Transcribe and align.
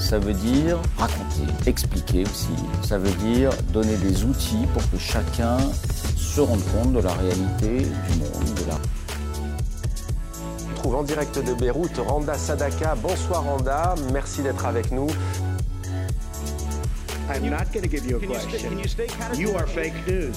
ça 0.00 0.18
veut 0.18 0.32
dire 0.32 0.78
raconter, 0.96 1.44
expliquer 1.66 2.22
aussi. 2.24 2.48
Ça 2.82 2.98
veut 2.98 3.12
dire 3.32 3.50
donner 3.72 3.96
des 3.96 4.24
outils 4.24 4.66
pour 4.72 4.82
que 4.90 4.98
chacun 4.98 5.58
se 6.16 6.40
rende 6.40 6.62
compte 6.72 6.92
de 6.94 7.00
la 7.00 7.12
réalité 7.12 7.80
du 7.80 8.18
monde, 8.18 8.54
de 8.56 8.68
la 8.68 8.78
On 10.70 10.74
trouve 10.74 10.94
en 10.96 11.02
direct 11.02 11.38
de 11.38 11.52
Beyrouth 11.52 11.98
Randa 11.98 12.34
Sadaka. 12.34 12.94
Bonsoir 12.96 13.44
Randa, 13.44 13.94
merci 14.12 14.42
d'être 14.42 14.64
avec 14.64 14.90
nous. 14.90 15.08
I'm 17.32 17.48
not 17.48 17.70
going 17.72 17.82
to 17.82 17.88
give 17.88 18.06
you 18.06 18.16
a 18.16 18.20
question. 18.20 18.70
You 19.38 19.54
are 19.54 19.68
fake 19.68 19.94
news. 20.08 20.32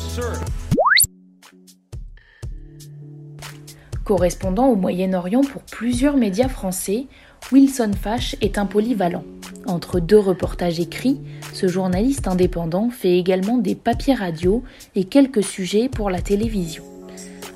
Correspondant 4.04 4.68
au 4.68 4.76
Moyen-Orient 4.76 5.42
pour 5.42 5.64
plusieurs 5.64 6.18
médias 6.18 6.50
français, 6.50 7.08
Wilson 7.54 7.92
Fash 7.94 8.36
est 8.42 8.58
un 8.58 8.66
polyvalent. 8.66 9.24
Entre 9.68 10.00
deux 10.00 10.18
reportages 10.18 10.80
écrits, 10.80 11.22
ce 11.54 11.68
journaliste 11.68 12.28
indépendant 12.28 12.90
fait 12.90 13.20
également 13.20 13.60
des 13.60 13.76
papiers 13.76 14.16
radio 14.16 14.64
et 14.96 15.04
quelques 15.04 15.44
sujets 15.44 15.88
pour 15.88 16.10
la 16.10 16.20
télévision. 16.20 16.84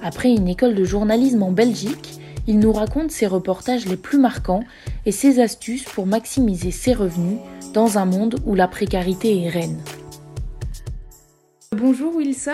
Après 0.04 0.30
une 0.30 0.48
école 0.48 0.76
de 0.76 0.84
journalisme 0.84 1.42
en 1.42 1.52
Belgique, 1.52 2.20
il 2.46 2.60
nous 2.60 2.72
raconte 2.74 3.10
ses 3.10 3.26
reportages 3.26 3.88
les 3.88 3.98
plus 3.98 4.20
marquants 4.20 4.64
et 5.08 5.12
ses 5.12 5.40
astuces 5.40 5.86
pour 5.86 6.06
maximiser 6.06 6.70
ses 6.70 6.94
revenus 6.94 7.40
dans 7.74 7.98
un 7.98 8.06
monde 8.06 8.36
où 8.46 8.54
la 8.54 8.68
précarité 8.68 9.46
est 9.46 9.50
reine. 9.50 9.80
Bonjour 11.76 12.16
Wilson. 12.16 12.52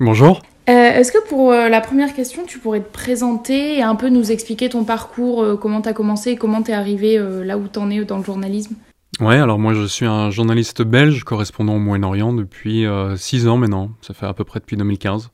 Bonjour. 0.00 0.40
Euh, 0.68 0.72
Est-ce 0.72 1.10
que 1.10 1.26
pour 1.28 1.50
euh, 1.50 1.68
la 1.68 1.80
première 1.80 2.14
question, 2.14 2.44
tu 2.46 2.58
pourrais 2.58 2.80
te 2.80 2.92
présenter 2.92 3.78
et 3.78 3.82
un 3.82 3.96
peu 3.96 4.08
nous 4.08 4.30
expliquer 4.30 4.68
ton 4.68 4.84
parcours, 4.84 5.42
euh, 5.42 5.56
comment 5.56 5.82
tu 5.82 5.88
as 5.88 5.92
commencé 5.92 6.30
et 6.30 6.36
comment 6.36 6.62
tu 6.62 6.70
es 6.70 6.74
arrivé 6.74 7.18
là 7.44 7.58
où 7.58 7.66
tu 7.66 7.78
en 7.78 7.90
es 7.90 8.04
dans 8.04 8.18
le 8.18 8.24
journalisme? 8.24 8.76
Ouais, 9.20 9.36
alors 9.36 9.58
moi 9.58 9.74
je 9.74 9.84
suis 9.86 10.06
un 10.06 10.30
journaliste 10.30 10.82
belge 10.82 11.24
correspondant 11.24 11.74
au 11.74 11.78
Moyen-Orient 11.78 12.32
depuis 12.32 12.86
6 13.16 13.46
ans 13.46 13.58
maintenant, 13.58 13.90
ça 14.00 14.14
fait 14.14 14.26
à 14.26 14.32
peu 14.32 14.44
près 14.44 14.58
depuis 14.58 14.76
2015. 14.76 15.30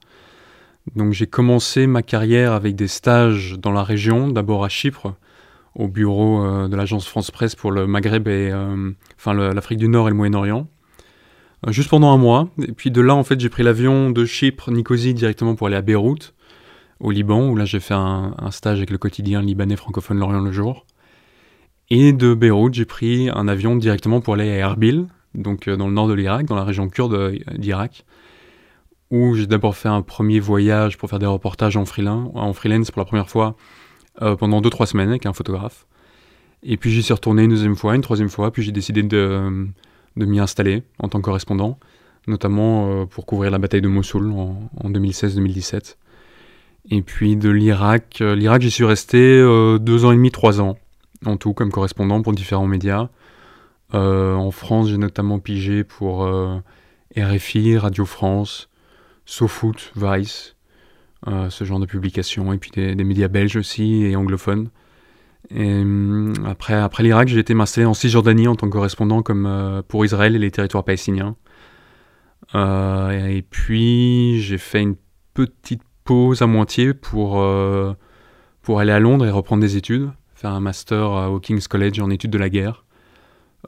Donc 0.96 1.12
j'ai 1.12 1.26
commencé 1.26 1.86
ma 1.86 2.02
carrière 2.02 2.52
avec 2.52 2.74
des 2.74 2.88
stages 2.88 3.56
dans 3.58 3.70
la 3.70 3.84
région, 3.84 4.28
d'abord 4.28 4.64
à 4.64 4.68
Chypre, 4.68 5.14
au 5.76 5.86
bureau 5.86 6.66
de 6.66 6.74
l'agence 6.74 7.06
France 7.06 7.30
Presse 7.30 7.54
pour 7.54 7.70
le 7.70 7.86
Maghreb 7.86 8.26
et 8.26 8.52
enfin 9.16 9.32
l'Afrique 9.32 9.78
du 9.78 9.88
Nord 9.88 10.08
et 10.08 10.10
le 10.10 10.16
Moyen-Orient. 10.16 10.66
Euh, 11.66 11.72
juste 11.72 11.90
pendant 11.90 12.12
un 12.12 12.16
mois, 12.16 12.48
et 12.62 12.72
puis 12.72 12.90
de 12.90 13.00
là 13.00 13.14
en 13.14 13.24
fait 13.24 13.40
j'ai 13.40 13.48
pris 13.48 13.62
l'avion 13.62 14.10
de 14.10 14.24
Chypre, 14.24 14.70
Nicosie 14.70 15.14
directement 15.14 15.54
pour 15.54 15.66
aller 15.66 15.76
à 15.76 15.82
Beyrouth, 15.82 16.34
au 17.00 17.10
Liban, 17.10 17.48
où 17.48 17.56
là 17.56 17.64
j'ai 17.64 17.80
fait 17.80 17.94
un, 17.94 18.32
stage 18.50 18.78
avec 18.78 18.90
le 18.90 18.98
quotidien 18.98 19.42
libanais 19.42 19.76
francophone 19.76 20.18
L'Orient 20.18 20.40
le 20.40 20.52
jour. 20.52 20.86
Et 21.90 22.12
de 22.12 22.34
Beyrouth, 22.34 22.74
j'ai 22.74 22.84
pris 22.84 23.30
un 23.30 23.48
avion 23.48 23.74
directement 23.74 24.20
pour 24.20 24.34
aller 24.34 24.50
à 24.50 24.56
Erbil, 24.58 25.06
donc 25.34 25.68
euh, 25.68 25.76
dans 25.76 25.88
le 25.88 25.94
nord 25.94 26.06
de 26.06 26.14
l'Irak, 26.14 26.46
dans 26.46 26.56
la 26.56 26.64
région 26.64 26.88
kurde 26.88 27.14
euh, 27.14 27.38
d'Irak, 27.56 28.04
où 29.10 29.34
j'ai 29.34 29.46
d'abord 29.46 29.74
fait 29.74 29.88
un 29.88 30.02
premier 30.02 30.38
voyage 30.38 30.98
pour 30.98 31.08
faire 31.08 31.18
des 31.18 31.26
reportages 31.26 31.76
en 31.76 31.86
freelance, 31.86 32.30
en 32.34 32.52
freelance 32.52 32.90
pour 32.90 33.00
la 33.00 33.06
première 33.06 33.30
fois 33.30 33.56
pendant 34.40 34.60
2-3 34.60 34.86
semaines 34.86 35.10
avec 35.10 35.26
un 35.26 35.32
photographe. 35.32 35.86
Et 36.64 36.76
puis 36.76 36.90
j'y 36.90 37.04
suis 37.04 37.14
retourné 37.14 37.44
une 37.44 37.50
deuxième 37.50 37.76
fois, 37.76 37.94
une 37.94 38.02
troisième 38.02 38.28
fois, 38.28 38.50
puis 38.50 38.64
j'ai 38.64 38.72
décidé 38.72 39.04
de, 39.04 39.68
de 40.18 40.26
m'y 40.26 40.40
installer 40.40 40.82
en 40.98 41.08
tant 41.08 41.18
que 41.20 41.24
correspondant, 41.24 41.78
notamment 42.26 42.90
euh, 42.90 43.06
pour 43.06 43.24
couvrir 43.24 43.50
la 43.50 43.58
bataille 43.58 43.80
de 43.80 43.88
Mossoul 43.88 44.30
en, 44.32 44.68
en 44.76 44.90
2016-2017. 44.90 45.96
Et 46.90 47.02
puis 47.02 47.36
de 47.36 47.48
l'Irak, 47.48 48.18
euh, 48.20 48.34
l'Irak 48.34 48.62
j'y 48.62 48.70
suis 48.70 48.84
resté 48.84 49.18
euh, 49.18 49.78
deux 49.78 50.04
ans 50.04 50.12
et 50.12 50.16
demi, 50.16 50.30
trois 50.30 50.60
ans 50.60 50.76
en 51.24 51.36
tout 51.36 51.54
comme 51.54 51.70
correspondant 51.70 52.20
pour 52.22 52.32
différents 52.32 52.66
médias. 52.66 53.08
En 53.92 54.50
France, 54.50 54.88
j'ai 54.88 54.98
notamment 54.98 55.38
pigé 55.38 55.82
pour 55.82 56.30
RFI, 57.16 57.78
Radio 57.78 58.04
France, 58.04 58.68
SoFoot, 59.24 59.92
Vice, 59.96 60.56
ce 61.26 61.64
genre 61.64 61.80
de 61.80 61.86
publications, 61.86 62.52
et 62.52 62.58
puis 62.58 62.70
des 62.70 63.02
médias 63.02 63.28
belges 63.28 63.56
aussi 63.56 64.04
et 64.04 64.14
anglophones. 64.14 64.68
Et 65.50 65.80
hum, 65.80 66.34
après, 66.46 67.02
l'Irak, 67.02 67.28
j'ai 67.28 67.38
été 67.38 67.54
m'installer 67.54 67.86
en 67.86 67.94
Cisjordanie 67.94 68.48
en 68.48 68.56
tant 68.56 68.66
que 68.66 68.72
correspondant 68.72 69.22
comme, 69.22 69.46
euh, 69.46 69.82
pour 69.86 70.04
Israël 70.04 70.34
et 70.36 70.38
les 70.38 70.50
territoires 70.50 70.84
palestiniens. 70.84 71.36
Euh, 72.54 73.28
et 73.28 73.42
puis, 73.42 74.40
j'ai 74.40 74.58
fait 74.58 74.82
une 74.82 74.96
petite 75.34 75.82
pause 76.04 76.42
à 76.42 76.46
moitié 76.46 76.94
pour, 76.94 77.40
euh, 77.40 77.94
pour 78.62 78.80
aller 78.80 78.92
à 78.92 79.00
Londres 79.00 79.26
et 79.26 79.30
reprendre 79.30 79.62
des 79.62 79.76
études 79.76 80.10
faire 80.38 80.52
un 80.52 80.60
master 80.60 81.12
euh, 81.12 81.26
au 81.26 81.40
King's 81.40 81.66
College 81.66 82.00
en 82.00 82.10
études 82.10 82.30
de 82.30 82.38
la 82.38 82.48
guerre, 82.48 82.84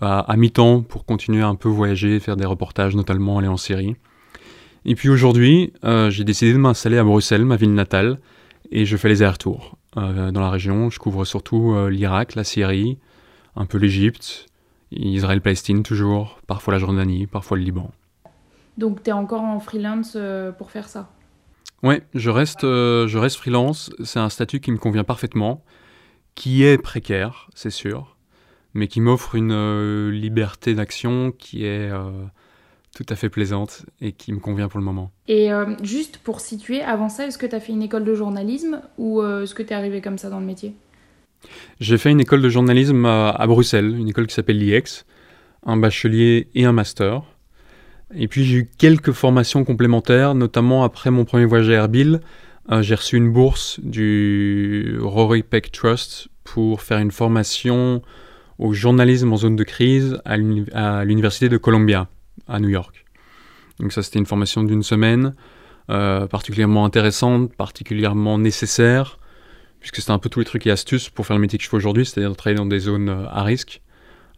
à, 0.00 0.36
mi-temps 0.36 0.82
pour 0.82 1.04
continuer 1.04 1.42
un 1.42 1.56
peu 1.56 1.68
voyager, 1.68 2.20
faire 2.20 2.36
des 2.36 2.44
reportages, 2.44 2.94
notamment 2.94 3.38
aller 3.38 3.48
en 3.48 3.56
Syrie. 3.56 3.96
Et 4.84 4.94
puis 4.94 5.08
aujourd'hui, 5.08 5.72
euh, 5.84 6.10
j'ai 6.10 6.22
décidé 6.22 6.52
de 6.52 6.58
m'installer 6.58 6.96
à 6.96 7.04
Bruxelles, 7.04 7.44
ma 7.44 7.56
ville 7.56 7.74
natale, 7.74 8.20
et 8.70 8.86
je 8.86 8.96
fais 8.96 9.08
les 9.08 9.20
allers-retours 9.22 9.76
euh, 9.96 10.30
dans 10.30 10.40
la 10.40 10.50
région. 10.50 10.90
Je 10.90 10.98
couvre 10.98 11.24
surtout 11.24 11.72
euh, 11.72 11.90
l'Irak, 11.90 12.34
la 12.34 12.44
Syrie, 12.44 12.98
un 13.56 13.66
peu 13.66 13.78
l'Égypte, 13.78 14.46
Israël-Palestine 14.92 15.82
toujours, 15.82 16.40
parfois 16.46 16.74
la 16.74 16.78
Jordanie, 16.78 17.26
parfois 17.26 17.56
le 17.56 17.64
Liban. 17.64 17.90
Donc 18.78 19.02
tu 19.02 19.10
es 19.10 19.12
encore 19.12 19.42
en 19.42 19.60
freelance 19.60 20.14
euh, 20.16 20.52
pour 20.52 20.70
faire 20.70 20.88
ça? 20.88 21.10
Ouais, 21.82 22.02
je 22.14 22.30
reste, 22.30 22.60
je 22.62 23.18
reste 23.18 23.36
freelance. 23.36 23.90
C'est 24.04 24.18
un 24.18 24.28
statut 24.28 24.60
qui 24.60 24.70
me 24.70 24.76
convient 24.76 25.04
parfaitement, 25.04 25.64
qui 26.34 26.62
est 26.62 26.76
précaire, 26.76 27.48
c'est 27.54 27.70
sûr, 27.70 28.16
mais 28.74 28.86
qui 28.86 29.00
m'offre 29.00 29.34
une 29.34 30.10
liberté 30.10 30.74
d'action 30.74 31.32
qui 31.32 31.64
est 31.64 31.90
tout 33.00 33.12
à 33.14 33.16
fait 33.16 33.30
plaisante 33.30 33.86
et 34.02 34.12
qui 34.12 34.30
me 34.30 34.40
convient 34.40 34.68
pour 34.68 34.78
le 34.78 34.84
moment. 34.84 35.10
Et 35.26 35.50
euh, 35.50 35.74
juste 35.82 36.18
pour 36.18 36.40
situer, 36.40 36.82
avant 36.82 37.08
ça, 37.08 37.26
est-ce 37.26 37.38
que 37.38 37.46
tu 37.46 37.54
as 37.54 37.60
fait 37.60 37.72
une 37.72 37.82
école 37.82 38.04
de 38.04 38.14
journalisme 38.14 38.82
ou 38.98 39.22
euh, 39.22 39.44
est-ce 39.44 39.54
que 39.54 39.62
tu 39.62 39.70
es 39.70 39.74
arrivé 39.74 40.02
comme 40.02 40.18
ça 40.18 40.28
dans 40.28 40.38
le 40.38 40.44
métier? 40.44 40.74
J'ai 41.80 41.96
fait 41.96 42.10
une 42.10 42.20
école 42.20 42.42
de 42.42 42.50
journalisme 42.50 43.06
à, 43.06 43.30
à 43.30 43.46
Bruxelles, 43.46 43.96
une 43.98 44.08
école 44.08 44.26
qui 44.26 44.34
s'appelle 44.34 44.58
l'IEX, 44.58 45.06
un 45.64 45.78
bachelier 45.78 46.48
et 46.54 46.66
un 46.66 46.72
master. 46.72 47.22
Et 48.14 48.28
puis 48.28 48.44
j'ai 48.44 48.58
eu 48.58 48.70
quelques 48.76 49.12
formations 49.12 49.64
complémentaires, 49.64 50.34
notamment 50.34 50.84
après 50.84 51.10
mon 51.10 51.24
premier 51.24 51.46
voyage 51.46 51.70
à 51.70 51.74
Erbil, 51.74 52.20
euh, 52.70 52.82
j'ai 52.82 52.96
reçu 52.96 53.16
une 53.16 53.32
bourse 53.32 53.80
du 53.82 54.98
Rory 55.00 55.42
Peck 55.42 55.72
Trust 55.72 56.28
pour 56.44 56.82
faire 56.82 56.98
une 56.98 57.12
formation 57.12 58.02
au 58.58 58.74
journalisme 58.74 59.32
en 59.32 59.38
zone 59.38 59.56
de 59.56 59.64
crise 59.64 60.20
à 60.26 60.36
l'université 60.36 61.48
de 61.48 61.56
Columbia, 61.56 62.08
à 62.48 62.60
New 62.60 62.68
York. 62.68 63.04
Donc 63.78 63.92
ça 63.92 64.02
c'était 64.02 64.18
une 64.18 64.26
formation 64.26 64.62
d'une 64.62 64.82
semaine, 64.82 65.34
euh, 65.90 66.26
particulièrement 66.26 66.84
intéressante, 66.84 67.54
particulièrement 67.54 68.38
nécessaire, 68.38 69.18
puisque 69.80 69.96
c'était 69.96 70.10
un 70.10 70.18
peu 70.18 70.28
tous 70.28 70.40
les 70.40 70.44
trucs 70.44 70.66
et 70.66 70.70
astuces 70.70 71.08
pour 71.08 71.26
faire 71.26 71.36
le 71.36 71.40
métier 71.40 71.58
que 71.58 71.64
je 71.64 71.68
fais 71.68 71.76
aujourd'hui, 71.76 72.04
c'est-à-dire 72.04 72.36
travailler 72.36 72.58
dans 72.58 72.66
des 72.66 72.80
zones 72.80 73.08
euh, 73.08 73.26
à 73.28 73.42
risque. 73.42 73.80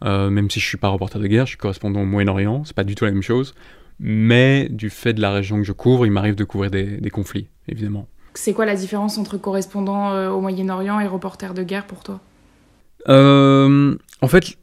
Euh, 0.03 0.29
même 0.29 0.49
si 0.49 0.59
je 0.59 0.65
suis 0.65 0.77
pas 0.77 0.89
reporter 0.89 1.19
de 1.19 1.27
guerre, 1.27 1.45
je 1.45 1.51
suis 1.51 1.57
correspondant 1.57 2.01
au 2.01 2.05
Moyen-Orient, 2.05 2.63
c'est 2.65 2.75
pas 2.75 2.83
du 2.83 2.95
tout 2.95 3.05
la 3.05 3.11
même 3.11 3.21
chose. 3.21 3.53
Mais 3.99 4.67
du 4.69 4.89
fait 4.89 5.13
de 5.13 5.21
la 5.21 5.31
région 5.31 5.57
que 5.57 5.63
je 5.63 5.71
couvre, 5.71 6.05
il 6.05 6.11
m'arrive 6.11 6.35
de 6.35 6.43
couvrir 6.43 6.71
des, 6.71 6.97
des 6.97 7.09
conflits, 7.09 7.47
évidemment. 7.67 8.07
C'est 8.33 8.53
quoi 8.53 8.65
la 8.65 8.75
différence 8.75 9.17
entre 9.17 9.37
correspondant 9.37 10.11
euh, 10.11 10.29
au 10.29 10.41
Moyen-Orient 10.41 10.99
et 10.99 11.07
reporter 11.07 11.53
de 11.53 11.63
guerre 11.63 11.85
pour 11.85 12.03
toi? 12.03 12.19
Euh, 13.07 13.95
en 14.21 14.27
fait, 14.27 14.57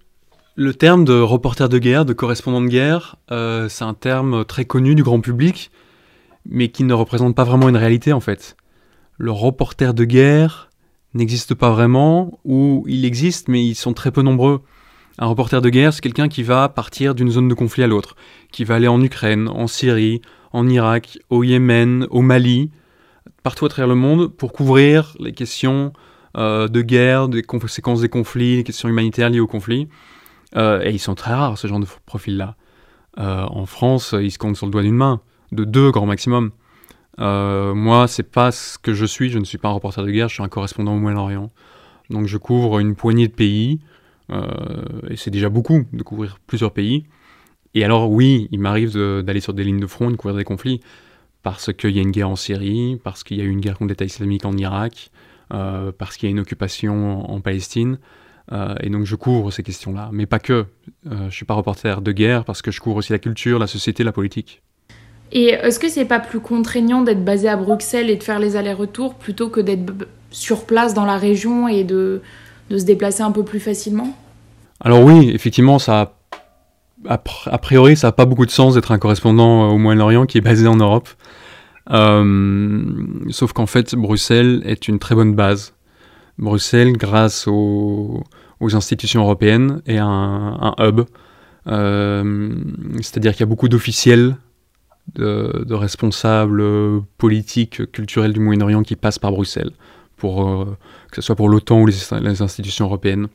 Le 0.62 0.74
terme 0.74 1.06
de 1.06 1.18
reporter 1.18 1.70
de 1.70 1.78
guerre, 1.78 2.04
de 2.04 2.12
correspondant 2.12 2.60
de 2.60 2.66
guerre, 2.66 3.16
euh, 3.30 3.70
c'est 3.70 3.84
un 3.84 3.94
terme 3.94 4.44
très 4.44 4.66
connu 4.66 4.94
du 4.94 5.02
grand 5.02 5.22
public, 5.22 5.70
mais 6.44 6.68
qui 6.68 6.84
ne 6.84 6.92
représente 6.92 7.34
pas 7.34 7.44
vraiment 7.44 7.70
une 7.70 7.78
réalité 7.78 8.12
en 8.12 8.20
fait. 8.20 8.58
Le 9.16 9.30
reporter 9.30 9.94
de 9.94 10.04
guerre 10.04 10.68
n'existe 11.14 11.54
pas 11.54 11.70
vraiment, 11.70 12.40
ou 12.44 12.84
il 12.86 13.06
existe, 13.06 13.48
mais 13.48 13.64
ils 13.64 13.74
sont 13.74 13.94
très 13.94 14.10
peu 14.10 14.20
nombreux. 14.20 14.60
Un 15.18 15.28
reporter 15.28 15.62
de 15.62 15.70
guerre, 15.70 15.94
c'est 15.94 16.02
quelqu'un 16.02 16.28
qui 16.28 16.42
va 16.42 16.68
partir 16.68 17.14
d'une 17.14 17.30
zone 17.30 17.48
de 17.48 17.54
conflit 17.54 17.82
à 17.82 17.86
l'autre, 17.86 18.14
qui 18.52 18.64
va 18.64 18.74
aller 18.74 18.86
en 18.86 19.00
Ukraine, 19.00 19.48
en 19.48 19.66
Syrie, 19.66 20.20
en 20.52 20.68
Irak, 20.68 21.20
au 21.30 21.42
Yémen, 21.42 22.06
au 22.10 22.20
Mali, 22.20 22.70
partout 23.42 23.64
à 23.64 23.70
travers 23.70 23.88
le 23.88 23.94
monde, 23.94 24.28
pour 24.28 24.52
couvrir 24.52 25.16
les 25.20 25.32
questions 25.32 25.94
euh, 26.36 26.68
de 26.68 26.82
guerre, 26.82 27.30
des 27.30 27.42
conséquences 27.42 28.02
des 28.02 28.10
conflits, 28.10 28.56
les 28.56 28.64
questions 28.64 28.90
humanitaires 28.90 29.30
liées 29.30 29.40
au 29.40 29.46
conflit. 29.46 29.88
Euh, 30.56 30.82
et 30.82 30.90
ils 30.90 30.98
sont 30.98 31.14
très 31.14 31.32
rares, 31.32 31.58
ce 31.58 31.66
genre 31.66 31.80
de 31.80 31.86
profils-là. 32.06 32.56
Euh, 33.18 33.44
en 33.44 33.66
France, 33.66 34.14
ils 34.20 34.30
se 34.30 34.38
comptent 34.38 34.56
sur 34.56 34.66
le 34.66 34.72
doigt 34.72 34.82
d'une 34.82 34.96
main, 34.96 35.20
de 35.52 35.64
deux 35.64 35.90
grand 35.90 36.06
maximum. 36.06 36.50
moi, 37.18 38.06
c'est 38.08 38.30
pas 38.30 38.52
ce 38.52 38.78
que 38.78 38.94
je 38.94 39.04
suis, 39.04 39.30
je 39.30 39.38
ne 39.38 39.44
suis 39.44 39.58
pas 39.58 39.68
un 39.68 39.72
reporter 39.72 40.04
de 40.04 40.10
guerre, 40.10 40.28
je 40.28 40.34
suis 40.34 40.42
un 40.42 40.48
correspondant 40.48 40.94
au 40.94 40.98
Moyen-Orient. 40.98 41.50
Donc 42.08 42.26
je 42.26 42.38
couvre 42.38 42.78
une 42.78 42.96
poignée 42.96 43.28
de 43.28 43.32
pays, 43.32 43.80
et 45.08 45.16
c'est 45.16 45.30
déjà 45.30 45.48
beaucoup 45.48 45.84
de 45.92 46.02
couvrir 46.02 46.38
plusieurs 46.46 46.72
pays. 46.72 47.04
Et 47.74 47.84
alors 47.84 48.10
oui, 48.10 48.48
il 48.50 48.58
m'arrive 48.58 48.96
d'aller 49.22 49.40
sur 49.40 49.54
des 49.54 49.64
lignes 49.64 49.80
de 49.80 49.86
front, 49.86 50.10
de 50.10 50.16
couvrir 50.16 50.36
des 50.36 50.44
conflits, 50.44 50.80
parce 51.42 51.72
qu'il 51.72 51.90
y 51.90 51.98
a 51.98 52.02
une 52.02 52.10
guerre 52.10 52.30
en 52.30 52.36
Syrie, 52.36 53.00
parce 53.02 53.24
qu'il 53.24 53.38
y 53.38 53.40
a 53.40 53.44
eu 53.44 53.50
une 53.50 53.60
guerre 53.60 53.78
contre 53.78 53.90
l'État 53.90 54.04
islamique 54.04 54.44
en 54.44 54.56
Irak, 54.56 55.10
euh, 55.52 55.92
parce 55.96 56.16
qu'il 56.16 56.28
y 56.28 56.30
a 56.30 56.32
une 56.32 56.40
occupation 56.40 57.30
en, 57.30 57.40
Palestine. 57.40 57.98
Euh, 58.52 58.74
et 58.80 58.90
donc 58.90 59.04
je 59.04 59.16
couvre 59.16 59.50
ces 59.50 59.62
questions-là, 59.62 60.10
mais 60.12 60.26
pas 60.26 60.38
que. 60.38 60.52
Euh, 60.52 60.66
je 61.04 61.24
ne 61.24 61.30
suis 61.30 61.44
pas 61.44 61.54
reporter 61.54 62.00
de 62.00 62.12
guerre 62.12 62.44
parce 62.44 62.62
que 62.62 62.70
je 62.70 62.80
couvre 62.80 62.96
aussi 62.96 63.12
la 63.12 63.18
culture, 63.18 63.58
la 63.58 63.66
société, 63.66 64.04
la 64.04 64.12
politique. 64.12 64.62
Et 65.32 65.50
est-ce 65.50 65.78
que 65.78 65.88
c'est 65.88 66.06
pas 66.06 66.18
plus 66.18 66.40
contraignant 66.40 67.02
d'être 67.02 67.24
basé 67.24 67.48
à 67.48 67.56
Bruxelles 67.56 68.10
et 68.10 68.16
de 68.16 68.22
faire 68.22 68.40
les 68.40 68.56
allers-retours 68.56 69.14
plutôt 69.14 69.48
que 69.48 69.60
d'être 69.60 69.92
sur 70.32 70.66
place 70.66 70.92
dans 70.92 71.04
la 71.04 71.16
région 71.16 71.68
et 71.68 71.84
de, 71.84 72.20
de 72.68 72.78
se 72.78 72.84
déplacer 72.84 73.22
un 73.22 73.30
peu 73.30 73.44
plus 73.44 73.60
facilement? 73.60 74.16
Alors 74.80 75.04
oui, 75.04 75.30
effectivement, 75.32 75.78
ça 75.78 76.00
a 76.00 76.12
a, 77.08 77.58
priori, 77.58 77.96
ça 77.96 78.08
n'a 78.08 78.12
pas 78.12 78.26
beaucoup 78.26 78.46
de 78.46 78.50
sens 78.50 78.74
d'être 78.74 78.92
un 78.92 78.98
correspondant 78.98 79.64
euh, 79.64 79.72
au 79.72 79.78
Moyen-Orient 79.78 80.26
qui 80.26 80.38
est 80.38 80.42
basé 80.42 80.66
en 80.66 80.76
Europe. 80.76 81.08
Euh, 81.90 82.84
sauf 83.30 83.52
qu'en 83.52 83.66
fait, 83.66 83.94
Bruxelles 83.94 84.62
est 84.64 84.88
une 84.88 84.98
très 84.98 85.14
bonne 85.14 85.34
base. 85.34 85.74
Bruxelles, 86.40 86.92
grâce 86.92 87.46
aux, 87.46 88.24
institutions 88.60 89.22
européennes, 89.22 89.82
est 89.86 89.98
un, 89.98 90.74
hub. 90.78 91.02
Euh, 91.66 92.54
c'est-à-dire 92.96 93.32
qu'il 93.32 93.40
y 93.40 93.44
a 93.44 93.46
beaucoup 93.46 93.68
d'officiels, 93.68 94.36
de, 95.14 95.74
responsables 95.74 96.62
politiques, 97.18 97.90
culturels 97.92 98.32
du 98.32 98.40
Moyen-Orient 98.40 98.82
qui 98.82 98.96
passent 98.96 99.18
par 99.18 99.32
Bruxelles, 99.32 99.70
pour, 100.16 100.66
que 101.10 101.16
ce 101.16 101.22
soit 101.22 101.36
pour 101.36 101.48
l'OTAN 101.48 101.80
ou 101.80 101.86
les 101.86 102.42
institutions 102.42 102.86
européennes 102.86 103.28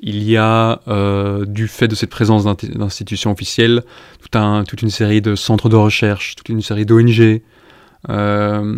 il 0.00 0.22
y 0.22 0.36
a, 0.36 0.80
euh, 0.86 1.46
du 1.46 1.66
fait 1.66 1.88
de 1.88 1.94
cette 1.94 2.10
présence 2.10 2.44
d'institutions 2.44 3.30
officielles, 3.32 3.82
toute 4.20 4.82
une 4.82 4.90
série 4.90 5.22
de 5.22 5.34
centres 5.34 5.68
de 5.68 5.76
recherche, 5.76 6.36
toute 6.36 6.48
une 6.50 6.60
série 6.60 6.84
d'ONG. 6.84 7.40
Euh, 8.10 8.74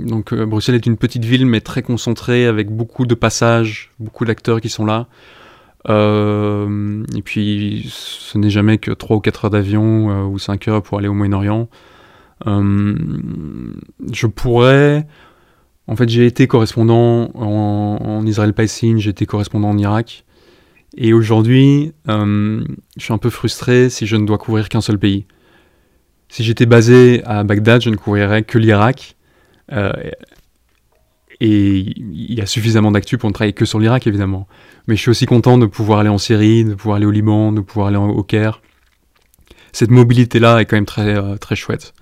donc 0.00 0.32
euh, 0.32 0.46
Bruxelles 0.46 0.74
est 0.74 0.86
une 0.86 0.96
petite 0.96 1.24
ville 1.24 1.46
mais 1.46 1.60
très 1.60 1.82
concentrée 1.82 2.46
avec 2.46 2.70
beaucoup 2.70 3.06
de 3.06 3.14
passages, 3.14 3.92
beaucoup 3.98 4.24
d'acteurs 4.24 4.60
qui 4.60 4.68
sont 4.68 4.84
là. 4.84 5.06
et 5.88 7.22
puis 7.22 7.86
ce 7.90 8.38
n'est 8.38 8.50
jamais 8.50 8.78
que 8.78 8.90
3 8.90 9.16
ou 9.16 9.20
4 9.20 9.44
heures 9.44 9.50
d'avion 9.50 10.26
ou 10.28 10.38
5 10.38 10.68
heures 10.68 10.82
pour 10.82 10.98
aller 10.98 11.08
au 11.08 11.14
Moyen-Orient. 11.14 11.68
je 12.46 14.26
pourrais... 14.26 15.06
En 15.86 15.96
fait 15.96 16.08
j'ai 16.08 16.24
été 16.24 16.46
correspondant 16.46 17.30
en, 17.34 17.98
en 18.00 18.26
Israël-Palestine, 18.26 18.98
j'ai 18.98 19.10
été 19.10 19.26
correspondant 19.26 19.68
en 19.68 19.78
Irak. 19.78 20.24
Et 20.96 21.12
aujourd'hui, 21.12 21.92
euh, 22.08 22.64
je 22.96 23.02
suis 23.02 23.12
un 23.12 23.18
peu 23.18 23.30
frustré 23.30 23.90
si 23.90 24.06
je 24.06 24.16
ne 24.16 24.26
dois 24.26 24.38
couvrir 24.38 24.68
qu'un 24.68 24.80
seul 24.80 24.98
pays. 24.98 25.26
Si 26.34 26.42
j'étais 26.42 26.66
basé 26.66 27.22
à 27.26 27.44
Bagdad, 27.44 27.80
je 27.80 27.90
ne 27.90 27.94
couvrirais 27.94 28.42
que 28.42 28.58
l'Irak. 28.58 29.14
Euh, 29.70 29.92
et 31.38 31.78
il 31.78 32.34
y 32.34 32.40
a 32.40 32.46
suffisamment 32.46 32.90
d'actu 32.90 33.18
pour 33.18 33.28
ne 33.28 33.32
travailler 33.32 33.52
que 33.52 33.64
sur 33.64 33.78
l'Irak, 33.78 34.08
évidemment. 34.08 34.48
Mais 34.88 34.96
je 34.96 35.00
suis 35.00 35.10
aussi 35.10 35.26
content 35.26 35.58
de 35.58 35.66
pouvoir 35.66 36.00
aller 36.00 36.08
en 36.08 36.18
Syrie, 36.18 36.64
de 36.64 36.74
pouvoir 36.74 36.96
aller 36.96 37.06
au 37.06 37.12
Liban, 37.12 37.52
de 37.52 37.60
pouvoir 37.60 37.86
aller 37.86 37.98
au 37.98 38.24
Caire. 38.24 38.62
Cette 39.70 39.92
mobilité-là 39.92 40.58
est 40.58 40.64
quand 40.64 40.76
même 40.76 40.86
très, 40.86 41.16
euh, 41.16 41.36
très 41.36 41.54
chouette. 41.54 41.94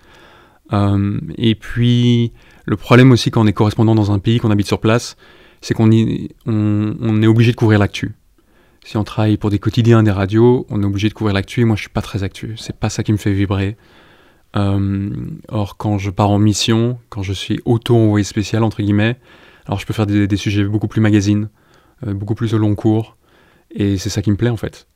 et 1.36 1.54
puis, 1.54 2.32
le 2.64 2.76
problème 2.78 3.12
aussi 3.12 3.30
quand 3.30 3.42
on 3.42 3.46
est 3.46 3.52
correspondant 3.52 3.94
dans 3.94 4.12
un 4.12 4.18
pays, 4.18 4.38
qu'on 4.38 4.50
habite 4.50 4.66
sur 4.66 4.80
place, 4.80 5.18
c'est 5.60 5.74
qu'on 5.74 5.90
on 6.46 7.22
est 7.22 7.26
obligé 7.26 7.50
de 7.50 7.56
couvrir 7.56 7.78
l'actu 7.78 8.12
si 8.84 8.96
on 8.96 9.04
travaille 9.04 9.36
pour 9.36 9.50
des 9.50 9.58
quotidiens, 9.58 10.02
des 10.02 10.10
radios, 10.10 10.66
on 10.70 10.82
est 10.82 10.86
obligé 10.86 11.08
de 11.08 11.14
couvrir 11.14 11.34
l'actu 11.34 11.64
moi 11.64 11.76
je 11.76 11.82
suis 11.82 11.90
pas 11.90 12.02
très 12.02 12.22
actu. 12.22 12.54
C'est 12.56 12.76
pas 12.76 12.88
ça 12.88 13.02
qui 13.02 13.12
me 13.12 13.16
fait 13.16 13.32
vibrer. 13.32 13.76
Euh, 14.56 15.10
or, 15.48 15.76
quand 15.76 15.98
je 15.98 16.10
pars 16.10 16.30
en 16.30 16.38
mission, 16.38 16.98
quand 17.08 17.22
je 17.22 17.32
suis 17.32 17.60
auto-envoyé 17.64 18.24
spécial, 18.24 18.62
entre 18.62 18.82
guillemets, 18.82 19.16
alors 19.66 19.78
je 19.78 19.86
peux 19.86 19.94
faire 19.94 20.06
des, 20.06 20.36
sujets 20.36 20.64
beaucoup 20.64 20.88
plus 20.88 21.00
magazines, 21.00 21.48
euh, 22.06 22.14
beaucoup 22.14 22.34
plus 22.34 22.54
au 22.54 22.58
long 22.58 22.74
cours, 22.74 23.16
et 23.70 23.96
c'est 23.96 24.10
ça 24.10 24.22
qui 24.22 24.30
me 24.30 24.36
plaît 24.36 24.50
en 24.50 24.56
fait. 24.56 24.86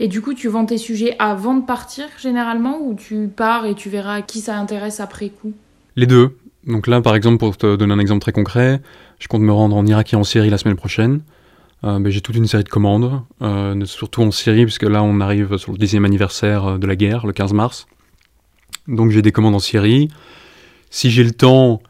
Et 0.00 0.08
du 0.08 0.20
coup, 0.20 0.34
tu 0.34 0.48
vends 0.48 0.66
tes 0.66 0.78
sujets 0.78 1.14
avant 1.20 1.54
de 1.54 1.64
partir 1.64 2.06
généralement, 2.20 2.80
ou 2.80 2.94
tu 2.94 3.28
pars 3.28 3.66
et 3.66 3.74
tu 3.74 3.88
verras 3.88 4.22
qui 4.22 4.40
ça 4.40 4.58
intéresse 4.58 4.98
après 4.98 5.28
coup? 5.28 5.52
Les 5.94 6.06
deux. 6.06 6.36
Donc 6.66 6.86
là, 6.86 7.00
par 7.00 7.14
exemple, 7.14 7.38
pour 7.38 7.56
te 7.56 7.76
donner 7.76 7.92
un 7.92 7.98
exemple 7.98 8.20
très 8.20 8.32
concret, 8.32 8.80
je 9.20 9.28
compte 9.28 9.42
me 9.42 9.52
rendre 9.52 9.76
en 9.76 9.86
Irak 9.86 10.12
et 10.12 10.16
en 10.16 10.24
Syrie 10.24 10.50
la 10.50 10.58
semaine 10.58 10.76
prochaine. 10.76 11.20
Euh, 11.84 11.98
ben, 12.00 12.10
j'ai 12.10 12.22
toute 12.22 12.34
une 12.34 12.46
série 12.46 12.64
de 12.64 12.68
commandes, 12.68 13.22
euh, 13.42 13.84
surtout 13.84 14.22
en 14.22 14.30
Syrie, 14.30 14.64
puisque 14.64 14.84
là 14.84 15.02
on 15.02 15.20
arrive 15.20 15.58
sur 15.58 15.72
le 15.72 15.78
dixième 15.78 16.04
anniversaire 16.04 16.78
de 16.78 16.86
la 16.86 16.96
guerre, 16.96 17.26
le 17.26 17.32
15 17.32 17.52
mars. 17.52 17.86
Donc 18.88 19.10
j'ai 19.10 19.22
des 19.22 19.32
commandes 19.32 19.54
en 19.54 19.60
Syrie. 19.60 20.08
Si 20.90 21.10
j'ai 21.10 21.24
le 21.24 21.32
temps 21.32 21.80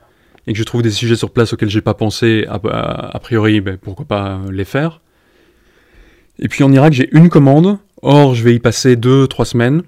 et 0.47 0.53
que 0.53 0.59
je 0.59 0.65
trouve 0.65 0.83
des 0.83 0.91
sujets 0.91 1.17
sur 1.17 1.31
place 1.31 1.53
auxquels 1.53 1.71
j'ai 1.71 1.81
pas 1.81 1.95
pensé, 1.95 2.47
a, 2.49 3.19
priori, 3.19 3.61
ben, 3.61 3.79
pourquoi 3.79 4.05
pas 4.05 4.41
les 4.51 4.65
faire. 4.65 5.01
Et 6.39 6.49
puis 6.49 6.65
en 6.65 6.73
Irak, 6.73 6.93
j'ai 6.93 7.09
une 7.17 7.29
commande. 7.29 7.79
Or, 8.03 8.35
je 8.35 8.43
vais 8.45 8.55
y 8.55 8.59
passer 8.59 8.97
deux, 8.97 9.27
trois 9.27 9.47
semaines. 9.47 9.83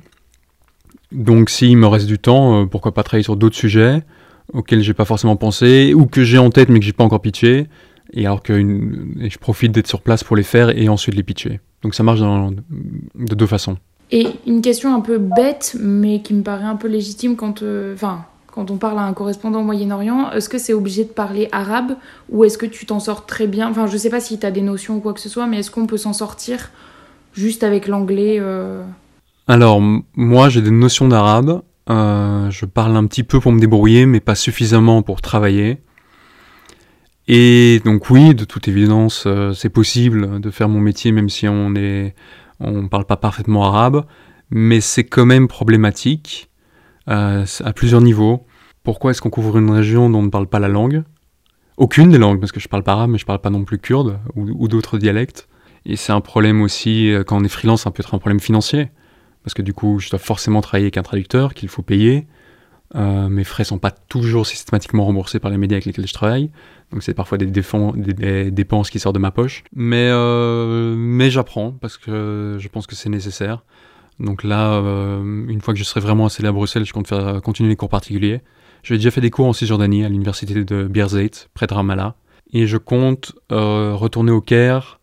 Donc 1.12 1.50
s'il 1.50 1.76
me 1.76 1.86
reste 1.86 2.06
du 2.06 2.18
temps, 2.18 2.66
pourquoi 2.66 2.92
pas 2.92 3.02
travailler 3.02 3.24
sur 3.24 3.36
d'autres 3.36 3.56
sujets 3.56 4.02
auxquels 4.52 4.82
j'ai 4.82 4.94
pas 4.94 5.04
forcément 5.04 5.36
pensé, 5.36 5.92
ou 5.94 6.06
que 6.06 6.22
j'ai 6.22 6.38
en 6.38 6.50
tête 6.50 6.68
mais 6.68 6.78
que 6.78 6.84
j'ai 6.84 6.92
pas 6.92 7.04
encore 7.04 7.20
pitché 7.20 7.66
et 8.12 8.26
alors 8.26 8.42
que 8.42 8.54
je 8.56 9.38
profite 9.38 9.72
d'être 9.72 9.88
sur 9.88 10.00
place 10.00 10.22
pour 10.24 10.36
les 10.36 10.42
faire 10.42 10.70
et 10.76 10.88
ensuite 10.88 11.14
les 11.14 11.22
pitcher. 11.22 11.60
Donc 11.82 11.94
ça 11.94 12.02
marche 12.02 12.20
de 12.20 13.34
deux 13.34 13.46
façons. 13.46 13.76
Et 14.10 14.28
une 14.46 14.62
question 14.62 14.94
un 14.94 15.00
peu 15.00 15.18
bête, 15.18 15.76
mais 15.80 16.20
qui 16.22 16.34
me 16.34 16.42
paraît 16.42 16.64
un 16.64 16.76
peu 16.76 16.86
légitime 16.86 17.34
quand, 17.34 17.62
euh, 17.62 17.96
quand 18.46 18.70
on 18.70 18.76
parle 18.76 18.98
à 18.98 19.02
un 19.02 19.12
correspondant 19.12 19.60
au 19.60 19.64
Moyen-Orient, 19.64 20.30
est-ce 20.30 20.48
que 20.48 20.58
c'est 20.58 20.72
obligé 20.72 21.04
de 21.04 21.08
parler 21.08 21.48
arabe 21.50 21.96
ou 22.30 22.44
est-ce 22.44 22.56
que 22.56 22.66
tu 22.66 22.86
t'en 22.86 23.00
sors 23.00 23.26
très 23.26 23.48
bien? 23.48 23.68
Enfin, 23.68 23.86
je 23.86 23.96
sais 23.96 24.10
pas 24.10 24.20
si 24.20 24.38
tu 24.38 24.46
as 24.46 24.52
des 24.52 24.62
notions 24.62 24.96
ou 24.96 25.00
quoi 25.00 25.12
que 25.12 25.20
ce 25.20 25.28
soit, 25.28 25.46
mais 25.46 25.58
est-ce 25.58 25.72
qu'on 25.72 25.86
peut 25.86 25.96
s'en 25.96 26.12
sortir 26.12 26.70
juste 27.32 27.64
avec 27.64 27.88
l'anglais 27.88 28.36
euh? 28.38 28.82
Alors, 29.48 29.80
moi 30.14 30.48
j'ai 30.48 30.62
des 30.62 30.70
notions 30.70 31.08
d'arabe. 31.08 31.62
Euh, 31.88 32.50
je 32.50 32.64
parle 32.64 32.96
un 32.96 33.06
petit 33.06 33.22
peu 33.24 33.40
pour 33.40 33.52
me 33.52 33.60
débrouiller, 33.60 34.06
mais 34.06 34.20
pas 34.20 34.34
suffisamment 34.36 35.02
pour 35.02 35.20
travailler. 35.20 35.78
Et 37.28 37.80
donc 37.84 38.08
oui, 38.10 38.36
de 38.36 38.44
toute 38.44 38.68
évidence, 38.68 39.26
c'est 39.54 39.68
possible 39.68 40.40
de 40.40 40.50
faire 40.50 40.68
mon 40.68 40.78
métier 40.78 41.10
même 41.10 41.28
si 41.28 41.48
on 41.48 41.74
est, 41.74 42.14
on 42.60 42.88
parle 42.88 43.04
pas 43.04 43.16
parfaitement 43.16 43.64
arabe, 43.64 44.04
mais 44.50 44.80
c'est 44.80 45.04
quand 45.04 45.26
même 45.26 45.48
problématique 45.48 46.50
euh, 47.08 47.44
à 47.64 47.72
plusieurs 47.72 48.00
niveaux. 48.00 48.46
Pourquoi 48.82 49.10
est-ce 49.10 49.20
qu'on 49.20 49.30
couvre 49.30 49.58
une 49.58 49.70
région 49.70 50.10
dont 50.10 50.20
on 50.20 50.22
ne 50.22 50.30
parle 50.30 50.46
pas 50.46 50.58
la 50.58 50.68
langue? 50.68 51.04
Aucune 51.76 52.10
des 52.10 52.18
langues, 52.18 52.40
parce 52.40 52.52
que 52.52 52.60
je 52.60 52.68
parle 52.68 52.82
pas 52.82 52.92
arabe, 52.92 53.10
mais 53.10 53.18
je 53.18 53.26
parle 53.26 53.40
pas 53.40 53.50
non 53.50 53.64
plus 53.64 53.78
kurde 53.78 54.18
ou, 54.34 54.68
d'autres 54.68 54.98
dialectes. 54.98 55.48
Et 55.84 55.96
c'est 55.96 56.12
un 56.12 56.20
problème 56.20 56.62
aussi 56.62 57.12
euh, 57.12 57.22
quand 57.22 57.36
on 57.36 57.44
est 57.44 57.48
freelance, 57.48 57.82
ça 57.82 57.90
peut 57.90 58.02
être 58.02 58.14
un 58.14 58.18
problème 58.18 58.40
financier, 58.40 58.88
parce 59.44 59.54
que 59.54 59.62
du 59.62 59.72
coup, 59.72 59.98
je 59.98 60.10
dois 60.10 60.18
forcément 60.18 60.60
travailler 60.60 60.86
avec 60.86 60.96
un 60.96 61.02
traducteur 61.02 61.54
qu'il 61.54 61.68
faut 61.68 61.82
payer. 61.82 62.26
Mes 62.96 63.44
frais 63.44 63.64
sont 63.64 63.78
pas 63.78 63.90
toujours 63.90 64.46
systématiquement 64.46 65.04
remboursés 65.04 65.38
par 65.38 65.50
les 65.50 65.58
médias 65.58 65.76
avec 65.76 65.84
lesquels 65.84 66.06
je 66.06 66.14
travaille. 66.14 66.50
Donc 66.92 67.02
c'est 67.02 67.14
parfois 67.14 67.38
des, 67.38 67.46
des, 67.46 68.50
dépenses 68.50 68.90
qui 68.90 68.98
sortent 68.98 69.14
de 69.14 69.20
ma 69.20 69.30
poche. 69.30 69.64
Mais, 69.74 70.08
euh, 70.10 70.94
mais 70.96 71.30
j'apprends 71.30 71.72
parce 71.72 71.96
que 71.96 72.56
je 72.58 72.68
pense 72.68 72.86
que 72.86 72.94
c'est 72.94 73.08
nécessaire. 73.08 73.64
Donc 74.20 74.44
là, 74.44 74.74
euh, 74.74 75.46
une 75.48 75.60
fois 75.60 75.74
que 75.74 75.78
je 75.78 75.84
serai 75.84 76.00
vraiment 76.00 76.26
installé 76.26 76.48
à 76.48 76.52
Bruxelles, 76.52 76.84
je 76.84 76.92
compte 76.92 77.08
faire 77.08 77.42
continuer 77.42 77.68
les 77.68 77.76
cours 77.76 77.88
particuliers. 77.88 78.40
J'ai 78.82 78.96
déjà 78.96 79.10
fait 79.10 79.20
des 79.20 79.30
cours 79.30 79.46
en 79.46 79.52
Cisjordanie 79.52 80.04
à 80.04 80.08
l'université 80.08 80.64
de 80.64 80.84
Birzeit, 80.84 81.48
près 81.54 81.66
de 81.66 81.74
Ramallah. 81.74 82.14
Et 82.52 82.66
je 82.66 82.76
compte 82.76 83.34
euh, 83.50 83.94
retourner 83.94 84.30
au 84.30 84.40
Caire 84.40 85.00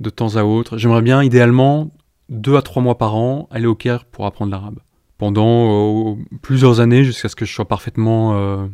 de 0.00 0.10
temps 0.10 0.36
à 0.36 0.44
autre. 0.44 0.78
J'aimerais 0.78 1.02
bien, 1.02 1.22
idéalement, 1.22 1.90
deux 2.30 2.56
à 2.56 2.62
trois 2.62 2.82
mois 2.82 2.96
par 2.96 3.14
an 3.16 3.46
aller 3.50 3.66
au 3.66 3.74
Caire 3.74 4.06
pour 4.06 4.24
apprendre 4.24 4.50
l'arabe. 4.50 4.78
Pendant 5.18 6.16
plusieurs 6.42 6.80
années 6.80 7.04
jusqu'à 7.04 7.28
ce 7.28 7.36
que 7.36 7.44
je 7.44 7.52
sois 7.52 7.66
parfaitement 7.66 8.68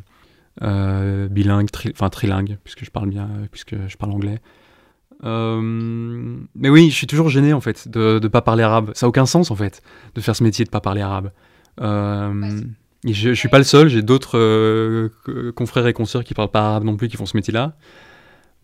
bilingue, 0.60 1.68
enfin 1.92 2.10
trilingue, 2.10 2.58
puisque 2.62 2.84
je 2.84 2.90
parle 2.90 3.08
bien, 3.08 3.28
puisque 3.50 3.74
je 3.88 3.96
parle 3.96 4.12
anglais. 4.12 4.40
mais 5.22 6.68
oui, 6.68 6.90
je 6.90 6.94
suis 6.94 7.06
toujours 7.06 7.30
gêné 7.30 7.52
en 7.52 7.60
fait 7.60 7.88
de 7.88 8.20
ne 8.22 8.28
pas 8.28 8.42
parler 8.42 8.62
arabe. 8.62 8.92
Ça 8.94 9.06
n'a 9.06 9.08
aucun 9.08 9.26
sens 9.26 9.50
en 9.50 9.56
fait 9.56 9.82
de 10.14 10.20
faire 10.20 10.36
ce 10.36 10.44
métier 10.44 10.64
de 10.64 10.70
pas 10.70 10.80
parler 10.80 11.00
arabe. 11.00 11.30
je, 11.78 13.28
ne 13.30 13.34
suis 13.34 13.48
pas 13.48 13.58
le 13.58 13.64
seul, 13.64 13.88
j'ai 13.88 14.02
d'autres 14.02 15.10
confrères 15.52 15.86
et 15.86 15.94
consoeurs 15.94 16.24
qui 16.24 16.34
parlent 16.34 16.50
pas 16.50 16.68
arabe 16.68 16.84
non 16.84 16.96
plus 16.96 17.08
qui 17.08 17.16
font 17.16 17.26
ce 17.26 17.36
métier-là 17.36 17.74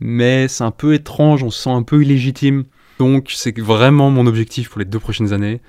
mais 0.01 0.49
c'est 0.49 0.65
un 0.65 0.71
peu 0.71 0.95
étrange, 0.95 1.43
on 1.45 1.51
se 1.51 1.63
sent 1.63 1.71
un 1.71 1.83
peu 1.83 2.03
illégitime. 2.03 2.65
Donc 2.99 3.31
c'est 3.35 3.59
vraiment 3.59 4.11
mon 4.11 4.27
objectif 4.27 4.71
pour 4.71 4.79
les 4.79 4.85
deux 4.85 4.99
prochaines 4.99 5.33
années. 5.33 5.61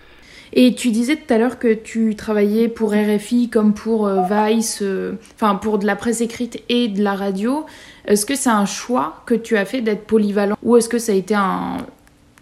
Et 0.53 0.75
tu 0.75 0.91
disais 0.91 1.15
tout 1.15 1.33
à 1.33 1.37
l'heure 1.37 1.59
que 1.59 1.73
tu 1.73 2.15
travaillais 2.15 2.67
pour 2.67 2.91
RFI 2.91 3.49
comme 3.49 3.73
pour 3.73 4.07
euh, 4.07 4.21
Vice, 4.29 4.79
euh, 4.81 5.13
enfin 5.35 5.55
pour 5.55 5.79
de 5.79 5.85
la 5.85 5.95
presse 5.95 6.19
écrite 6.19 6.61
et 6.67 6.89
de 6.89 7.01
la 7.01 7.15
radio. 7.15 7.65
Est-ce 8.05 8.25
que 8.25 8.35
c'est 8.35 8.49
un 8.49 8.65
choix 8.65 9.23
que 9.25 9.33
tu 9.33 9.55
as 9.55 9.63
fait 9.63 9.81
d'être 9.81 10.05
polyvalent 10.05 10.57
ou 10.61 10.75
est-ce 10.75 10.89
que 10.89 10.99
ça 10.99 11.13
a 11.13 11.15
été 11.15 11.35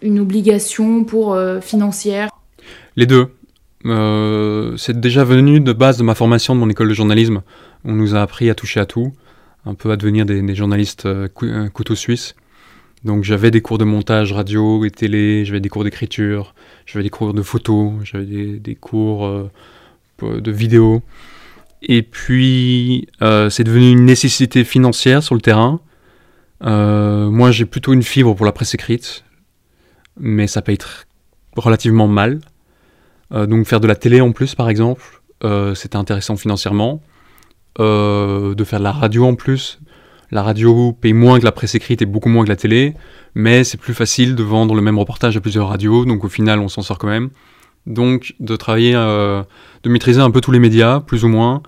une 0.02 0.18
obligation 0.18 1.04
pour 1.04 1.34
euh, 1.34 1.60
financière? 1.60 2.30
Les 2.96 3.06
deux. 3.06 3.28
c'est 4.76 4.98
déjà 4.98 5.22
venu 5.22 5.60
de 5.60 5.72
base 5.72 5.96
de 5.96 6.02
ma 6.02 6.16
formation 6.16 6.54
de 6.54 6.60
mon 6.60 6.68
école 6.68 6.88
de 6.88 6.94
journalisme. 6.94 7.42
On 7.84 7.92
nous 7.92 8.16
a 8.16 8.22
appris 8.22 8.50
à 8.50 8.54
toucher 8.54 8.80
à 8.80 8.86
tout 8.86 9.12
un 9.66 9.74
peu 9.74 9.90
à 9.90 9.96
devenir 9.96 10.24
des, 10.24 10.54
journalistes 10.54 11.06
couteau 11.74 11.94
suisse. 11.94 12.34
Donc 13.04 13.24
j'avais 13.24 13.50
des 13.50 13.62
cours 13.62 13.78
de 13.78 13.84
montage 13.84 14.32
radio 14.32 14.84
et 14.84 14.90
télé, 14.90 15.44
j'avais 15.44 15.60
des 15.60 15.68
cours 15.68 15.84
d'écriture, 15.84 16.54
j'avais 16.86 17.02
des 17.02 17.10
cours 17.10 17.32
de 17.32 17.42
photo, 17.42 17.94
j'avais 18.04 18.58
des, 18.58 18.74
cours 18.74 19.26
euh, 19.26 19.50
de 20.22 20.50
vidéo. 20.50 21.02
Et 21.82 22.02
puis 22.02 23.08
c'est 23.20 23.64
devenu 23.64 23.90
une 23.90 24.04
nécessité 24.04 24.64
financière 24.64 25.22
sur 25.22 25.34
le 25.34 25.40
terrain. 25.40 25.80
moi 26.60 27.50
j'ai 27.50 27.64
plutôt 27.64 27.94
une 27.94 28.02
fibre 28.02 28.34
pour 28.34 28.44
la 28.44 28.52
presse 28.52 28.74
écrite, 28.74 29.24
mais 30.18 30.46
ça 30.46 30.60
paye 30.60 30.76
relativement 31.56 32.06
mal. 32.06 32.40
donc 33.30 33.66
faire 33.66 33.80
de 33.80 33.86
la 33.86 33.96
télé 33.96 34.20
en 34.20 34.32
plus 34.32 34.54
par 34.54 34.68
exemple, 34.68 35.22
c'était 35.74 35.96
intéressant 35.96 36.36
financièrement. 36.36 37.00
Euh, 37.78 38.54
de 38.56 38.64
faire 38.64 38.80
de 38.80 38.84
la 38.84 38.92
radio 38.92 39.24
en 39.24 39.36
plus. 39.36 39.78
La 40.30 40.42
radio 40.42 40.92
paye 40.92 41.12
moins 41.12 41.38
que 41.38 41.44
la 41.44 41.52
presse 41.52 41.74
écrite 41.74 42.02
et 42.02 42.06
beaucoup 42.06 42.28
moins 42.28 42.44
que 42.44 42.48
la 42.48 42.56
télé, 42.56 42.94
mais 43.34 43.64
c'est 43.64 43.78
plus 43.78 43.94
facile 43.94 44.34
de 44.34 44.42
vendre 44.42 44.74
le 44.74 44.82
même 44.82 44.98
reportage 44.98 45.36
à 45.36 45.40
plusieurs 45.40 45.68
radios, 45.68 46.04
donc 46.04 46.24
au 46.24 46.28
final 46.28 46.60
on 46.60 46.68
s'en 46.68 46.82
sort 46.82 46.98
quand 46.98 47.08
même. 47.08 47.30
Donc 47.86 48.34
de 48.38 48.56
travailler, 48.56 48.94
euh, 48.94 49.42
de 49.82 49.90
maîtriser 49.90 50.20
un 50.20 50.30
peu 50.30 50.40
tous 50.40 50.52
les 50.52 50.60
médias, 50.60 51.00
plus 51.00 51.24
ou 51.24 51.28
moins, 51.28 51.62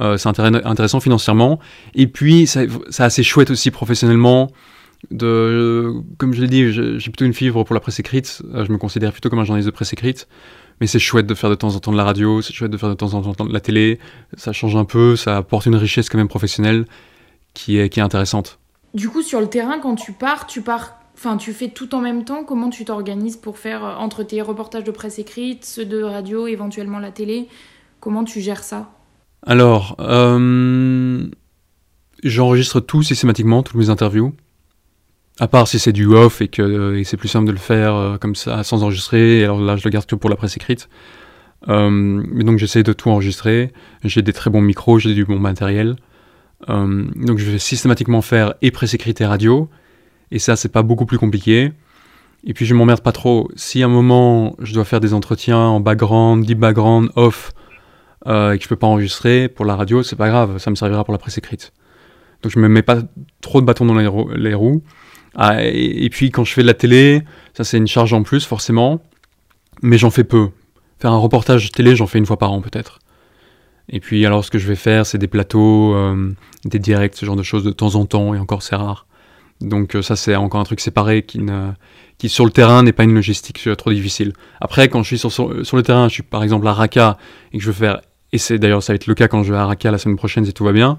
euh, 0.00 0.16
c'est 0.16 0.28
intéressant 0.28 1.00
financièrement. 1.00 1.58
Et 1.94 2.06
puis 2.06 2.46
c'est 2.46 2.68
assez 2.98 3.22
chouette 3.22 3.50
aussi 3.50 3.70
professionnellement. 3.70 4.50
De, 5.10 5.92
comme 6.16 6.32
je 6.32 6.40
l'ai 6.40 6.48
dit, 6.48 6.72
j'ai 6.72 7.10
plutôt 7.10 7.26
une 7.26 7.34
fibre 7.34 7.64
pour 7.64 7.74
la 7.74 7.80
presse 7.80 8.00
écrite. 8.00 8.42
Je 8.54 8.72
me 8.72 8.78
considère 8.78 9.12
plutôt 9.12 9.28
comme 9.28 9.38
un 9.38 9.44
journaliste 9.44 9.66
de 9.66 9.74
presse 9.74 9.92
écrite 9.92 10.26
mais 10.80 10.86
c'est 10.86 10.98
chouette 10.98 11.26
de 11.26 11.34
faire 11.34 11.50
de 11.50 11.54
temps 11.54 11.74
en 11.74 11.78
temps 11.78 11.92
de 11.92 11.96
la 11.96 12.04
radio, 12.04 12.42
c'est 12.42 12.52
chouette 12.52 12.70
de 12.70 12.76
faire 12.76 12.88
de 12.88 12.94
temps 12.94 13.14
en 13.14 13.22
temps 13.34 13.46
de 13.46 13.52
la 13.52 13.60
télé, 13.60 13.98
ça 14.36 14.52
change 14.52 14.76
un 14.76 14.84
peu, 14.84 15.16
ça 15.16 15.38
apporte 15.38 15.66
une 15.66 15.76
richesse 15.76 16.08
quand 16.08 16.18
même 16.18 16.28
professionnelle 16.28 16.84
qui 17.56 17.78
est, 17.78 17.88
qui 17.88 18.00
est 18.00 18.02
intéressante. 18.02 18.58
Du 18.94 19.08
coup, 19.08 19.22
sur 19.22 19.40
le 19.40 19.48
terrain, 19.48 19.78
quand 19.80 19.96
tu 19.96 20.12
pars, 20.12 20.46
tu 20.46 20.60
pars, 20.60 21.00
enfin, 21.14 21.36
tu 21.38 21.52
fais 21.52 21.68
tout 21.68 21.94
en 21.94 22.00
même 22.00 22.24
temps. 22.24 22.44
Comment 22.44 22.70
tu 22.70 22.84
t'organises 22.84 23.36
pour 23.36 23.58
faire 23.58 23.84
euh, 23.84 23.94
entre 23.96 24.22
tes 24.22 24.42
reportages 24.42 24.84
de 24.84 24.90
presse 24.90 25.18
écrite, 25.18 25.64
ceux 25.64 25.86
de 25.86 26.02
radio, 26.02 26.46
éventuellement 26.46 26.98
la 26.98 27.10
télé? 27.10 27.48
Comment 27.98 28.24
tu 28.24 28.40
gères 28.40 28.62
ça? 28.62 28.90
Alors, 29.44 29.96
euh, 30.00 31.26
j'enregistre 32.22 32.80
tout 32.80 33.02
systématiquement, 33.02 33.62
toutes 33.62 33.76
mes 33.76 33.90
interviews. 33.90 34.34
À 35.38 35.48
part 35.48 35.68
si 35.68 35.78
c'est 35.78 35.92
du 35.92 36.06
off 36.06 36.40
et 36.40 36.48
que 36.48 36.62
euh, 36.62 37.04
c'est 37.04 37.16
plus 37.16 37.28
simple 37.28 37.46
de 37.46 37.52
le 37.52 37.58
faire 37.58 37.94
euh, 37.94 38.16
comme 38.16 38.34
ça 38.34 38.62
sans 38.64 38.82
enregistrer, 38.82 39.40
et 39.40 39.44
alors 39.44 39.60
là 39.60 39.76
je 39.76 39.84
le 39.84 39.90
garde 39.90 40.06
que 40.06 40.14
pour 40.14 40.30
la 40.30 40.36
presse 40.36 40.56
écrite. 40.56 40.88
Mais 41.68 42.44
donc 42.44 42.58
j'essaie 42.58 42.82
de 42.82 42.92
tout 42.92 43.10
enregistrer. 43.10 43.72
J'ai 44.04 44.22
des 44.22 44.32
très 44.32 44.50
bons 44.50 44.60
micros, 44.60 44.98
j'ai 44.98 45.14
du 45.14 45.24
bon 45.24 45.38
matériel. 45.38 45.96
Donc 46.68 47.38
je 47.38 47.50
vais 47.50 47.58
systématiquement 47.58 48.22
faire 48.22 48.54
et 48.62 48.70
presse 48.70 48.94
écrite 48.94 49.20
et 49.20 49.26
radio. 49.26 49.68
Et 50.30 50.38
ça 50.38 50.56
c'est 50.56 50.70
pas 50.70 50.82
beaucoup 50.82 51.06
plus 51.06 51.18
compliqué. 51.18 51.72
Et 52.44 52.54
puis 52.54 52.66
je 52.66 52.74
m'emmerde 52.74 53.00
pas 53.00 53.12
trop. 53.12 53.50
Si 53.56 53.82
à 53.82 53.86
un 53.86 53.90
moment 53.90 54.56
je 54.58 54.74
dois 54.74 54.84
faire 54.84 55.00
des 55.00 55.14
entretiens 55.14 55.58
en 55.58 55.80
background, 55.80 56.44
deep 56.44 56.58
background, 56.58 57.10
off, 57.16 57.52
et 58.26 58.58
que 58.58 58.62
je 58.62 58.68
peux 58.68 58.76
pas 58.76 58.86
enregistrer 58.86 59.48
pour 59.48 59.64
la 59.64 59.76
radio, 59.76 60.02
c'est 60.02 60.16
pas 60.16 60.28
grave, 60.28 60.58
ça 60.58 60.70
me 60.70 60.76
servira 60.76 61.04
pour 61.04 61.12
la 61.12 61.18
presse 61.18 61.38
écrite. 61.38 61.72
Donc 62.42 62.52
je 62.52 62.58
me 62.58 62.68
mets 62.68 62.82
pas 62.82 62.98
trop 63.40 63.60
de 63.60 63.66
bâtons 63.66 63.86
dans 63.86 63.94
les 63.94 64.54
roues. 64.54 64.82
Ah, 65.36 65.62
et, 65.62 66.08
puis 66.10 66.30
quand 66.30 66.44
je 66.44 66.52
fais 66.52 66.62
de 66.62 66.66
la 66.66 66.74
télé, 66.74 67.22
ça 67.54 67.62
c'est 67.62 67.76
une 67.76 67.86
charge 67.86 68.14
en 68.14 68.22
plus 68.22 68.46
forcément, 68.46 69.02
mais 69.82 69.98
j'en 69.98 70.10
fais 70.10 70.24
peu. 70.24 70.48
Faire 70.98 71.12
un 71.12 71.18
reportage 71.18 71.70
télé, 71.72 71.94
j'en 71.94 72.06
fais 72.06 72.18
une 72.18 72.24
fois 72.24 72.38
par 72.38 72.52
an 72.52 72.62
peut-être. 72.62 73.00
Et 73.88 74.00
puis 74.00 74.24
alors 74.26 74.44
ce 74.44 74.50
que 74.50 74.58
je 74.58 74.66
vais 74.66 74.76
faire, 74.76 75.06
c'est 75.06 75.18
des 75.18 75.28
plateaux, 75.28 75.94
euh, 75.94 76.32
des 76.64 76.78
directs, 76.78 77.14
ce 77.16 77.26
genre 77.26 77.36
de 77.36 77.42
choses 77.42 77.64
de 77.64 77.70
temps 77.70 77.94
en 77.94 78.06
temps, 78.06 78.34
et 78.34 78.38
encore 78.38 78.62
c'est 78.62 78.76
rare. 78.76 79.06
Donc 79.60 79.94
euh, 79.94 80.02
ça 80.02 80.16
c'est 80.16 80.34
encore 80.36 80.60
un 80.60 80.64
truc 80.64 80.80
séparé 80.80 81.22
qui, 81.22 81.38
ne, 81.38 81.70
qui 82.18 82.28
sur 82.28 82.44
le 82.44 82.50
terrain 82.50 82.82
n'est 82.82 82.92
pas 82.92 83.04
une 83.04 83.14
logistique 83.14 83.62
euh, 83.66 83.74
trop 83.74 83.92
difficile. 83.92 84.32
Après 84.60 84.88
quand 84.88 85.02
je 85.02 85.08
suis 85.08 85.18
sur, 85.18 85.32
sur, 85.32 85.76
le 85.76 85.82
terrain, 85.82 86.08
je 86.08 86.14
suis 86.14 86.22
par 86.22 86.42
exemple 86.42 86.66
à 86.66 86.72
Raqqa 86.72 87.16
et 87.52 87.58
que 87.58 87.62
je 87.62 87.68
veux 87.68 87.74
faire, 87.74 88.00
et 88.32 88.38
c'est 88.38 88.58
d'ailleurs 88.58 88.82
ça 88.82 88.92
va 88.92 88.96
être 88.96 89.06
le 89.06 89.14
cas 89.14 89.28
quand 89.28 89.42
je 89.44 89.52
vais 89.52 89.58
à 89.58 89.66
Raqqa 89.66 89.90
la 89.90 89.98
semaine 89.98 90.16
prochaine 90.16 90.44
si 90.44 90.52
tout 90.52 90.64
va 90.64 90.72
bien, 90.72 90.98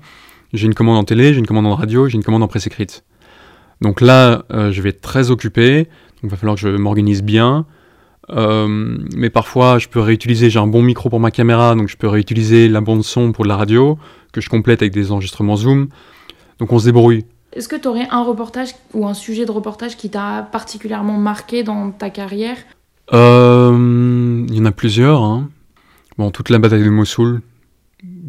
j'ai 0.53 0.65
une 0.65 0.74
commande 0.74 0.98
en 0.98 1.03
télé, 1.03 1.34
j'ai 1.34 1.39
une 1.39 1.48
commande 1.48 1.65
en 1.65 1.75
radio, 1.75 2.08
j'ai 2.08 2.15
une 2.15 2.24
commande 2.24 2.44
en 2.44 2.48
presse 2.48 2.67
écrite. 2.67 3.03
Donc 3.82 4.01
là, 4.01 4.46
euh, 4.51 4.72
je 4.72 4.82
vais 4.82 4.89
être 4.89 5.01
très 5.01 5.29
occupé, 5.29 5.84
donc 5.84 6.24
il 6.24 6.29
va 6.29 6.38
falloir 6.38 6.56
que 6.56 6.62
je 6.62 6.70
m'organise 6.70 7.22
bien. 7.22 7.65
Euh, 8.29 8.98
mais 9.15 9.29
parfois, 9.29 9.79
je 9.79 9.88
peux 9.88 10.00
réutiliser, 10.00 10.50
j'ai 10.50 10.60
un 10.60 10.67
bon 10.67 10.81
micro 10.81 11.10
pour 11.10 11.19
ma 11.19 11.31
caméra, 11.31 11.75
donc 11.75 11.88
je 11.88 11.98
peux 11.98 12.07
réutiliser 12.07 12.67
la 12.67 12.81
bande 12.81 13.03
son 13.03 13.31
pour 13.31 13.46
la 13.46 13.55
radio, 13.55 13.98
que 14.34 14.41
je 14.41 14.50
complète 14.50 14.81
avec 14.81 14.93
des 14.93 15.12
enregistrements 15.12 15.55
Zoom. 15.55 15.88
Donc 16.60 16.72
on 16.72 16.79
se 16.79 16.86
débrouille. 16.86 17.25
Est-ce 17.53 17.67
que 17.67 17.75
tu 17.75 17.88
aurais 17.88 18.07
un 18.12 18.24
reportage 18.24 18.69
ou 18.93 19.07
un 19.07 19.13
sujet 19.13 19.46
de 19.46 19.51
reportage 19.51 19.96
qui 19.96 20.10
t'a 20.10 20.48
particulièrement 20.51 21.17
marqué 21.17 21.63
dans 21.63 21.91
ta 21.91 22.10
carrière? 22.10 22.57
Euh, 23.13 24.46
Il 24.50 24.55
y 24.55 24.60
en 24.60 24.65
a 24.65 24.72
plusieurs. 24.72 25.24
Hein. 25.24 25.50
Bon, 26.17 26.31
toute 26.31 26.50
la 26.50 26.60
bataille 26.60 26.84
de 26.84 26.89
Mossoul, 26.89 27.41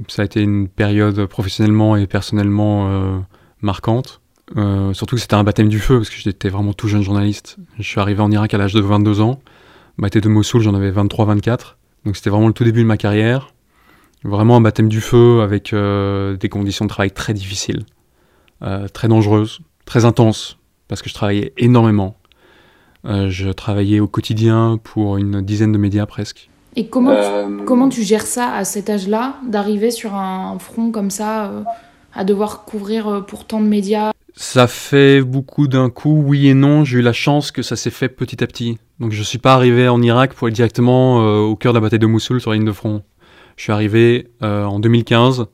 ça 0.06 0.22
a 0.22 0.24
été 0.24 0.40
une 0.40 0.68
période 0.68 1.26
professionnellement 1.26 1.96
et 1.96 2.06
personnellement 2.06 3.24
marquante. 3.62 4.20
Euh, 4.56 4.94
surtout 4.94 5.16
que 5.16 5.20
c'était 5.20 5.34
un 5.34 5.44
baptême 5.44 5.68
du 5.68 5.78
feu, 5.78 5.98
parce 5.98 6.10
que 6.10 6.16
j'étais 6.16 6.48
vraiment 6.48 6.72
tout 6.72 6.88
jeune 6.88 7.02
journaliste. 7.02 7.56
Je 7.78 7.82
suis 7.82 8.00
arrivé 8.00 8.20
en 8.20 8.30
Irak 8.30 8.54
à 8.54 8.58
l'âge 8.58 8.74
de 8.74 8.80
22 8.80 9.20
ans. 9.20 9.40
Bataille 9.98 10.22
de 10.22 10.28
Mossoul, 10.28 10.62
j'en 10.62 10.74
avais 10.74 10.92
23-24. 10.92 11.74
Donc 12.04 12.16
c'était 12.16 12.30
vraiment 12.30 12.46
le 12.46 12.52
tout 12.52 12.64
début 12.64 12.82
de 12.82 12.86
ma 12.86 12.96
carrière. 12.96 13.52
Vraiment 14.22 14.56
un 14.56 14.60
baptême 14.60 14.88
du 14.88 15.00
feu 15.00 15.40
avec 15.40 15.72
euh, 15.72 16.36
des 16.36 16.48
conditions 16.48 16.84
de 16.84 16.90
travail 16.90 17.10
très 17.10 17.34
difficiles, 17.34 17.84
euh, 18.62 18.88
très 18.88 19.08
dangereuses, 19.08 19.60
très 19.84 20.04
intenses, 20.04 20.58
parce 20.86 21.02
que 21.02 21.08
je 21.08 21.14
travaillais 21.14 21.52
énormément. 21.56 22.16
je 23.04 23.50
travaillais 23.50 24.00
au 24.00 24.08
quotidien 24.08 24.78
pour 24.82 25.16
une 25.16 25.40
dizaine 25.40 25.72
de 25.72 25.78
médias 25.78 26.06
presque. 26.06 26.48
Et 26.76 26.88
comment, 26.88 27.14
tu, 27.14 27.64
comment 27.64 27.88
tu 27.88 28.02
gères 28.02 28.26
ça 28.26 28.52
à 28.52 28.64
cet 28.64 28.90
âge-là, 28.90 29.36
d'arriver 29.46 29.90
sur 29.90 30.14
un 30.14 30.58
front 30.58 30.90
comme 30.92 31.10
ça, 31.10 31.64
à 32.14 32.24
devoir 32.24 32.64
couvrir 32.64 33.24
pour 33.26 33.46
tant 33.46 33.60
de 33.60 33.66
médias 33.66 34.12
ça 34.40 34.68
fait 34.68 35.20
beaucoup 35.20 35.66
d'un 35.66 35.90
coup, 35.90 36.22
oui 36.24 36.46
et 36.46 36.54
non. 36.54 36.84
J'ai 36.84 36.98
eu 36.98 37.02
la 37.02 37.12
chance 37.12 37.50
que 37.50 37.62
ça 37.62 37.74
s'est 37.74 37.90
fait 37.90 38.08
petit 38.08 38.44
à 38.44 38.46
petit. 38.46 38.78
Donc 39.00 39.10
je 39.10 39.18
ne 39.18 39.24
suis 39.24 39.38
pas 39.38 39.52
arrivé 39.52 39.88
en 39.88 40.00
Irak 40.00 40.32
pour 40.34 40.46
être 40.46 40.54
directement 40.54 41.22
euh, 41.22 41.40
au 41.40 41.56
cœur 41.56 41.72
de 41.72 41.78
la 41.78 41.80
bataille 41.80 41.98
de 41.98 42.06
Mossoul 42.06 42.40
sur 42.40 42.52
la 42.52 42.56
ligne 42.56 42.64
de 42.64 42.70
front. 42.70 43.02
Je 43.56 43.64
suis 43.64 43.72
arrivé 43.72 44.28
euh, 44.44 44.64
en 44.64 44.78
2015 44.78 45.46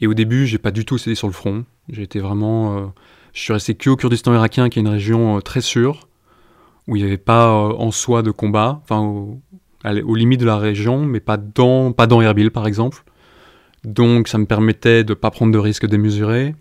et 0.00 0.08
au 0.08 0.14
début 0.14 0.48
j'ai 0.48 0.58
pas 0.58 0.72
du 0.72 0.84
tout 0.84 0.98
cédé 0.98 1.14
sur 1.14 1.28
le 1.28 1.32
front. 1.32 1.64
J'ai 1.90 2.02
été 2.02 2.18
vraiment, 2.18 2.76
euh, 2.76 2.86
je 3.34 3.40
suis 3.40 3.52
resté 3.52 3.76
que 3.76 3.88
au 3.88 3.94
Kurdistan 3.94 4.34
irakien 4.34 4.68
qui 4.68 4.80
est 4.80 4.82
une 4.82 4.88
région 4.88 5.40
très 5.40 5.60
sûre 5.60 6.08
où 6.88 6.96
il 6.96 7.02
n'y 7.02 7.08
avait 7.08 7.18
pas 7.18 7.52
en 7.52 7.92
soi 7.92 8.22
de 8.22 8.32
combat, 8.32 8.80
enfin 8.82 8.98
au, 8.98 9.40
aux 9.84 10.14
limites 10.16 10.40
de 10.40 10.46
la 10.46 10.58
région, 10.58 11.04
mais 11.04 11.20
pas 11.20 11.36
dans, 11.36 11.92
pas 11.92 12.08
dans 12.08 12.20
Erbil 12.20 12.50
par 12.50 12.66
exemple. 12.66 13.04
Donc 13.84 14.26
ça 14.26 14.38
me 14.38 14.46
permettait 14.46 15.04
de 15.04 15.14
pas 15.14 15.30
prendre 15.30 15.52
de 15.52 15.58
risques 15.58 15.86
démesurés 15.86 16.56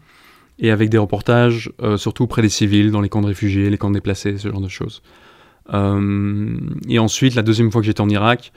et 0.59 0.71
avec 0.71 0.89
des 0.89 0.97
reportages 0.97 1.71
euh, 1.81 1.97
surtout 1.97 2.27
près 2.27 2.41
des 2.41 2.49
civils, 2.49 2.91
dans 2.91 3.01
les 3.01 3.09
camps 3.09 3.21
de 3.21 3.27
réfugiés, 3.27 3.69
les 3.69 3.77
camps 3.77 3.89
de 3.89 3.95
déplacés, 3.95 4.37
ce 4.37 4.49
genre 4.49 4.61
de 4.61 4.67
choses. 4.67 5.01
Euh, 5.73 6.57
et 6.87 6.99
ensuite, 6.99 7.35
la 7.35 7.43
deuxième 7.43 7.71
fois 7.71 7.81
que 7.81 7.85
j'étais 7.85 8.01
en 8.01 8.09
Irak, 8.09 8.51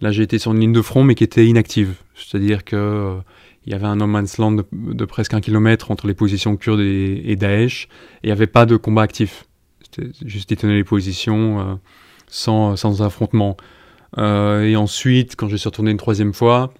là 0.00 0.10
j'ai 0.10 0.22
été 0.22 0.38
sur 0.38 0.52
une 0.52 0.60
ligne 0.60 0.72
de 0.72 0.82
front 0.82 1.04
mais 1.04 1.14
qui 1.14 1.24
était 1.24 1.46
inactive. 1.46 1.94
C'est-à-dire 2.14 2.64
que 2.64 2.76
euh, 2.76 3.16
il 3.66 3.72
y 3.72 3.74
avait 3.74 3.86
un 3.86 3.96
no 3.96 4.06
man's 4.06 4.38
land 4.38 4.62
de, 4.72 5.04
presque 5.04 5.34
un 5.34 5.40
kilomètre 5.40 5.90
entre 5.90 6.06
les 6.06 6.14
positions 6.14 6.56
kurdes 6.56 6.80
et, 6.80 7.36
Daesh, 7.36 7.84
et 7.84 7.88
il 8.24 8.26
n'y 8.26 8.32
avait 8.32 8.46
pas 8.46 8.66
de 8.66 8.76
combat 8.76 9.02
actif. 9.02 9.44
C'était 9.82 10.10
juste 10.24 10.56
tenait 10.56 10.76
les 10.76 10.84
positions 10.84 11.78
sans, 12.26 12.76
sans 12.76 13.02
affrontement. 13.02 13.58
et 14.16 14.76
ensuite, 14.76 15.36
quand 15.36 15.48
je 15.48 15.56
suis 15.56 15.68
retourné 15.68 15.90
une 15.90 15.98
troisième 15.98 16.32
fois, 16.32 16.72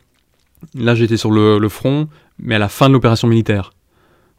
là 0.75 0.95
j'étais 0.95 1.19
sur 1.19 1.31
le, 1.31 1.69
front, 1.69 2.09
mais 2.39 2.55
à 2.55 2.59
la 2.59 2.71
fin 2.71 2.89
de 2.89 2.95
l'opération 2.95 3.29
militaire. 3.29 3.73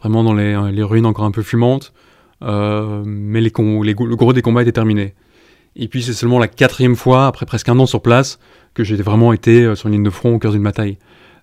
Vraiment 0.02 0.24
dans 0.24 0.34
les, 0.34 0.84
ruines 0.84 1.06
encore 1.06 1.26
un 1.26 1.32
peu 1.32 1.44
fumantes, 1.44 1.94
mais 2.42 3.42
les, 3.42 3.52
les, 3.52 3.94
le 3.94 4.16
gros 4.16 4.34
des 4.34 4.42
combats 4.42 4.64
était 4.64 4.72
terminé. 4.72 5.14
Et 5.76 5.88
puis 5.88 6.04
c'est 6.04 6.14
seulement 6.14 6.40
la 6.40 6.48
quatrième 6.48 6.96
fois, 6.96 7.28
après 7.28 7.46
presque 7.46 7.70
un 7.70 7.80
an 7.80 7.86
sur 7.86 8.02
place, 8.02 8.40
que 8.74 8.84
j'ai 8.84 8.96
vraiment 8.98 9.32
été 9.32 9.76
sur 9.76 9.88
une 9.88 9.94
ligne 9.94 10.04
de 10.04 10.10
front 10.10 10.34
au 10.36 10.40
cœur 10.40 10.52
d'une 10.52 10.64
bataille. 10.64 10.98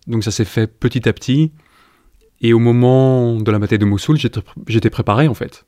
Donc 0.07 0.25
ça 0.25 0.31
s'est 0.31 0.45
fait 0.45 0.67
petit 0.67 1.09
à 1.09 1.13
petit. 1.13 1.53
Et 2.41 2.53
au 2.53 2.59
moment 2.59 3.37
de 3.37 3.51
la 3.51 3.59
bataille 3.59 3.79
de 3.79 3.85
Mossoul, 3.85 4.17
j'étais 4.67 4.91
préparé 4.91 5.29
en 5.29 5.35
fait. 5.35 5.67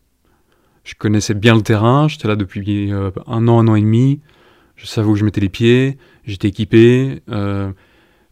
Je 0.85 0.95
connaissais 0.95 1.35
bien 1.35 1.55
le 1.55 1.63
terrain, 1.63 2.09
j'étais 2.09 2.29
là 2.29 2.37
depuis 2.37 2.93
euh, 2.93 3.11
un 3.27 3.49
an, 3.49 3.59
un 3.59 3.69
an 3.69 3.75
et 3.75 3.81
demi. 3.81 4.21
Je 4.77 4.87
savais 4.87 5.09
où 5.09 5.15
je 5.15 5.25
mettais 5.25 5.43
les 5.43 5.51
pieds, 5.51 5.99
j'étais 6.25 6.49
équipé, 6.49 7.23
euh, 7.29 7.71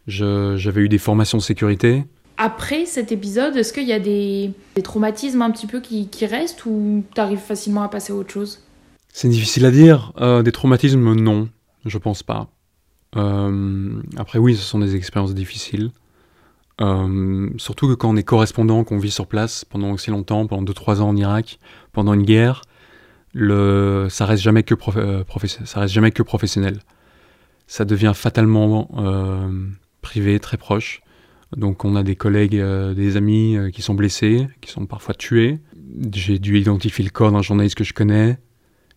j'avais 0.07 0.81
eu 0.81 0.89
des 0.89 0.97
formations 0.97 1.37
de 1.37 1.43
sécurité. 1.43 2.05
Après 2.41 2.85
cet 2.85 3.11
épisode, 3.11 3.55
est-ce 3.57 3.73
qu'il 3.73 3.87
y 3.87 3.93
a 3.93 3.99
des, 3.99 4.53
traumatismes 4.83 5.41
un 5.41 5.51
petit 5.51 5.67
peu 5.67 5.81
qui, 5.81 6.25
restent 6.25 6.65
ou 6.65 7.03
tu 7.13 7.21
arrives 7.21 7.37
facilement 7.37 7.83
à 7.83 7.89
passer 7.89 8.13
à 8.13 8.15
autre 8.15 8.31
chose? 8.31 8.63
C'est 9.11 9.29
difficile 9.29 9.65
à 9.65 9.71
dire. 9.71 10.13
Euh, 10.21 10.41
des 10.41 10.51
traumatismes, 10.51 11.13
non, 11.13 11.49
je 11.85 11.97
pense 11.97 12.23
pas. 12.23 12.47
après, 13.13 14.39
oui, 14.39 14.55
ce 14.55 14.63
sont 14.63 14.79
des 14.79 14.95
expériences 14.95 15.33
difficiles. 15.35 15.91
Euh, 16.81 17.49
surtout 17.57 17.87
que 17.87 17.93
quand 17.93 18.09
on 18.09 18.15
est 18.15 18.23
correspondant, 18.23 18.83
qu'on 18.83 18.99
vit 18.99 19.11
sur 19.11 19.27
place 19.27 19.65
pendant 19.65 19.91
aussi 19.91 20.11
longtemps, 20.11 20.47
pendant 20.47 20.63
2-3 20.63 21.01
ans 21.01 21.09
en 21.09 21.15
Irak, 21.15 21.59
pendant 21.91 22.13
une 22.13 22.23
guerre, 22.23 22.61
ça 23.35 24.25
reste 24.25 24.43
jamais 24.43 24.63
que 24.63 24.75
euh, 24.97 25.23
ça 25.65 25.79
reste 25.81 25.93
jamais 25.93 26.11
que 26.11 26.23
professionnel. 26.23 26.79
Ça 27.67 27.85
devient 27.85 28.13
fatalement 28.15 28.89
euh, 28.97 29.67
privé, 30.01 30.39
très 30.39 30.57
proche. 30.57 31.01
Donc 31.55 31.85
on 31.85 31.95
a 31.95 32.03
des 32.03 32.15
collègues, 32.15 32.55
des 32.55 33.17
amis 33.17 33.57
qui 33.73 33.81
sont 33.81 33.95
blessés, 33.95 34.47
qui 34.61 34.71
sont 34.71 34.85
parfois 34.85 35.15
tués. 35.15 35.59
J'ai 36.13 36.37
dû 36.39 36.59
identifier 36.59 37.03
le 37.03 37.09
corps 37.09 37.31
d'un 37.31 37.41
journaliste 37.41 37.75
que 37.75 37.83
je 37.83 37.93
connais, 37.93 38.37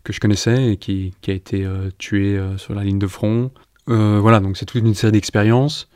que 0.05 0.13
je 0.13 0.21
connaissais 0.21 0.73
et 0.73 0.77
qui, 0.77 1.15
a 1.29 1.33
été 1.33 1.67
tué 1.97 2.39
sur 2.59 2.75
la 2.75 2.85
ligne 2.85 2.99
de 2.99 3.07
front. 3.07 3.51
voilà, 3.87 4.41
donc 4.41 4.59
c'est 4.59 4.67
toute 4.67 4.83
une 4.83 4.95
série 4.95 5.13
d'expériences 5.13 5.89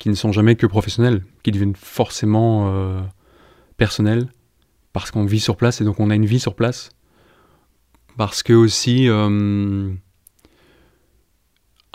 qui 0.00 0.08
ne 0.08 0.14
sont 0.14 0.32
jamais 0.32 0.56
que 0.56 0.66
professionnels, 0.66 1.22
qui 1.44 1.52
deviennent 1.52 1.76
forcément 1.76 2.70
euh, 2.74 3.00
personnels, 3.76 4.26
parce 4.92 5.12
qu'on 5.12 5.26
vit 5.26 5.38
sur 5.38 5.56
place 5.56 5.80
et 5.80 5.84
donc 5.84 6.00
on 6.00 6.10
a 6.10 6.16
une 6.16 6.24
vie 6.24 6.40
sur 6.40 6.56
place. 6.56 6.90
Parce 8.16 8.42
que 8.42 8.54
aussi, 8.54 9.08
euh, 9.08 9.92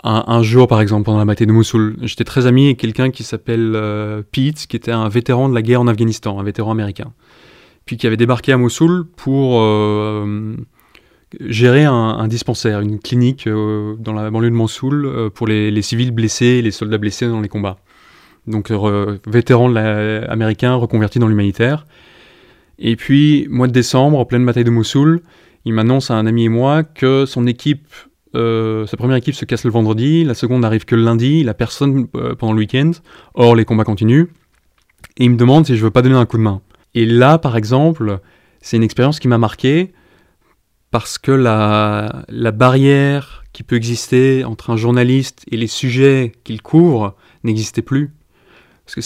un, 0.06 0.42
jour 0.42 0.68
par 0.68 0.80
exemple, 0.80 1.04
pendant 1.04 1.18
la 1.18 1.24
bataille 1.24 1.46
de 1.46 1.52
Mossoul, 1.52 1.96
j'étais 2.02 2.24
très 2.24 2.46
ami 2.46 2.66
avec 2.66 2.78
quelqu'un 2.78 3.10
qui 3.10 3.24
s'appelle 3.24 3.72
euh, 3.74 4.22
Pete, 4.30 4.66
qui 4.66 4.76
était 4.76 4.92
un 4.92 5.08
vétéran 5.08 5.48
de 5.48 5.54
la 5.54 5.62
guerre 5.62 5.80
en 5.80 5.86
Afghanistan, 5.86 6.38
un 6.38 6.42
vétéran 6.42 6.70
américain, 6.70 7.12
puis 7.84 7.96
qui 7.96 8.06
avait 8.06 8.16
débarqué 8.16 8.52
à 8.52 8.56
Mossoul 8.56 9.06
pour 9.16 9.62
gérer 11.40 11.84
un, 11.84 12.28
dispensaire, 12.28 12.80
une 12.80 13.00
clinique 13.00 13.48
dans 13.48 14.12
la 14.12 14.30
banlieue 14.30 14.50
de 14.50 14.54
Mossoul 14.54 15.30
pour 15.34 15.46
les, 15.46 15.82
civils 15.82 16.12
blessés 16.12 16.62
les 16.62 16.70
soldats 16.70 16.98
blessés 16.98 17.28
dans 17.28 17.40
les 17.40 17.48
combats 17.48 17.78
donc 18.46 18.70
vétéran 19.26 19.74
américain 19.74 20.74
reconverti 20.74 21.18
dans 21.18 21.28
l'humanitaire. 21.28 21.84
Et 22.78 22.96
puis, 22.96 23.46
mois 23.50 23.66
de 23.66 23.72
décembre, 23.72 24.18
en 24.18 24.24
pleine 24.24 24.44
bataille 24.44 24.64
de 24.64 24.70
Mossoul, 24.70 25.22
il 25.64 25.72
m'annonce 25.72 26.10
à 26.10 26.14
un 26.14 26.26
ami 26.26 26.44
et 26.44 26.48
moi 26.48 26.84
que 26.84 27.24
son 27.26 27.46
équipe, 27.46 27.88
euh, 28.36 28.86
sa 28.86 28.96
première 28.96 29.16
équipe 29.16 29.34
se 29.34 29.44
casse 29.44 29.64
le 29.64 29.70
vendredi, 29.70 30.24
la 30.24 30.34
seconde 30.34 30.62
n'arrive 30.62 30.84
que 30.84 30.94
le 30.94 31.02
lundi, 31.02 31.40
il 31.40 31.48
a 31.48 31.54
personne 31.54 32.06
euh, 32.16 32.34
pendant 32.34 32.52
le 32.52 32.58
week-end, 32.58 32.92
or 33.34 33.56
les 33.56 33.64
combats 33.64 33.84
continuent, 33.84 34.26
et 35.16 35.24
il 35.24 35.30
me 35.30 35.36
demande 35.36 35.66
si 35.66 35.76
je 35.76 35.82
veux 35.82 35.90
pas 35.90 36.02
donner 36.02 36.16
un 36.16 36.26
coup 36.26 36.36
de 36.36 36.42
main. 36.42 36.60
Et 36.94 37.06
là, 37.06 37.38
par 37.38 37.56
exemple, 37.56 38.20
c'est 38.60 38.76
une 38.76 38.82
expérience 38.82 39.18
qui 39.18 39.28
m'a 39.28 39.38
marqué 39.38 39.92
parce 40.90 41.18
que 41.18 41.32
la, 41.32 42.24
la 42.28 42.52
barrière 42.52 43.44
qui 43.52 43.62
peut 43.62 43.76
exister 43.76 44.44
entre 44.44 44.70
un 44.70 44.76
journaliste 44.76 45.44
et 45.50 45.56
les 45.56 45.66
sujets 45.66 46.32
qu'il 46.44 46.62
couvre 46.62 47.16
n'existait 47.42 47.82
plus. 47.82 48.12
Parce 48.84 48.94
que 48.94 49.00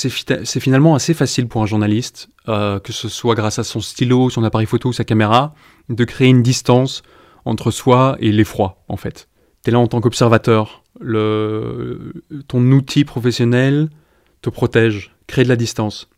c'est 0.44 0.60
finalement 0.60 0.94
assez 0.94 1.14
facile 1.14 1.48
pour 1.48 1.62
un 1.62 1.66
journaliste, 1.66 2.28
euh, 2.48 2.78
que 2.80 2.92
ce 2.92 3.08
soit 3.08 3.34
grâce 3.34 3.58
à 3.58 3.64
son 3.64 3.80
stylo, 3.80 4.28
son 4.28 4.44
appareil 4.44 4.66
photo 4.66 4.90
ou 4.90 4.92
sa 4.92 5.04
caméra, 5.04 5.54
de 5.88 6.04
créer 6.04 6.28
une 6.28 6.42
distance 6.42 7.02
entre 7.50 7.72
soi 7.72 8.16
et 8.20 8.30
l'effroi, 8.30 8.80
en 8.86 8.96
fait. 8.96 9.28
Tu 9.64 9.70
es 9.70 9.72
là 9.72 9.80
en 9.80 9.88
tant 9.88 10.00
qu'observateur. 10.00 10.84
Ton 11.00 12.72
outil 12.72 13.04
professionnel 13.04 13.90
te 14.40 14.50
protège, 14.50 15.16
crée 15.26 15.42
de 15.42 15.48
la 15.48 15.56
distance. 15.56 16.08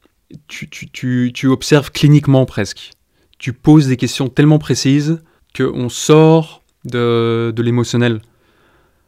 Tu, 0.46 1.48
observes 1.48 1.90
cliniquement 1.90 2.44
presque. 2.44 2.90
Tu 3.38 3.54
poses 3.54 3.88
des 3.88 3.96
questions 3.96 4.28
tellement 4.28 4.58
précises 4.58 5.22
qu'on 5.56 5.88
sort 5.88 6.62
de, 6.84 7.54
l'émotionnel. 7.56 8.20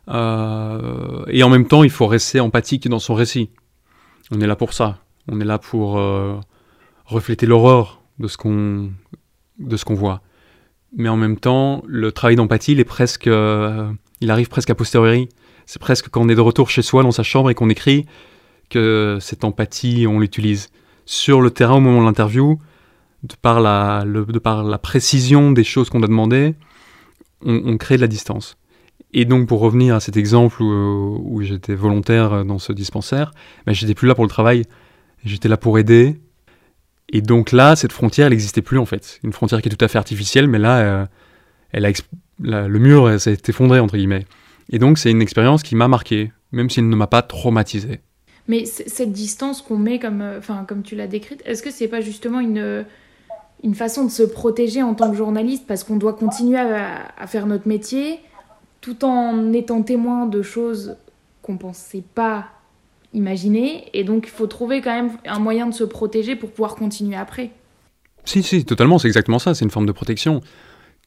Euh, 0.08 1.24
et 1.28 1.42
en 1.42 1.50
même 1.50 1.66
temps, 1.66 1.84
il 1.84 1.90
faut 1.90 2.06
rester 2.06 2.40
empathique 2.40 2.88
dans 2.88 2.98
son 2.98 3.14
récit. 3.14 3.50
On 4.30 4.40
est 4.40 4.46
là 4.46 4.56
pour 4.56 4.72
ça. 4.72 4.98
On 5.30 5.40
est 5.40 5.44
là 5.44 5.58
pour 5.58 5.98
euh, 5.98 6.40
refléter 7.04 7.44
l'horreur 7.44 8.00
de 8.18 8.28
ce 8.28 8.36
qu'on 8.38 8.94
voit. 9.94 10.22
Mais 10.96 11.08
en 11.08 11.16
même 11.16 11.38
temps, 11.38 11.82
le 11.86 12.12
travail 12.12 12.36
d'empathie, 12.36 12.72
il 12.72 12.80
est 12.80 12.84
presque, 12.84 13.26
euh, 13.26 13.90
il 14.20 14.30
arrive 14.30 14.48
presque 14.48 14.70
a 14.70 14.74
posteriori. 14.74 15.28
C'est 15.66 15.80
presque 15.80 16.08
quand 16.08 16.22
on 16.22 16.28
est 16.28 16.34
de 16.34 16.40
retour 16.40 16.70
chez 16.70 16.82
soi 16.82 17.02
dans 17.02 17.10
sa 17.10 17.22
chambre 17.22 17.50
et 17.50 17.54
qu'on 17.54 17.70
écrit 17.70 18.06
que 18.70 19.18
cette 19.20 19.44
empathie, 19.44 20.06
on 20.08 20.20
l'utilise 20.20 20.68
sur 21.06 21.40
le 21.40 21.50
terrain 21.50 21.76
au 21.76 21.80
moment 21.80 22.00
de 22.00 22.06
l'interview, 22.06 22.58
de 23.22 23.34
par 23.36 23.60
la, 23.60 24.78
précision 24.78 25.52
des 25.52 25.64
choses 25.64 25.90
qu'on 25.90 26.02
a 26.02 26.06
demandées, 26.06 26.54
on 27.44 27.76
crée 27.76 27.96
de 27.96 28.00
la 28.00 28.06
distance. 28.06 28.56
Et 29.16 29.24
donc, 29.24 29.46
pour 29.46 29.60
revenir 29.60 29.94
à 29.94 30.00
cet 30.00 30.16
exemple 30.16 30.60
où, 30.62 31.40
j'étais 31.42 31.74
volontaire 31.74 32.44
dans 32.44 32.58
ce 32.58 32.72
dispensaire, 32.72 33.30
ben, 33.64 33.72
j'étais 33.72 33.94
plus 33.94 34.08
là 34.08 34.14
pour 34.14 34.24
le 34.24 34.28
travail, 34.30 34.64
j'étais 35.24 35.48
là 35.48 35.56
pour 35.56 35.78
aider. 35.78 36.18
Et 37.10 37.20
donc 37.20 37.52
là, 37.52 37.76
cette 37.76 37.92
frontière, 37.92 38.26
elle 38.26 38.32
n'existait 38.32 38.62
plus 38.62 38.78
en 38.78 38.86
fait. 38.86 39.20
Une 39.22 39.32
frontière 39.32 39.62
qui 39.62 39.68
est 39.68 39.74
tout 39.74 39.84
à 39.84 39.88
fait 39.88 39.98
artificielle, 39.98 40.48
mais 40.48 40.58
là, 40.58 40.78
euh, 40.78 41.06
elle 41.72 41.86
a 41.86 41.92
le 42.40 42.78
mur 42.78 43.20
s'est 43.20 43.38
effondré, 43.46 43.78
entre 43.78 43.96
guillemets. 43.96 44.26
Et 44.70 44.78
donc, 44.78 44.98
c'est 44.98 45.10
une 45.10 45.22
expérience 45.22 45.62
qui 45.62 45.76
m'a 45.76 45.86
marqué, 45.86 46.32
même 46.50 46.68
si 46.68 46.80
elle 46.80 46.88
ne 46.88 46.96
m'a 46.96 47.06
pas 47.06 47.22
traumatisé. 47.22 48.00
Mais 48.48 48.64
cette 48.64 49.12
distance 49.12 49.62
qu'on 49.62 49.78
met, 49.78 49.98
comme, 49.98 50.20
euh, 50.20 50.40
comme 50.66 50.82
tu 50.82 50.96
l'as 50.96 51.06
décrite, 51.06 51.42
est-ce 51.46 51.62
que 51.62 51.70
c'est 51.70 51.88
pas 51.88 52.00
justement 52.00 52.40
une, 52.40 52.84
une 53.62 53.74
façon 53.74 54.04
de 54.04 54.10
se 54.10 54.22
protéger 54.24 54.82
en 54.82 54.94
tant 54.94 55.10
que 55.10 55.16
journaliste 55.16 55.64
parce 55.66 55.84
qu'on 55.84 55.96
doit 55.96 56.14
continuer 56.14 56.58
à 56.58 57.26
faire 57.26 57.46
notre 57.46 57.68
métier 57.68 58.18
tout 58.84 59.02
en 59.06 59.54
étant 59.54 59.82
témoin 59.82 60.26
de 60.26 60.42
choses 60.42 60.96
qu'on 61.40 61.56
pensait 61.56 62.04
pas 62.14 62.48
imaginer. 63.14 63.88
Et 63.92 64.04
donc, 64.04 64.24
il 64.26 64.30
faut 64.30 64.46
trouver 64.46 64.80
quand 64.80 64.94
même 64.94 65.12
un 65.26 65.38
moyen 65.38 65.66
de 65.66 65.74
se 65.74 65.84
protéger 65.84 66.36
pour 66.36 66.50
pouvoir 66.50 66.74
continuer 66.74 67.16
après. 67.16 67.50
Si, 68.24 68.42
si, 68.42 68.64
totalement, 68.64 68.98
c'est 68.98 69.08
exactement 69.08 69.38
ça. 69.38 69.54
C'est 69.54 69.64
une 69.64 69.70
forme 69.70 69.86
de 69.86 69.92
protection 69.92 70.40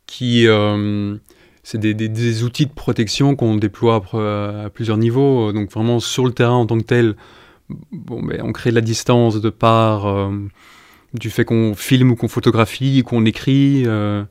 qui. 0.06 0.48
Euh, 0.48 1.15
c'est 1.63 1.80
des, 1.80 2.43
outils 2.43 2.65
de 2.65 2.72
protection 2.72 3.36
qu'on 3.36 3.58
déploie 3.58 4.02
à, 4.13 4.70
plusieurs 4.70 4.98
niveaux. 4.98 5.52
Donc, 5.52 5.70
vraiment, 5.70 6.00
sur 6.00 6.26
le 6.26 6.32
terrain 6.32 6.56
en 6.56 6.65
tant 6.65 6.78
que 6.78 6.86
tel, 6.86 7.15
bon, 7.91 8.24
ben, 8.24 8.41
on 8.43 8.54
crée 8.54 8.70
de 8.70 8.76
la 8.76 8.82
distance 8.82 9.41
de 9.41 9.50
part 9.50 10.08
euh, 10.08 10.32
du 11.13 11.30
fait 11.30 11.46
qu'on 11.46 11.76
filme 11.76 12.12
ou 12.12 12.15
qu'on 12.15 12.28
photographie, 12.28 13.04
qu'on 13.04 13.26
écrit. 13.26 13.84
Euh, 13.86 14.24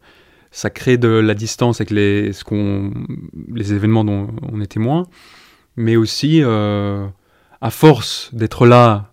ça 0.51 0.71
crée 0.71 0.97
de 0.97 1.09
la 1.09 1.35
distance 1.35 1.81
avec 1.81 1.91
les, 1.91 2.33
ce 2.33 2.43
les 3.53 3.73
événements 3.75 4.05
dont 4.05 4.29
on 4.51 4.61
est 4.63 4.67
témoin, 4.67 5.07
mais 5.77 5.97
aussi, 5.97 6.41
euh, 6.43 7.07
à 7.61 7.71
force 7.71 8.31
d'être 8.33 8.67
là, 8.67 9.13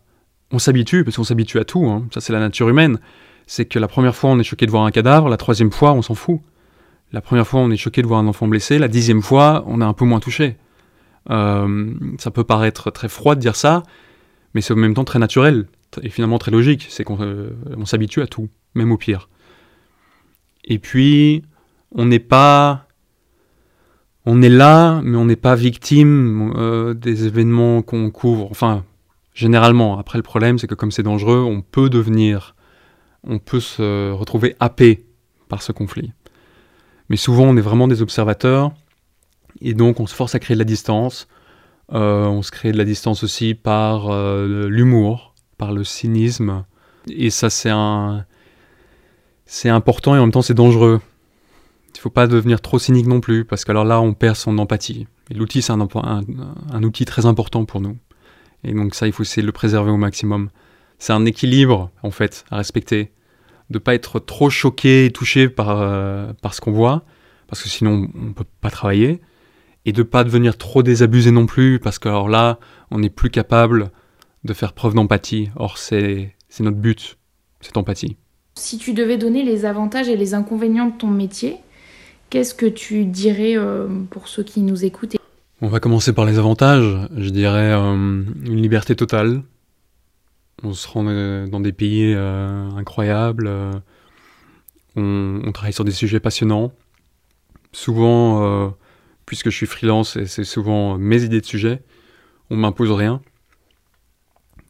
on 0.51 0.59
s'habitue, 0.59 1.03
parce 1.03 1.17
qu'on 1.17 1.23
s'habitue 1.23 1.59
à 1.59 1.65
tout, 1.65 1.85
hein. 1.85 2.07
ça 2.13 2.21
c'est 2.21 2.33
la 2.33 2.39
nature 2.39 2.69
humaine, 2.69 2.99
c'est 3.47 3.65
que 3.65 3.79
la 3.79 3.87
première 3.87 4.15
fois 4.15 4.29
on 4.29 4.39
est 4.39 4.43
choqué 4.43 4.65
de 4.65 4.71
voir 4.71 4.83
un 4.83 4.91
cadavre, 4.91 5.29
la 5.29 5.37
troisième 5.37 5.71
fois 5.71 5.93
on 5.93 6.01
s'en 6.01 6.15
fout. 6.15 6.39
La 7.11 7.21
première 7.21 7.47
fois 7.47 7.59
on 7.59 7.69
est 7.69 7.77
choqué 7.77 8.01
de 8.01 8.07
voir 8.07 8.19
un 8.19 8.27
enfant 8.27 8.47
blessé, 8.47 8.79
la 8.79 8.87
dixième 8.87 9.21
fois 9.21 9.63
on 9.67 9.81
est 9.81 9.85
un 9.85 9.93
peu 9.93 10.05
moins 10.05 10.19
touché. 10.19 10.57
Euh, 11.29 11.93
ça 12.19 12.31
peut 12.31 12.43
paraître 12.43 12.91
très 12.91 13.09
froid 13.09 13.35
de 13.35 13.39
dire 13.39 13.55
ça, 13.55 13.83
mais 14.53 14.61
c'est 14.61 14.73
en 14.73 14.77
même 14.77 14.93
temps 14.93 15.03
très 15.03 15.19
naturel 15.19 15.67
et 16.01 16.09
finalement 16.09 16.39
très 16.39 16.51
logique, 16.51 16.87
c'est 16.89 17.03
qu'on 17.03 17.21
euh, 17.21 17.51
s'habitue 17.85 18.21
à 18.21 18.27
tout, 18.27 18.49
même 18.73 18.91
au 18.91 18.97
pire. 18.97 19.29
Et 20.65 20.79
puis, 20.79 21.43
on 21.91 22.05
n'est 22.05 22.19
pas... 22.19 22.82
On 24.25 24.41
est 24.41 24.49
là, 24.49 25.01
mais 25.03 25.17
on 25.17 25.25
n'est 25.25 25.35
pas 25.35 25.55
victime 25.55 26.53
euh, 26.55 26.93
des 26.93 27.25
événements 27.25 27.81
qu'on 27.81 28.09
couvre. 28.09 28.47
Enfin, 28.51 28.85
généralement. 29.33 29.97
Après, 29.97 30.17
le 30.17 30.23
problème, 30.23 30.57
c'est 30.57 30.67
que 30.67 30.75
comme 30.75 30.91
c'est 30.91 31.03
dangereux, 31.03 31.39
on 31.39 31.61
peut 31.61 31.89
devenir... 31.89 32.55
On 33.25 33.39
peut 33.39 33.61
se 33.61 34.11
retrouver 34.11 34.55
happé 34.59 35.05
par 35.47 35.61
ce 35.61 35.71
conflit. 35.71 36.11
Mais 37.09 37.15
souvent, 37.15 37.43
on 37.43 37.55
est 37.55 37.61
vraiment 37.61 37.87
des 37.87 38.01
observateurs. 38.01 38.71
et 39.61 39.73
donc 39.73 39.99
on 39.99 40.07
se 40.07 40.15
force 40.15 40.35
à 40.35 40.39
créer 40.39 40.55
de 40.55 40.59
la 40.59 40.65
distance. 40.65 41.27
Euh, 41.93 42.25
on 42.25 42.41
se 42.41 42.51
crée 42.51 42.71
de 42.71 42.77
la 42.77 42.85
distance 42.85 43.23
aussi 43.23 43.53
par 43.53 44.09
euh, 44.09 44.67
l'humour, 44.67 45.35
par 45.57 45.73
le 45.73 45.83
cynisme. 45.83 46.65
Et 47.09 47.29
ça, 47.29 47.49
c'est 47.49 47.69
un... 47.69 48.25
C'est 49.45 49.69
important 49.69 50.15
et 50.15 50.19
en 50.19 50.21
même 50.21 50.31
temps, 50.31 50.41
c'est 50.41 50.53
dangereux. 50.53 51.01
Il 51.95 51.99
ne 51.99 52.01
faut 52.01 52.09
pas 52.09 52.27
devenir 52.27 52.59
trop 52.59 52.79
cynique 52.79 53.07
non 53.07 53.21
plus, 53.21 53.45
parce 53.45 53.65
que 53.65 53.71
alors 53.71 53.85
là, 53.85 54.01
on 54.01 54.13
perd 54.13 54.35
son 54.35 54.57
empathie. 54.57 55.07
Et 55.29 55.35
l'outil, 55.35 55.61
c'est 55.61 55.71
un, 55.71 56.83
outil 56.83 57.05
très 57.05 57.25
important 57.25 57.65
pour 57.65 57.81
nous. 57.81 57.97
Et 58.63 58.73
donc 58.73 58.95
ça, 58.95 59.07
il 59.07 59.13
faut 59.13 59.23
essayer 59.23 59.41
de 59.41 59.47
le 59.47 59.53
préserver 59.53 59.91
au 59.91 59.97
maximum. 59.97 60.49
C'est 60.97 61.13
un 61.13 61.25
équilibre, 61.25 61.91
en 62.01 62.11
fait, 62.11 62.45
à 62.49 62.57
respecter. 62.57 63.11
De 63.69 63.79
pas 63.79 63.93
être 63.93 64.19
trop 64.19 64.49
choqué 64.49 65.05
et 65.05 65.11
touché 65.11 65.49
par, 65.49 65.81
euh, 65.81 66.33
par 66.41 66.53
ce 66.53 66.61
qu'on 66.61 66.71
voit, 66.71 67.03
parce 67.47 67.61
que 67.61 67.69
sinon, 67.69 68.09
on 68.15 68.25
ne 68.25 68.33
peut 68.33 68.45
pas 68.61 68.69
travailler 68.69 69.21
et 69.85 69.91
de 69.91 70.03
pas 70.03 70.23
devenir 70.23 70.57
trop 70.57 70.83
désabusé 70.83 71.31
non 71.31 71.45
plus, 71.45 71.79
parce 71.79 71.99
que 71.99 72.09
alors 72.09 72.29
là, 72.29 72.59
on 72.91 72.99
n'est 72.99 73.09
plus 73.09 73.29
capable 73.29 73.91
de 74.43 74.53
faire 74.53 74.73
preuve 74.73 74.93
d'empathie. 74.93 75.49
Or, 75.55 75.77
c'est 75.77 76.35
notre 76.59 76.77
but, 76.77 77.17
cette 77.61 77.77
empathie. 77.77 78.17
Si 78.55 78.77
tu 78.77 78.93
devais 78.93 79.17
donner 79.17 79.43
les 79.43 79.65
avantages 79.65 80.09
et 80.09 80.15
les 80.15 80.33
inconvénients 80.33 80.87
de 80.87 80.97
ton 80.97 81.07
métier, 81.07 81.57
qu'est-ce 82.33 82.55
que 82.55 82.65
tu 82.65 83.05
dirais 83.05 83.55
euh, 83.55 83.87
pour 84.09 84.27
ceux 84.27 84.41
qui 84.41 84.61
nous 84.61 84.83
écoutent 84.85 85.17
On 85.61 85.67
va 85.67 85.79
commencer 85.79 86.13
par 86.13 86.25
les 86.25 86.39
avantages. 86.39 87.07
Je 87.15 87.29
dirais 87.29 87.71
euh, 87.71 87.93
une 87.93 88.59
liberté 88.59 88.95
totale. 88.95 89.43
On 90.63 90.73
se 90.73 90.87
rend 90.87 91.05
euh, 91.05 91.45
dans 91.45 91.59
des 91.59 91.73
pays 91.73 92.11
incroyables. 92.15 93.51
On, 94.95 95.51
travaille 95.53 95.73
sur 95.73 95.85
des 95.85 95.91
sujets 95.91 96.19
passionnants. 96.19 96.73
Souvent, 97.71 98.73
puisque 99.27 99.51
je 99.51 99.55
suis 99.55 99.67
freelance 99.67 100.15
et 100.15 100.25
c'est 100.25 100.43
souvent 100.43 100.97
mes 100.97 101.21
idées 101.21 101.39
de 101.41 101.45
sujet, 101.45 101.83
on 102.49 102.55
m'impose 102.55 102.91
rien. 102.91 103.21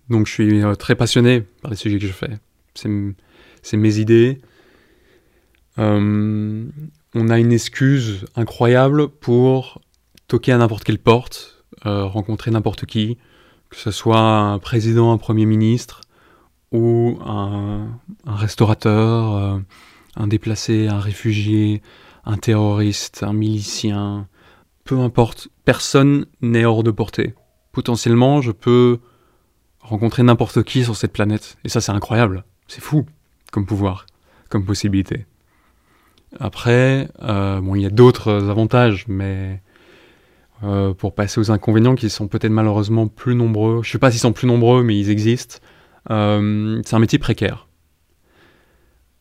Donc 0.10 0.28
je 0.28 0.34
suis 0.34 0.62
très 0.78 0.96
passionné 0.96 1.46
par 1.62 1.72
les 1.72 1.78
sujets 1.78 1.98
que 1.98 2.08
je 2.08 2.12
fais. 2.12 2.40
C'est 2.74 3.78
mes 3.78 4.00
idées. 4.00 4.42
On 7.16 7.30
a 7.30 7.40
une 7.40 7.52
excuse 7.52 8.26
incroyable 8.36 9.08
pour 9.08 9.82
toquer 10.28 10.52
à 10.52 10.58
n'importe 10.58 10.84
quelle 10.84 11.00
porte, 11.00 11.64
euh, 11.86 12.06
rencontrer 12.06 12.52
n'importe 12.52 12.86
qui, 12.86 13.18
que 13.70 13.76
ce 13.78 13.92
soit 13.92 14.20
un 14.20 14.60
président, 14.60 15.12
un 15.12 15.18
premier 15.18 15.46
ministre, 15.46 16.02
ou 16.72 17.20
un, 17.24 18.00
un 18.26 18.36
restaurateur, 18.36 19.62
un 20.16 20.28
déplacé, 20.28 20.88
un 20.88 21.00
réfugié, 21.00 21.82
un 22.26 22.38
terroriste, 22.38 23.24
un 23.24 23.34
milicien, 23.34 24.28
peu 24.84 25.00
importe, 25.00 25.50
personne 25.66 26.26
n'est 26.42 26.66
hors 26.66 26.84
de 26.84 26.92
portée. 26.92 27.36
Potentiellement, 27.72 28.42
je 28.42 28.52
peux 28.52 29.00
rencontrer 29.80 30.24
n'importe 30.24 30.64
qui 30.64 30.84
sur 30.84 30.96
cette 30.96 31.14
planète. 31.14 31.58
Et 31.64 31.70
ça, 31.70 31.82
c'est 31.82 31.92
incroyable. 31.92 32.44
C'est 32.68 32.82
fou 32.82 33.06
comme 33.52 33.66
pouvoir, 33.66 34.06
comme 34.50 34.66
possibilité. 34.66 35.26
Après, 36.40 37.10
euh, 37.22 37.62
bon, 37.62 37.76
il 37.76 37.82
y 37.82 37.86
a 37.86 37.90
d'autres 37.90 38.50
avantages, 38.50 39.06
mais 39.08 39.62
euh, 40.64 40.94
pour 40.94 41.14
passer 41.14 41.40
aux 41.40 41.52
inconvénients 41.52 41.96
qui 41.96 42.10
sont 42.10 42.28
peut-être 42.28 42.52
malheureusement 42.52 43.08
plus 43.08 43.36
nombreux, 43.36 43.82
je 43.84 43.90
ne 43.90 43.92
sais 43.92 44.00
pas 44.00 44.12
s'ils 44.12 44.20
sont 44.20 44.34
plus 44.34 44.48
nombreux, 44.48 44.84
mais 44.84 44.98
ils 44.98 45.10
existent. 45.10 45.58
Euh, 46.10 46.82
c'est 46.86 46.96
un 46.96 47.00
métier 47.00 47.20
précaire. 47.20 47.68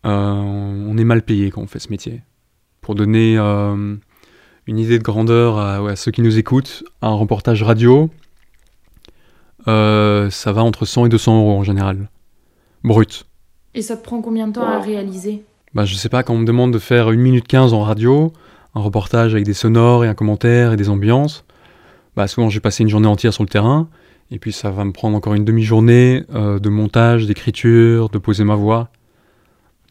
on 0.05 0.97
est 0.99 1.05
mal 1.05 1.23
payé 1.23 1.51
quand 1.51 1.63
on 1.63 1.67
fait 1.67 1.79
ce 1.79 1.91
métier. 1.91 2.23
Pour 2.81 2.95
donner 2.95 3.37
une 3.39 4.79
idée 4.79 4.99
de 4.99 5.05
grandeur 5.05 5.59
à, 5.59 5.95
ceux 5.97 6.11
qui 6.11 6.23
nous 6.23 6.39
écoutent, 6.39 6.83
un 7.01 7.15
reportage 7.15 7.63
radio, 7.63 8.11
ça 9.67 10.53
va 10.53 10.65
entre 10.65 10.85
100 10.85 11.07
et 11.07 11.09
200 11.09 11.39
euros 11.39 11.59
en 11.59 11.63
général. 11.63 12.09
Brut. 12.83 13.27
Et 13.75 13.83
ça 13.83 13.97
te 13.97 14.03
prend 14.03 14.21
combien 14.21 14.49
de 14.49 14.55
temps 14.55 14.67
à 14.67 14.81
réaliser? 14.81 15.45
Bah, 15.75 15.85
Je 15.85 15.95
sais 15.95 16.09
pas, 16.09 16.23
quand 16.23 16.35
on 16.35 16.39
me 16.39 16.47
demande 16.47 16.73
de 16.73 16.79
faire 16.79 17.09
1 17.09 17.17
minute 17.17 17.47
15 17.47 17.73
en 17.73 17.83
radio, 17.83 18.33
un 18.75 18.81
reportage 18.81 19.35
avec 19.35 19.45
des 19.45 19.55
sonores 19.55 20.05
et 20.05 20.09
un 20.09 20.15
commentaire 20.15 20.73
et 20.73 20.77
des 20.77 20.89
ambiances, 20.89 21.45
bah, 22.17 22.27
souvent 22.27 22.49
j'ai 22.49 22.61
passé 22.61 22.83
une 22.83 22.89
journée 22.89 23.09
entière 23.09 23.33
sur 23.33 23.43
le 23.43 23.49
terrain, 23.49 23.89
et 24.31 24.39
puis 24.39 24.53
ça 24.53 24.71
va 24.71 24.85
me 24.85 24.93
prendre 24.93 25.17
encore 25.17 25.35
une 25.35 25.45
demi-journée 25.45 26.25
euh, 26.35 26.59
de 26.59 26.69
montage, 26.69 27.27
d'écriture, 27.27 28.09
de 28.09 28.19
poser 28.19 28.45
ma 28.45 28.55
voix. 28.55 28.89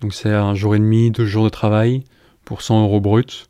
Donc 0.02 0.14
c'est 0.14 0.34
un 0.34 0.56
jour 0.56 0.76
et 0.76 0.80
demi, 0.80 1.12
deux 1.12 1.26
jours 1.26 1.44
de 1.44 1.50
travail 1.50 2.04
pour 2.44 2.64
100 2.64 2.84
euros 2.84 3.00
brut 3.00 3.50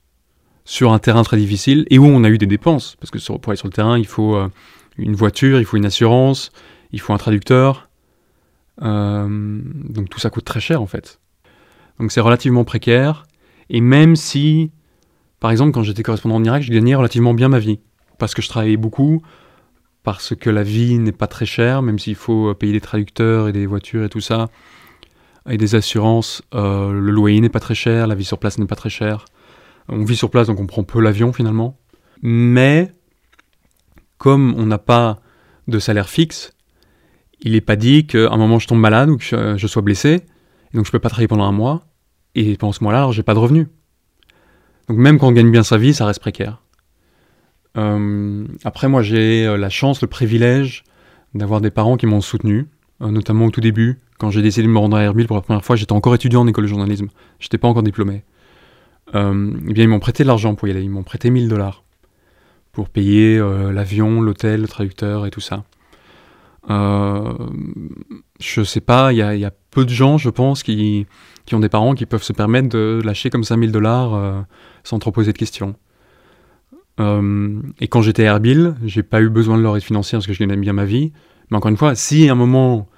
sur 0.66 0.92
un 0.92 1.00
terrain 1.00 1.24
très 1.24 1.38
difficile 1.38 1.86
et 1.90 1.98
où 1.98 2.06
on 2.06 2.24
a 2.26 2.30
eu 2.30 2.38
des 2.38 2.46
dépenses. 2.46 2.98
Parce 3.00 3.10
que 3.10 3.20
pour 3.38 3.52
aller 3.52 3.58
sur 3.58 3.68
le 3.68 3.74
terrain, 3.74 3.98
il 3.98 4.06
faut 4.06 4.36
euh, 4.36 4.50
une 4.98 5.16
voiture, 5.16 5.60
il 5.60 5.66
faut 5.66 5.78
une 5.78 5.86
assurance, 5.86 6.52
il 6.92 7.00
faut 7.00 7.14
un 7.14 7.18
traducteur. 7.18 7.90
Euh, 8.82 9.28
donc 9.30 10.10
tout 10.10 10.20
ça 10.20 10.30
coûte 10.30 10.46
très 10.46 10.60
cher 10.60 10.82
en 10.82 10.88
fait. 10.88 11.21
Donc 12.02 12.12
c'est 12.12 12.20
relativement 12.20 12.64
précaire. 12.64 13.28
Et 13.70 13.80
même 13.80 14.16
si, 14.16 14.72
par 15.40 15.52
exemple, 15.52 15.72
quand 15.72 15.84
j'étais 15.84 16.02
correspondant 16.02 16.36
en 16.36 16.44
Irak, 16.44 16.64
je 16.64 16.72
gagnais 16.72 16.96
relativement 16.96 17.36
bien 17.36 17.48
ma 17.48 17.60
vie. 17.60 17.80
Parce 18.18 18.34
que 18.34 18.42
je 18.42 18.50
travaillais 18.50 18.76
beaucoup, 18.76 19.22
parce 20.02 20.36
que 20.36 20.50
la 20.50 20.64
vie 20.64 20.98
n'est 20.98 21.12
pas 21.12 21.28
très 21.28 21.46
chère, 21.46 21.84
même 21.84 22.00
s'il 22.00 22.16
faut 22.16 22.50
euh, 22.50 22.54
payer 22.56 22.74
des 22.74 22.82
traducteurs 22.82 23.48
et 23.48 23.52
des 23.52 23.68
voitures 23.68 24.04
et 24.04 24.10
tout 24.10 24.20
ça, 24.20 24.50
et 25.48 25.58
des 25.58 25.76
assurances, 25.76 26.42
le 26.54 27.12
loyer 27.12 27.40
n'est 27.40 27.50
pas 27.50 27.60
très 27.60 27.76
cher, 27.76 28.08
la 28.08 28.16
vie 28.16 28.26
sur 28.26 28.40
place 28.40 28.58
n'est 28.58 28.66
pas 28.66 28.76
très 28.76 28.90
chère. 28.90 29.26
On 29.88 30.04
vit 30.04 30.16
sur 30.16 30.32
place, 30.32 30.48
donc 30.48 30.60
on 30.60 30.66
prend 30.66 30.84
peu 30.84 31.02
l'avion 31.02 31.34
finalement. 31.34 31.78
Mais 32.24 32.92
comme 34.18 34.56
on 34.58 34.66
n'a 34.66 34.78
pas 34.80 35.20
de 35.68 35.78
salaire 35.78 36.10
fixe, 36.10 36.54
il 37.42 37.54
n'est 37.54 37.62
pas 37.62 37.76
dit 37.76 38.08
qu'à 38.08 38.30
un 38.32 38.38
moment 38.38 38.58
je 38.58 38.68
tombe 38.68 38.80
malade 38.80 39.10
ou 39.10 39.18
que 39.18 39.56
je, 39.58 39.68
sois 39.68 39.82
blessé, 39.82 40.10
et 40.10 40.78
donc 40.78 40.86
je 40.86 40.90
ne 40.90 40.92
peux 40.92 41.00
pas 41.00 41.10
travailler 41.10 41.28
pendant 41.28 41.46
un 41.46 41.52
mois, 41.52 41.84
et 42.36 42.58
pendant 42.58 42.72
ce 42.72 42.84
mois-là, 42.84 43.10
j'ai 43.12 43.24
pas 43.24 43.34
de 43.34 43.40
revenus. 43.40 43.68
Donc 44.88 44.98
même 44.98 45.20
quand 45.20 45.28
on 45.28 45.32
gagne 45.32 45.52
bien 45.52 45.64
sa 45.64 45.78
vie, 45.78 45.94
ça 45.94 46.06
reste 46.06 46.20
précaire. 46.20 46.62
Euh, 47.78 48.46
après, 48.64 48.88
moi, 48.88 49.02
j'ai 49.02 49.46
euh, 49.46 49.58
la 49.58 49.70
chance, 49.70 50.02
le 50.02 50.08
privilège 50.08 50.84
d'avoir 51.34 51.62
des 51.62 51.72
parents 51.72 51.98
qui 51.98 52.06
m'ont 52.06 52.22
soutenu, 52.22 52.68
euh, 53.02 53.10
notamment 53.10 53.46
au 53.46 53.52
tout 53.52 53.62
début, 53.62 54.00
quand 54.18 54.30
j'ai 54.32 54.42
décidé 54.42 54.68
de 54.68 54.72
me 54.72 54.80
rendre 54.80 54.98
à 54.98 55.04
Erbil 55.04 55.28
pour 55.28 55.38
la 55.38 55.42
première 55.42 55.64
fois, 55.64 55.76
j'étais 55.76 55.94
encore 55.94 56.14
étudiant 56.14 56.42
en 56.42 56.48
école 56.48 56.66
de 56.66 56.70
journalisme, 56.70 57.08
j'étais 57.40 57.58
pas 57.58 57.68
encore 57.68 57.84
diplômé 57.84 58.24
eh 59.14 59.74
bien 59.74 59.84
ils 59.84 59.90
m'ont 59.90 60.00
prêté 60.00 60.24
de 60.24 60.30
l'argent 60.30 60.56
pour 60.56 60.70
y 60.70 60.72
aller. 60.72 60.84
Ils 60.84 60.90
m'ont 60.90 61.04
prêté 61.04 61.30
1000 61.32 61.50
dollars 61.50 61.84
pour 62.72 62.88
payer 62.88 63.38
l'avion, 63.40 64.22
l'hôtel, 64.22 64.62
le 64.62 64.70
traducteur 64.70 65.26
et 65.26 65.32
tout 65.32 65.42
ça. 65.42 65.66
Je 66.70 68.64
sais 68.64 68.80
pas, 68.80 69.12
il 69.12 69.18
y 69.18 69.22
a, 69.22 69.52
peu 69.72 69.86
de 69.86 69.90
gens, 69.90 70.18
je 70.18 70.30
pense, 70.30 70.64
qui, 70.64 71.08
qui, 71.46 71.56
ont 71.56 71.60
des 71.60 71.70
parents 71.70 71.96
qui 71.96 72.06
peuvent 72.06 72.24
se 72.24 72.34
permettre 72.34 72.70
de 72.70 73.02
lâcher 73.04 73.30
comme 73.30 73.44
ça 73.44 73.58
1000 73.58 73.72
dollars 73.72 74.14
euh, 74.14 74.42
sans 74.84 75.00
trop 75.00 75.12
poser 75.12 75.34
de 75.34 75.38
questions. 75.38 75.76
Euh, 77.00 77.62
et 77.80 77.88
quand 77.88 78.02
j'étais 78.02 78.28
à 78.28 78.34
Erbil, 78.34 78.76
j'ai 78.84 79.02
pas 79.02 79.22
eu 79.22 79.30
besoin 79.30 79.58
de 79.58 79.64
leur 79.64 79.76
aide 79.78 79.84
financière 79.84 80.20
parce 80.20 80.28
que 80.28 80.34
je 80.34 80.40
gagnais 80.40 80.58
bien 80.58 80.74
ma 80.74 80.86
vie. 80.86 81.14
Mais 81.50 81.58
encore 81.58 81.72
une 81.72 81.78
fois, 81.78 81.96
si 81.96 82.30
à 82.30 82.34
un 82.34 82.36
moment 82.36 82.90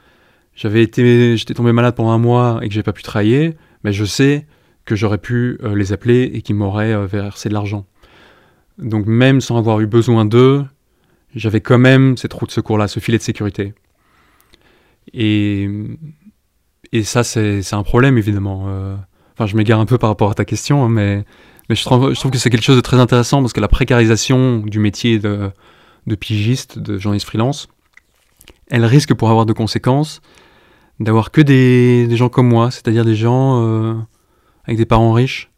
j'avais 0.55 0.83
été, 0.83 1.37
j'étais 1.37 1.53
tombé 1.53 1.71
malade 1.71 1.95
pendant 1.95 2.11
un 2.11 2.17
mois 2.17 2.59
et 2.61 2.67
que 2.67 2.73
j'ai 2.73 2.83
pas 2.83 2.93
pu 2.93 3.03
travailler, 3.03 3.55
ben 3.83 3.91
je 3.91 4.05
sais 4.05 4.47
que 4.85 4.95
j'aurais 4.95 5.19
pu 5.19 5.57
euh, 5.63 5.75
les 5.75 5.93
appeler 5.93 6.23
et 6.33 6.41
qui 6.41 6.53
m'auraient 6.53 7.07
versé 7.07 7.49
de 7.49 7.53
l'argent. 7.53 7.85
Donc 8.79 9.05
même 9.05 9.41
sans 9.41 9.57
avoir 9.57 9.79
eu 9.79 9.87
besoin 9.87 10.25
d'eux, 10.25 10.65
j'avais 11.35 11.61
quand 11.61 11.77
même 11.77 12.17
cette 12.17 12.33
roue 12.33 12.45
de 12.45 12.51
secours-là, 12.51 12.87
ce 12.87 12.99
filet 12.99 13.17
de 13.17 13.23
sécurité. 13.23 13.73
Et, 15.13 15.69
et 16.93 17.03
ça, 17.03 17.23
c'est 17.23 17.73
un 17.73 17.81
problème, 17.81 18.19
évidemment. 18.19 18.65
Euh. 18.67 18.95
enfin, 19.33 19.47
je 19.47 19.57
m'égare 19.57 19.79
un 19.79 19.87
peu 19.87 19.97
par 19.97 20.11
rapport 20.11 20.29
à 20.29 20.35
ta 20.35 20.45
question, 20.45 20.85
hein, 20.85 20.89
mais, 20.89 21.25
je, 21.69 21.83
trouve, 21.83 22.13
que 22.13 22.37
c'est 22.37 22.51
quelque 22.51 22.63
chose 22.63 22.75
de 22.75 22.81
très 22.81 22.99
intéressant 22.99 23.41
parce 23.41 23.51
que 23.51 23.59
la 23.59 23.67
précarisation 23.67 24.59
du 24.59 24.77
métier 24.77 25.17
de, 25.17 25.51
pigiste, 26.19 26.77
de 26.77 26.99
journaliste 26.99 27.25
freelance, 27.25 27.67
elle 28.69 28.85
risque 28.85 29.15
pour 29.15 29.31
avoir 29.31 29.47
de 29.47 29.53
conséquences 29.53 30.21
d'avoir 30.99 31.31
que 31.31 31.41
des, 31.41 32.15
gens 32.15 32.29
comme 32.29 32.47
moi, 32.47 32.69
c'est-à-dire 32.69 33.05
des 33.05 33.15
gens 33.15 34.05
avec 34.65 34.77
des 34.77 34.85
parents 34.85 35.13
riches 35.13 35.51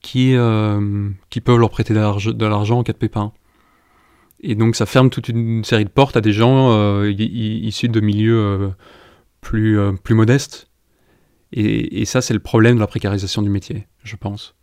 qui, 0.00 0.34
euh, 0.34 1.08
peuvent 1.44 1.58
leur 1.58 1.70
prêter 1.70 1.94
de 1.94 2.46
l'argent 2.46 2.80
en 2.80 2.82
cas 2.82 2.92
de 2.92 2.98
pépin. 2.98 3.32
Et 4.40 4.56
donc 4.56 4.74
ça 4.74 4.86
ferme 4.86 5.08
toute 5.08 5.28
une 5.28 5.62
série 5.62 5.84
de 5.84 5.90
portes 5.90 6.16
à 6.16 6.20
des 6.20 6.32
gens 6.32 6.72
euh, 6.72 7.12
issus 7.16 7.88
de 7.88 8.00
milieux 8.00 8.72
euh, 9.44 9.92
plus, 9.92 9.98
plus 10.02 10.14
modestes. 10.14 10.68
Et, 11.52 12.00
et 12.00 12.04
ça, 12.04 12.20
c'est 12.20 12.34
le 12.34 12.40
problème 12.40 12.76
de 12.76 12.80
la 12.80 12.86
précarisation 12.86 13.42
du 13.42 13.50
métier, 13.50 13.86
je 14.04 14.16
pense. 14.16 14.54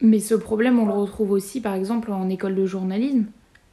Mais 0.00 0.20
ce 0.20 0.34
problème, 0.34 0.78
on 0.78 0.86
le 0.86 0.92
retrouve 0.92 1.30
aussi, 1.30 1.60
par 1.60 1.74
exemple, 1.74 2.12
en 2.12 2.28
école 2.28 2.54
de 2.54 2.66
journalisme. 2.66 3.24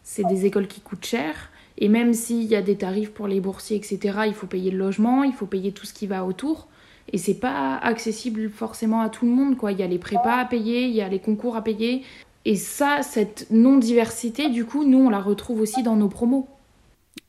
C'est 0.04 0.24
des 0.24 0.45
écoles 0.45 0.67
qui 0.67 0.82
coûtent 0.82 1.06
cher. 1.06 1.50
Et 1.78 1.89
même 1.89 2.13
s'il 2.13 2.43
y 2.43 2.56
a 2.56 2.62
des 2.62 2.78
tarifs 2.78 3.12
pour 3.12 3.28
les 3.28 3.39
boursiers, 3.39 3.78
etc., 3.78 4.19
il 4.28 4.34
faut 4.34 4.47
payer 4.47 4.71
le 4.71 4.78
logement, 4.78 5.24
il 5.24 5.34
faut 5.34 5.45
payer 5.45 5.71
tout 5.71 5.86
ce 5.86 5.93
qui 5.93 6.08
va 6.08 6.26
autour 6.26 6.67
et 7.13 7.17
c'est 7.17 7.36
pas 7.36 7.78
accessible 7.78 8.50
forcément 8.50 9.02
à 9.02 9.10
tout 9.10 9.26
le 9.26 9.32
monde 9.32 9.58
quoi. 9.58 9.71
Il 9.71 9.80
y 9.80 9.84
a 9.84 9.88
les 9.88 10.00
prépas 10.00 10.38
à 10.38 10.45
payer, 10.45 10.86
il 10.86 10.93
y 10.93 11.02
a 11.02 11.10
les 11.10 11.19
concours 11.19 11.56
à 11.56 11.63
payer. 11.63 12.04
Et 12.45 12.56
ça, 12.56 13.00
cette 13.04 13.47
non-diversité, 13.52 14.50
du 14.50 14.65
coup, 14.65 14.84
nous, 14.84 14.97
on 14.97 15.10
la 15.10 15.19
retrouve 15.19 15.62
aussi 15.62 15.84
dans 15.84 15.95
nos 15.95 16.08
promos. 16.08 16.47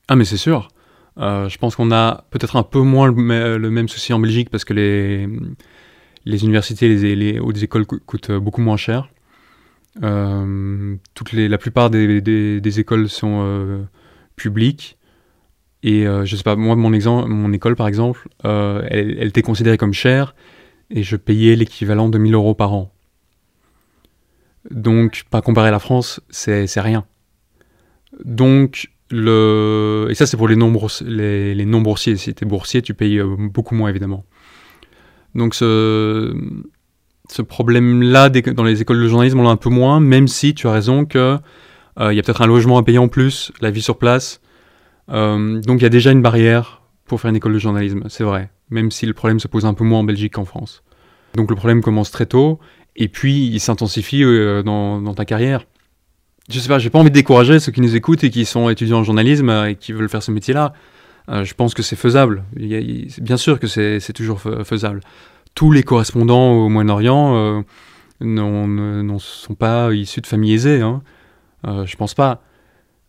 Ah, 0.07 0.15
mais 0.15 0.25
c'est 0.25 0.37
sûr. 0.37 0.69
Euh, 1.19 1.47
je 1.47 1.57
pense 1.57 1.75
qu'on 1.75 1.91
a 1.91 2.25
peut-être 2.31 2.55
un 2.55 2.63
peu 2.63 2.79
moins 2.79 3.07
le, 3.07 3.69
même 3.69 3.87
souci 3.87 4.13
en 4.13 4.19
Belgique 4.19 4.49
parce 4.49 4.65
que 4.65 4.73
les, 4.73 5.27
universités, 6.43 6.87
les, 6.87 7.15
les 7.15 7.63
écoles 7.63 7.85
coûtent 7.85 8.31
beaucoup 8.31 8.61
moins 8.61 8.77
cher. 8.77 9.09
Euh, 10.01 10.95
toutes 11.13 11.33
les, 11.33 11.47
la 11.47 11.57
plupart 11.59 11.89
des, 11.89 12.79
écoles 12.79 13.09
sont 13.09 13.41
euh, 13.43 13.83
publiques. 14.35 14.97
Et 15.83 16.05
je 16.05 16.35
sais 16.35 16.43
pas, 16.43 16.55
moi, 16.55 16.77
mon, 16.77 16.93
exemple, 16.93 17.27
mon 17.27 17.51
école, 17.51 17.75
par 17.75 17.89
exemple, 17.89 18.29
elle, 18.43 19.17
elle, 19.19 19.27
était 19.27 19.41
considérée 19.41 19.77
comme 19.77 19.91
chère 19.91 20.33
et 20.89 21.03
je 21.03 21.17
payais 21.17 21.57
l'équivalent 21.57 22.07
de 22.07 22.17
1000 22.17 22.33
euros 22.35 22.55
par 22.55 22.73
an. 22.73 22.93
Donc, 24.71 25.25
pas 25.29 25.41
comparé 25.41 25.67
à 25.67 25.71
la 25.71 25.79
France, 25.79 26.21
c'est 26.29 26.79
rien. 26.79 27.05
Donc, 28.23 28.92
et 29.13 30.15
ça, 30.15 30.25
c'est 30.25 30.37
pour 30.37 30.47
les 30.47 30.55
non-boursiers. 30.55 32.17
Si 32.17 32.33
tu 32.33 32.43
es 32.43 32.47
boursier, 32.47 32.81
tu 32.81 32.93
payes 32.93 33.19
euh, 33.19 33.35
beaucoup 33.37 33.75
moins, 33.75 33.89
évidemment. 33.89 34.25
Donc, 35.35 35.55
ce, 35.55 36.33
problème-là, 37.47 38.29
dans 38.29 38.63
les 38.63 38.81
écoles 38.81 39.01
de 39.01 39.07
journalisme, 39.07 39.39
on 39.39 39.43
l'a 39.43 39.49
un 39.49 39.55
peu 39.55 39.69
moins, 39.69 39.99
même 39.99 40.27
si 40.27 40.53
tu 40.53 40.67
as 40.67 40.71
raison 40.71 41.05
que 41.05 41.37
euh, 41.99 42.13
y 42.13 42.19
a 42.19 42.23
peut-être 42.23 42.41
un 42.41 42.47
logement 42.47 42.77
à 42.77 42.83
payer 42.83 42.97
en 42.97 43.07
plus, 43.07 43.51
la 43.61 43.71
vie 43.71 43.81
sur 43.81 43.97
place. 43.97 44.41
Euh, 45.09 45.61
donc, 45.61 45.79
il 45.79 45.83
y 45.83 45.87
a 45.87 45.89
déjà 45.89 46.11
une 46.11 46.21
barrière 46.21 46.81
pour 47.05 47.21
faire 47.21 47.29
une 47.29 47.35
école 47.35 47.53
de 47.53 47.59
journalisme, 47.59 48.03
c'est 48.09 48.23
vrai. 48.23 48.49
Même 48.69 48.89
si 48.89 49.05
le 49.05 49.13
problème 49.13 49.39
se 49.39 49.47
pose 49.47 49.65
un 49.65 49.73
peu 49.73 49.83
moins 49.83 49.99
en 49.99 50.03
Belgique 50.03 50.33
qu'en 50.33 50.45
France. 50.45 50.83
Donc, 51.35 51.49
le 51.49 51.55
problème 51.55 51.81
commence 51.81 52.11
très 52.11 52.25
tôt. 52.25 52.59
Et 52.95 53.07
puis, 53.07 53.47
il 53.47 53.59
s'intensifie 53.59 54.23
dans, 54.63 55.13
ta 55.13 55.25
carrière. 55.25 55.65
Je 56.49 56.59
sais 56.59 56.67
pas, 56.67 56.77
j'ai 56.77 56.89
pas 56.89 56.99
envie 56.99 57.09
de 57.09 57.15
décourager 57.15 57.59
ceux 57.59 57.71
qui 57.71 57.81
nous 57.81 57.95
écoutent 57.95 58.23
et 58.23 58.29
qui 58.29 58.45
sont 58.45 58.69
étudiants 58.69 58.99
en 58.99 59.03
journalisme 59.03 59.49
euh, 59.49 59.69
et 59.69 59.75
qui 59.75 59.93
veulent 59.93 60.09
faire 60.09 60.23
ce 60.23 60.31
métier-là. 60.31 60.73
Euh, 61.29 61.45
je 61.45 61.53
pense 61.53 61.73
que 61.73 61.81
c'est 61.81 61.95
faisable. 61.95 62.43
Bien 62.55 63.37
sûr 63.37 63.59
que 63.59 63.67
c'est 63.67 64.13
toujours 64.13 64.41
faisable. 64.41 64.99
Tous 65.55 65.71
les 65.71 65.83
correspondants 65.83 66.51
au 66.51 66.67
Moyen-Orient 66.67 67.63
ne 68.19 69.17
sont 69.19 69.55
pas 69.55 69.93
issus 69.93 70.19
de 70.19 70.27
familles 70.27 70.55
aisées. 70.55 70.81
Hein. 70.81 71.01
je 71.63 71.95
pense 71.95 72.13
pas. 72.13 72.41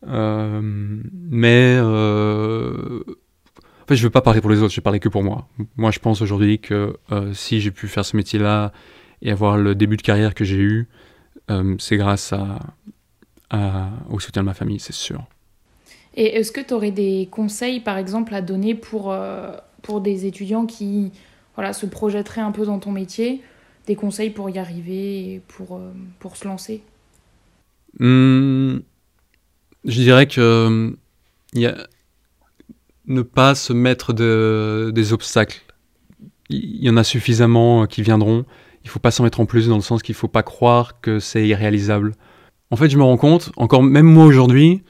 mais 0.07 1.81
en 1.81 3.87
fait, 3.89 3.97
je 3.97 4.03
veux 4.05 4.11
pas 4.11 4.23
parler 4.23 4.41
pour 4.41 4.51
les 4.51 4.63
autres, 4.63 4.73
je 4.73 4.81
parler 4.81 5.01
que 5.01 5.09
pour 5.09 5.25
moi. 5.25 5.49
Moi, 5.77 5.91
je 5.91 5.99
pense 5.99 6.23
aujourd'hui 6.23 6.61
que 6.61 6.97
si 7.33 7.61
j'ai 7.61 7.73
pu 7.73 7.89
faire 7.89 8.05
ce 8.05 8.17
métier-là 8.17 8.71
et 9.23 9.33
avoir 9.33 9.57
le 9.57 9.75
début 9.75 9.97
de 9.97 10.03
carrière 10.03 10.35
que 10.35 10.45
j'ai 10.45 10.59
eu, 10.59 10.89
euh, 11.51 11.77
c'est 11.79 11.97
grâce 11.97 12.33
à, 12.33 12.59
au 13.53 14.21
soutien 14.21 14.43
de 14.43 14.47
ma 14.47 14.55
famille, 14.55 14.81
c'est 14.81 14.93
sûr. 14.93 15.25
Et 16.17 16.37
est-ce 16.37 16.53
que 16.53 16.61
tu 16.61 16.75
aurais 16.75 16.91
des 16.91 17.29
conseils, 17.31 17.81
par 17.81 17.99
exemple, 17.99 18.35
à 18.35 18.43
donner 18.43 18.75
pour, 18.75 19.13
euh, 19.13 19.53
pour 19.83 20.01
des 20.01 20.27
étudiants 20.27 20.67
qui 20.67 21.13
voilà, 21.55 21.73
se 21.73 21.87
projetteraient 21.87 22.41
un 22.41 22.53
peu 22.53 22.65
dans 22.65 22.79
ton 22.79 22.93
métier? 22.93 23.43
Des 23.87 23.97
conseils 23.97 24.31
pour 24.31 24.49
y 24.49 24.59
arriver, 24.59 25.43
pour, 25.49 25.77
euh, 25.77 25.93
pour 26.21 26.37
se 26.37 26.47
lancer? 26.47 26.83
Hmm, 27.99 28.79
Je 29.85 30.01
dirais 30.01 30.27
que 30.27 30.97
y 31.53 31.67
a, 31.67 31.77
ne 33.07 33.23
pas 33.23 33.55
se 33.55 33.73
mettre 33.73 34.13
de, 34.13 34.91
des 34.95 35.13
obstacles. 35.13 35.63
Il 36.49 36.83
y 36.83 36.91
en 36.91 36.97
a 36.97 37.05
suffisamment 37.05 37.87
qui 37.87 38.03
viendront 38.03 38.45
il 38.85 38.91
faut 38.91 38.99
pas 38.99 39.11
s'en 39.11 39.25
mettre 39.25 39.41
en 39.41 39.47
plus 39.47 39.67
dans 39.67 39.77
le 39.77 39.83
sens 39.83 40.03
qu'il 40.03 40.15
faut 40.15 40.29
pas 40.29 40.43
croire 40.43 41.01
que 41.01 41.19
c'est 41.19 41.47
irréalisable. 41.49 42.13
En 42.75 42.77
fait, 42.77 42.89
je 42.89 42.99
me 42.99 43.05
rends 43.05 43.17
compte, 43.17 43.53
encore 43.57 43.85
même 43.85 44.05
moi 44.05 44.25
aujourd'hui, 44.25 44.83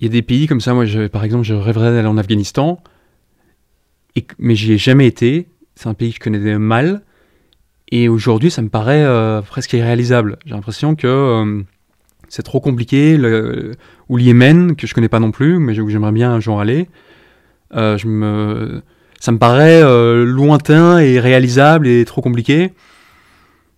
il 0.00 0.04
y 0.04 0.08
a 0.08 0.10
des 0.10 0.22
pays 0.22 0.48
comme 0.48 0.60
ça, 0.60 0.74
moi 0.74 0.84
par 1.12 1.22
exemple, 1.22 1.44
je 1.44 1.54
rêverais 1.54 1.92
d'aller 1.92 2.08
en 2.08 2.18
Afghanistan, 2.18 2.82
et, 4.16 4.26
mais 4.40 4.56
j'y 4.56 4.72
ai 4.72 4.78
jamais 4.78 5.06
été, 5.06 5.46
c'est 5.76 5.86
un 5.86 5.94
pays 5.94 6.08
que 6.10 6.16
je 6.16 6.20
connais 6.20 6.58
mal, 6.58 7.02
et 7.92 8.08
aujourd'hui 8.08 8.50
ça 8.50 8.62
me 8.62 8.68
paraît 8.68 9.04
euh, 9.04 9.42
presque 9.42 9.74
irréalisable. 9.74 10.38
J'ai 10.44 10.56
l'impression 10.56 10.96
que 10.96 11.06
euh, 11.06 11.62
c'est 12.28 12.42
trop 12.42 12.58
compliqué, 12.58 13.16
le, 13.16 13.76
ou 14.08 14.16
l'Yémen, 14.16 14.74
que 14.74 14.88
je 14.88 14.92
connais 14.92 15.08
pas 15.08 15.20
non 15.20 15.30
plus, 15.30 15.60
mais 15.60 15.78
où 15.78 15.88
j'aimerais 15.88 16.10
bien 16.10 16.32
un 16.32 16.40
jour 16.40 16.60
aller, 16.60 16.88
euh, 17.76 17.96
ça 19.20 19.30
me 19.30 19.38
paraît 19.38 19.82
lointain 20.24 20.98
et 20.98 21.20
réalisable 21.20 21.86
et 21.86 22.04
trop 22.06 22.22
compliqué. 22.22 22.72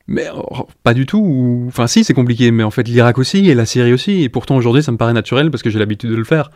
Mais 0.09 0.29
oh, 0.33 0.67
pas 0.83 0.95
du 0.95 1.05
tout. 1.07 1.65
Enfin, 1.67 1.87
si, 1.87 2.05
c'est 2.05 2.15
compliqué, 2.15 2.51
mais 2.51 2.63
en 2.63 2.71
fait, 2.71 2.87
l'Irak 2.87 3.19
aussi 3.19 3.49
et 3.49 3.55
la 3.55 3.67
Syrie 3.67 3.93
aussi. 3.93 4.23
Et 4.23 4.29
pourtant, 4.29 4.57
aujourd'hui, 4.57 4.83
ça 4.83 4.93
me 4.93 4.97
paraît 4.97 5.13
naturel 5.13 5.51
parce 5.51 5.63
que 5.63 5.71
j'ai 5.71 5.79
l'habitude 5.79 6.11
de 6.11 6.17
le 6.17 6.25
faire. 6.25 6.51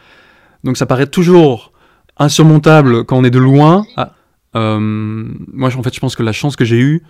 Donc, 0.62 0.76
ça 0.76 0.86
paraît 0.86 1.06
toujours 1.06 1.72
insurmontable 2.16 3.04
quand 3.04 3.18
on 3.18 3.24
est 3.24 3.30
de 3.30 3.38
loin. 3.38 3.86
Ah, 3.96 4.12
euh, 4.56 4.78
moi, 4.80 5.70
en 5.76 5.82
fait, 5.82 5.94
je 5.94 6.00
pense 6.00 6.14
que 6.14 6.22
la 6.22 6.32
chance 6.32 6.54
que 6.54 6.64
j'ai 6.64 6.78
eue, 6.78 7.02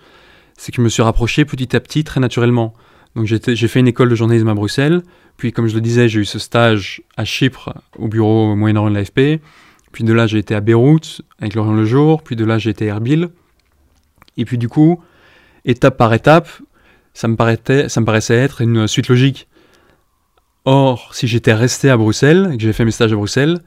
c'est 0.57 0.71
que 0.71 0.77
je 0.77 0.81
me 0.81 0.89
suis 0.89 1.03
rapproché 1.03 1.45
petit 1.45 1.75
à 1.75 1.79
petit, 1.79 2.03
très 2.03 2.19
naturellement. 2.19 2.73
Donc, 3.15 3.25
j'ai 3.25 3.67
fait 3.67 3.79
une 3.79 3.87
école 3.87 4.09
de 4.09 4.15
journalisme 4.15 4.47
à 4.47 4.53
Bruxelles. 4.53 5.03
Puis, 5.37 5.51
comme 5.51 5.67
je 5.67 5.75
le 5.75 5.81
disais, 5.81 6.07
j'ai 6.07 6.21
eu 6.21 6.25
ce 6.25 6.39
stage 6.39 7.03
à 7.17 7.25
Chypre, 7.25 7.73
au 7.97 8.07
bureau 8.07 8.55
Moyen-Orient 8.55 8.89
de 8.89 8.95
l'AFP. 8.95 9.41
Puis 9.91 10.05
de 10.05 10.13
là, 10.13 10.25
j'ai 10.25 10.37
été 10.37 10.55
à 10.55 10.61
Beyrouth, 10.61 11.21
avec 11.39 11.53
Lorient 11.53 11.73
Le 11.73 11.85
Jour. 11.85 12.23
Puis 12.23 12.35
de 12.35 12.45
là, 12.45 12.57
j'ai 12.57 12.69
été 12.69 12.89
à 12.89 12.95
Erbil. 12.95 13.29
Et 14.37 14.45
puis, 14.45 14.57
du 14.57 14.69
coup, 14.69 15.01
étape 15.65 15.97
par 15.97 16.13
étape, 16.13 16.49
ça 17.13 17.27
me, 17.27 17.35
paraissait, 17.35 18.35
être 18.35 18.61
une 18.61 18.87
suite 18.87 19.07
logique. 19.07 19.47
Or, 20.65 21.13
si 21.13 21.27
j'étais 21.27 21.53
resté 21.53 21.89
à 21.89 21.97
Bruxelles 21.97 22.49
et 22.53 22.57
que 22.57 22.61
j'avais 22.61 22.73
fait 22.73 22.85
mes 22.85 22.91
stages 22.91 23.11
à 23.11 23.15
Bruxelles, 23.15 23.59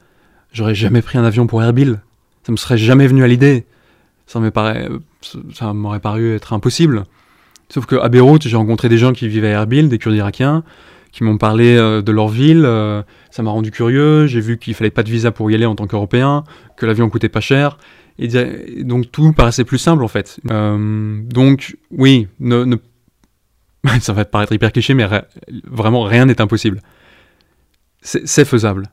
j'aurais 0.51 0.75
jamais 0.75 1.01
pris 1.01 1.17
un 1.17 1.23
avion 1.23 1.45
pour 1.45 1.61
Erbil. 1.61 1.99
Ça 2.43 2.51
me 2.51 2.57
serait 2.57 2.77
jamais 2.77 3.07
venu 3.07 3.23
à 3.23 3.27
l'idée. 3.27 3.65
Ça 4.27 4.39
m'aurait 4.39 5.99
paru 5.99 6.33
être 6.35 6.53
impossible. 6.53 7.03
Sauf 7.69 7.85
qu'à 7.85 8.07
Beyrouth, 8.09 8.47
j'ai 8.47 8.57
rencontré 8.57 8.89
des 8.89 8.97
gens 8.97 9.13
qui 9.13 9.27
vivaient 9.27 9.53
à 9.53 9.61
Erbil, 9.61 9.89
des 9.89 9.97
Kurdes 9.97 10.15
irakiens, 10.15 10.63
qui 11.11 11.23
m'ont 11.23 11.37
parlé 11.37 11.75
euh, 11.75 12.01
de 12.01 12.11
leur 12.11 12.27
ville. 12.27 12.63
Euh, 12.65 13.01
ça 13.31 13.43
m'a 13.43 13.51
rendu 13.51 13.71
curieux. 13.71 14.27
J'ai 14.27 14.39
vu 14.39 14.57
qu'il 14.57 14.73
fallait 14.73 14.91
pas 14.91 15.03
de 15.03 15.09
visa 15.09 15.31
pour 15.31 15.49
y 15.51 15.55
aller 15.55 15.65
en 15.65 15.75
tant 15.75 15.87
qu'Européen, 15.87 16.43
que 16.77 16.85
l'avion 16.85 17.09
coûtait 17.09 17.29
pas 17.29 17.41
cher. 17.41 17.77
Et 18.17 18.83
donc 18.83 19.11
tout 19.11 19.33
paraissait 19.33 19.65
plus 19.65 19.77
simple 19.77 20.03
en 20.03 20.07
fait. 20.07 20.39
Euh, 20.49 21.21
donc 21.23 21.77
oui, 21.91 22.27
ne, 22.39 22.77
ça 23.99 24.13
va 24.13 24.25
paraître 24.25 24.53
hyper 24.53 24.71
cliché, 24.71 24.93
mais 24.93 25.05
vraiment 25.65 26.03
rien 26.03 26.25
n'est 26.25 26.41
impossible. 26.41 26.81
C'est 28.01 28.45
faisable. 28.45 28.87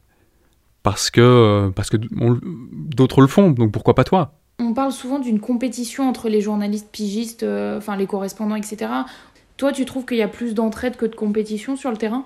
Parce 0.82 1.10
que, 1.10 1.70
parce 1.76 1.90
que 1.90 1.96
d'autres 1.96 3.20
le 3.20 3.26
font, 3.28 3.50
donc 3.50 3.70
pourquoi 3.72 3.94
pas 3.94 4.04
toi? 4.04 4.32
On 4.58 4.74
parle 4.74 4.90
souvent 4.90 5.18
d'une 5.18 5.38
compétition 5.38 6.08
entre 6.08 6.28
les 6.28 6.40
journalistes 6.40 6.88
pigistes, 6.90 7.42
euh, 7.42 7.78
enfin 7.78 7.96
les 7.96 8.06
correspondants, 8.06 8.56
etc. 8.56 8.90
Toi, 9.58 9.72
tu 9.72 9.84
trouves 9.84 10.06
qu'il 10.06 10.16
y 10.16 10.22
a 10.22 10.28
plus 10.28 10.54
d'entraide 10.54 10.96
que 10.96 11.06
de 11.06 11.14
compétition 11.14 11.76
sur 11.76 11.90
le 11.90 11.96
terrain? 11.96 12.24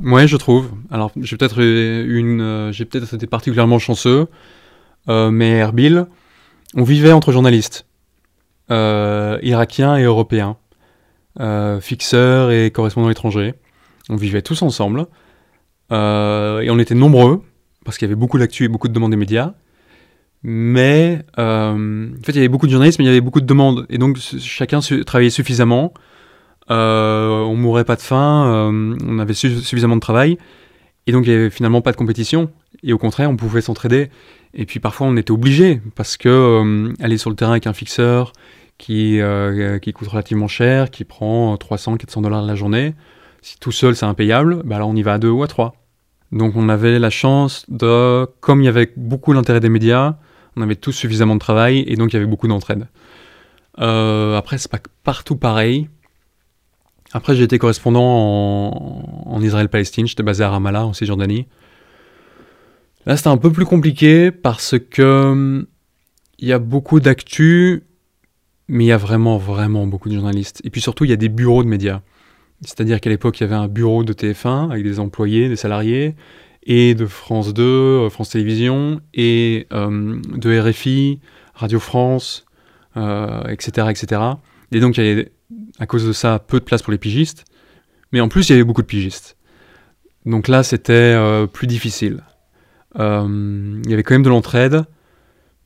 Ouais, 0.00 0.28
je 0.28 0.36
trouve. 0.36 0.70
Alors, 0.90 1.10
j'ai 1.16 1.36
peut-être 1.36 1.60
une, 1.60 2.40
euh, 2.40 2.72
j'ai 2.72 2.84
peut-être 2.84 3.12
été 3.12 3.26
particulièrement 3.26 3.78
chanceux, 3.78 4.28
mais 5.08 5.58
Erbil, 5.58 6.06
on 6.74 6.82
vivait 6.82 7.12
entre 7.12 7.32
journalistes, 7.32 7.86
euh, 8.70 9.38
irakiens 9.42 9.96
et 9.96 10.02
européens, 10.02 10.56
euh, 11.40 11.80
fixeurs 11.80 12.50
et 12.50 12.70
correspondants 12.70 13.10
étrangers. 13.10 13.54
On 14.08 14.16
vivait 14.16 14.42
tous 14.42 14.62
ensemble. 14.62 15.06
Euh, 15.90 16.60
et 16.60 16.70
on 16.70 16.78
était 16.78 16.94
nombreux, 16.94 17.42
parce 17.84 17.96
qu'il 17.96 18.06
y 18.06 18.10
avait 18.10 18.20
beaucoup 18.20 18.38
d'actu 18.38 18.64
et 18.64 18.68
beaucoup 18.68 18.88
de 18.88 18.92
demandes 18.92 19.10
des 19.10 19.16
médias. 19.16 19.54
Mais 20.42 21.24
en 21.36 21.76
fait, 22.22 22.32
il 22.32 22.36
y 22.36 22.38
avait 22.38 22.48
beaucoup 22.48 22.66
de 22.66 22.70
journalistes, 22.70 22.98
mais 22.98 23.06
il 23.06 23.08
y 23.08 23.10
avait 23.10 23.20
beaucoup 23.20 23.40
de 23.40 23.46
demandes. 23.46 23.86
Et 23.88 23.98
donc, 23.98 24.18
chacun 24.18 24.80
travaillait 25.04 25.30
suffisamment. 25.30 25.94
on 26.68 27.54
mourait 27.56 27.84
pas 27.84 27.96
de 27.96 28.02
faim, 28.02 28.70
on 29.04 29.18
avait 29.18 29.34
suffisamment 29.34 29.96
de 29.96 30.00
travail. 30.00 30.38
Et 31.06 31.12
donc, 31.12 31.26
il 31.26 31.30
n'y 31.30 31.36
avait 31.36 31.50
finalement 31.50 31.80
pas 31.80 31.90
de 31.90 31.96
compétition. 31.96 32.50
Et 32.82 32.92
au 32.92 32.98
contraire, 32.98 33.30
on 33.30 33.36
pouvait 33.36 33.62
s'entraider. 33.62 34.10
Et 34.58 34.66
puis 34.66 34.80
parfois, 34.80 35.06
on 35.06 35.16
était 35.16 35.30
obligé 35.30 35.80
parce 35.94 36.16
que 36.16 36.28
euh, 36.28 36.92
aller 37.00 37.16
sur 37.16 37.30
le 37.30 37.36
terrain 37.36 37.52
avec 37.52 37.68
un 37.68 37.72
fixeur 37.72 38.32
qui, 38.76 39.20
euh, 39.20 39.78
qui 39.78 39.92
coûte 39.92 40.08
relativement 40.08 40.48
cher, 40.48 40.90
qui 40.90 41.04
prend 41.04 41.56
300, 41.56 41.96
400 41.96 42.22
dollars 42.22 42.42
la 42.42 42.56
journée, 42.56 42.94
si 43.40 43.56
tout 43.60 43.70
seul 43.70 43.94
c'est 43.94 44.04
impayable, 44.04 44.62
bah 44.64 44.78
là 44.78 44.86
on 44.86 44.96
y 44.96 45.02
va 45.02 45.14
à 45.14 45.18
deux 45.18 45.30
ou 45.30 45.44
à 45.44 45.46
trois. 45.46 45.74
Donc 46.32 46.56
on 46.56 46.68
avait 46.68 46.98
la 46.98 47.08
chance 47.08 47.66
de, 47.68 48.26
comme 48.40 48.60
il 48.60 48.64
y 48.64 48.68
avait 48.68 48.92
beaucoup 48.96 49.32
d'intérêt 49.32 49.60
des 49.60 49.68
médias, 49.68 50.16
on 50.56 50.62
avait 50.62 50.76
tous 50.76 50.92
suffisamment 50.92 51.36
de 51.36 51.40
travail 51.40 51.84
et 51.86 51.94
donc 51.94 52.12
il 52.12 52.14
y 52.14 52.16
avait 52.16 52.26
beaucoup 52.26 52.48
d'entraide. 52.48 52.88
Euh, 53.78 54.36
après, 54.36 54.58
c'est 54.58 54.70
pas 54.70 54.80
partout 55.04 55.36
pareil. 55.36 55.88
Après, 57.12 57.36
j'ai 57.36 57.44
été 57.44 57.58
correspondant 57.58 58.02
en 59.24 59.40
Israël-Palestine, 59.40 60.08
j'étais 60.08 60.24
basé 60.24 60.42
à 60.42 60.50
Ramallah, 60.50 60.84
en 60.84 60.92
Cisjordanie. 60.92 61.46
Là, 63.08 63.16
c'était 63.16 63.30
un 63.30 63.38
peu 63.38 63.50
plus 63.50 63.64
compliqué 63.64 64.30
parce 64.30 64.74
que 64.78 65.66
il 66.38 66.46
y 66.46 66.52
a 66.52 66.58
beaucoup 66.58 67.00
d'actu, 67.00 67.84
mais 68.68 68.84
il 68.84 68.88
y 68.88 68.92
a 68.92 68.98
vraiment, 68.98 69.38
vraiment 69.38 69.86
beaucoup 69.86 70.10
de 70.10 70.14
journalistes. 70.14 70.60
Et 70.62 70.68
puis 70.68 70.82
surtout, 70.82 71.04
il 71.04 71.10
y 71.10 71.14
a 71.14 71.16
des 71.16 71.30
bureaux 71.30 71.62
de 71.62 71.68
médias. 71.68 72.02
C'est-à-dire 72.60 73.00
qu'à 73.00 73.08
l'époque, 73.08 73.40
il 73.40 73.44
y 73.44 73.46
avait 73.46 73.54
un 73.54 73.66
bureau 73.66 74.04
de 74.04 74.12
TF1 74.12 74.70
avec 74.70 74.84
des 74.84 75.00
employés, 75.00 75.48
des 75.48 75.56
salariés, 75.56 76.16
et 76.64 76.94
de 76.94 77.06
France 77.06 77.54
2, 77.54 77.62
euh, 77.62 78.10
France 78.10 78.28
Télévisions, 78.28 79.00
et 79.14 79.66
euh, 79.72 80.20
de 80.34 80.60
RFI, 80.60 81.20
Radio 81.54 81.80
France, 81.80 82.44
etc., 82.94 83.86
etc. 83.88 84.20
Et 84.70 84.80
donc, 84.80 84.98
il 84.98 85.04
y 85.04 85.08
avait, 85.08 85.32
à 85.78 85.86
cause 85.86 86.06
de 86.06 86.12
ça, 86.12 86.38
peu 86.40 86.60
de 86.60 86.64
place 86.64 86.82
pour 86.82 86.92
les 86.92 86.98
pigistes. 86.98 87.46
Mais 88.12 88.20
en 88.20 88.28
plus, 88.28 88.50
il 88.50 88.52
y 88.52 88.54
avait 88.54 88.64
beaucoup 88.64 88.82
de 88.82 88.86
pigistes. 88.86 89.38
Donc 90.26 90.46
là, 90.46 90.62
c'était 90.62 91.16
plus 91.54 91.66
difficile. 91.66 92.22
Il 92.94 93.82
y 93.86 93.92
avait 93.92 94.02
quand 94.02 94.14
même 94.14 94.22
de 94.22 94.28
l'entraide, 94.28 94.84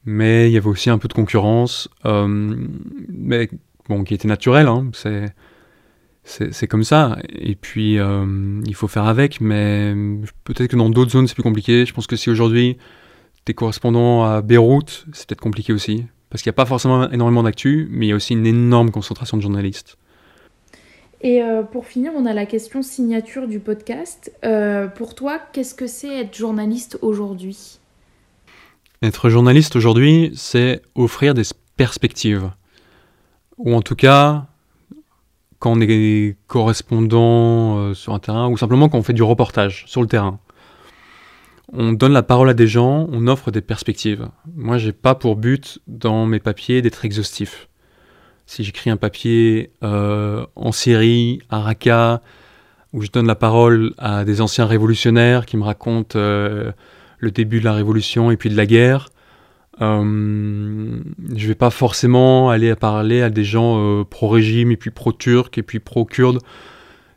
mais 0.05 0.51
il 0.51 0.53
y 0.53 0.57
avait 0.57 0.69
aussi 0.69 0.91
un 0.91 0.99
peu 0.99 1.09
de 1.09 1.13
concurrence, 1.13 1.89
mais 2.05 3.49
bon, 3.89 4.05
qui 4.05 4.15
était 4.15 4.29
naturelle. 4.29 4.69
Hein, 4.69 4.91
c'est 4.93 5.33
c'est 6.25 6.67
comme 6.69 6.85
ça. 6.85 7.19
Et 7.29 7.57
puis, 7.57 7.99
euh, 7.99 8.61
il 8.67 8.75
faut 8.75 8.89
faire 8.89 9.07
avec, 9.07 9.41
mais 9.41 9.95
peut-être 10.45 10.71
que 10.71 10.77
dans 10.77 10.89
d'autres 10.89 11.11
zones, 11.11 11.27
c'est 11.27 11.35
plus 11.35 11.43
compliqué. 11.43 11.85
Je 11.85 11.93
pense 11.93 12.07
que 12.07 12.17
si 12.17 12.31
aujourd'hui, 12.31 12.77
tu 13.45 13.51
es 13.51 13.55
correspondant 13.55 14.25
à 14.25 14.41
Beyrouth, 14.41 15.07
c'est 15.13 15.29
peut-être 15.29 15.41
compliqué 15.41 15.73
aussi. 15.73 16.05
Parce 16.31 16.43
qu'il 16.43 16.51
n'y 16.51 16.55
a 16.55 16.57
pas 16.57 16.67
forcément 16.67 17.11
énormément 17.11 17.43
d'actu, 17.43 17.89
mais 17.91 18.07
il 18.07 18.09
y 18.11 18.13
a 18.13 18.17
aussi 18.17 18.35
une 18.35 18.47
énorme 18.47 18.91
concentration 18.91 19.37
de 19.37 19.43
journalistes. 19.43 19.99
Et 21.23 21.41
euh, 21.41 21.63
pour 21.63 21.87
finir, 21.87 22.11
on 22.17 22.27
a 22.27 22.33
la 22.33 22.47
question 22.47 22.83
signature 22.83 23.47
du 23.47 23.61
podcast. 23.61 24.33
Euh, 24.45 24.89
pour 24.89 25.15
toi, 25.15 25.41
qu'est-ce 25.53 25.75
que 25.75 25.87
c'est 25.87 26.21
être 26.23 26.37
journaliste 26.37 26.99
aujourd'hui? 27.01 27.79
Être 29.03 29.31
journaliste 29.31 29.77
aujourd'hui, 29.77 30.33
c'est 30.35 30.83
offrir 30.97 31.35
des 31.35 31.45
perspectives. 31.77 32.51
Ou 33.59 33.75
en 33.75 33.83
tout 33.83 33.95
cas, 33.95 34.47
quand 35.61 35.73
on 35.77 35.81
est 35.81 36.37
correspondant 36.49 37.79
euh, 37.79 37.95
sur 37.95 38.15
un 38.15 38.19
terrain 38.19 38.49
ou 38.49 38.57
simplement 38.57 38.89
quand 38.89 38.99
on 38.99 39.05
fait 39.05 39.13
du 39.13 39.23
reportage 39.23 39.85
sur 39.87 40.03
le 40.03 40.09
terrain. 40.09 40.41
On 41.73 41.93
donne 41.93 42.13
la 42.13 42.25
parole 42.25 42.51
à 42.51 42.55
des 42.55 42.67
gens, 42.67 43.07
on 43.13 43.29
offre 43.29 43.53
des 43.53 43.61
perspectives. 43.61 44.29
Moi, 44.57 44.77
j'ai 44.77 44.93
pas 44.93 45.15
pour 45.15 45.37
but 45.37 45.79
dans 45.87 46.27
mes 46.27 46.41
papiers 46.41 46.83
d'être 46.83 47.05
exhaustif. 47.05 47.69
Si 48.47 48.65
j'écris 48.65 48.91
un 48.91 48.97
papier 48.97 49.71
euh, 49.83 50.45
en 50.57 50.73
Syrie, 50.73 51.41
à 51.49 51.61
Raqqa, 51.61 52.23
où 52.93 53.01
je 53.03 53.11
donne 53.11 53.27
la 53.27 53.35
parole 53.35 53.95
à 53.99 54.25
des 54.25 54.41
anciens 54.41 54.67
révolutionnaires 54.67 55.47
qui 55.47 55.57
me 55.57 55.63
racontent 55.63 56.19
euh, 56.19 56.73
le 57.19 57.31
début 57.31 57.61
de 57.61 57.65
la 57.65 57.73
révolution 57.73 58.31
et 58.31 58.37
puis 58.37 58.51
de 58.51 58.57
la 58.57 58.67
guerre, 58.67 59.09
euh, 59.81 61.01
je 61.35 61.49
vais 61.49 61.55
pas 61.55 61.71
forcément 61.71 62.51
aller 62.51 62.75
parler 62.75 63.23
à 63.23 63.31
des 63.31 63.45
gens 63.45 64.05
pro-régime 64.05 64.71
et 64.71 64.77
puis 64.77 64.91
pro-turc 64.91 65.57
et 65.57 65.63
puis 65.63 65.79
pro-kurde. 65.79 66.39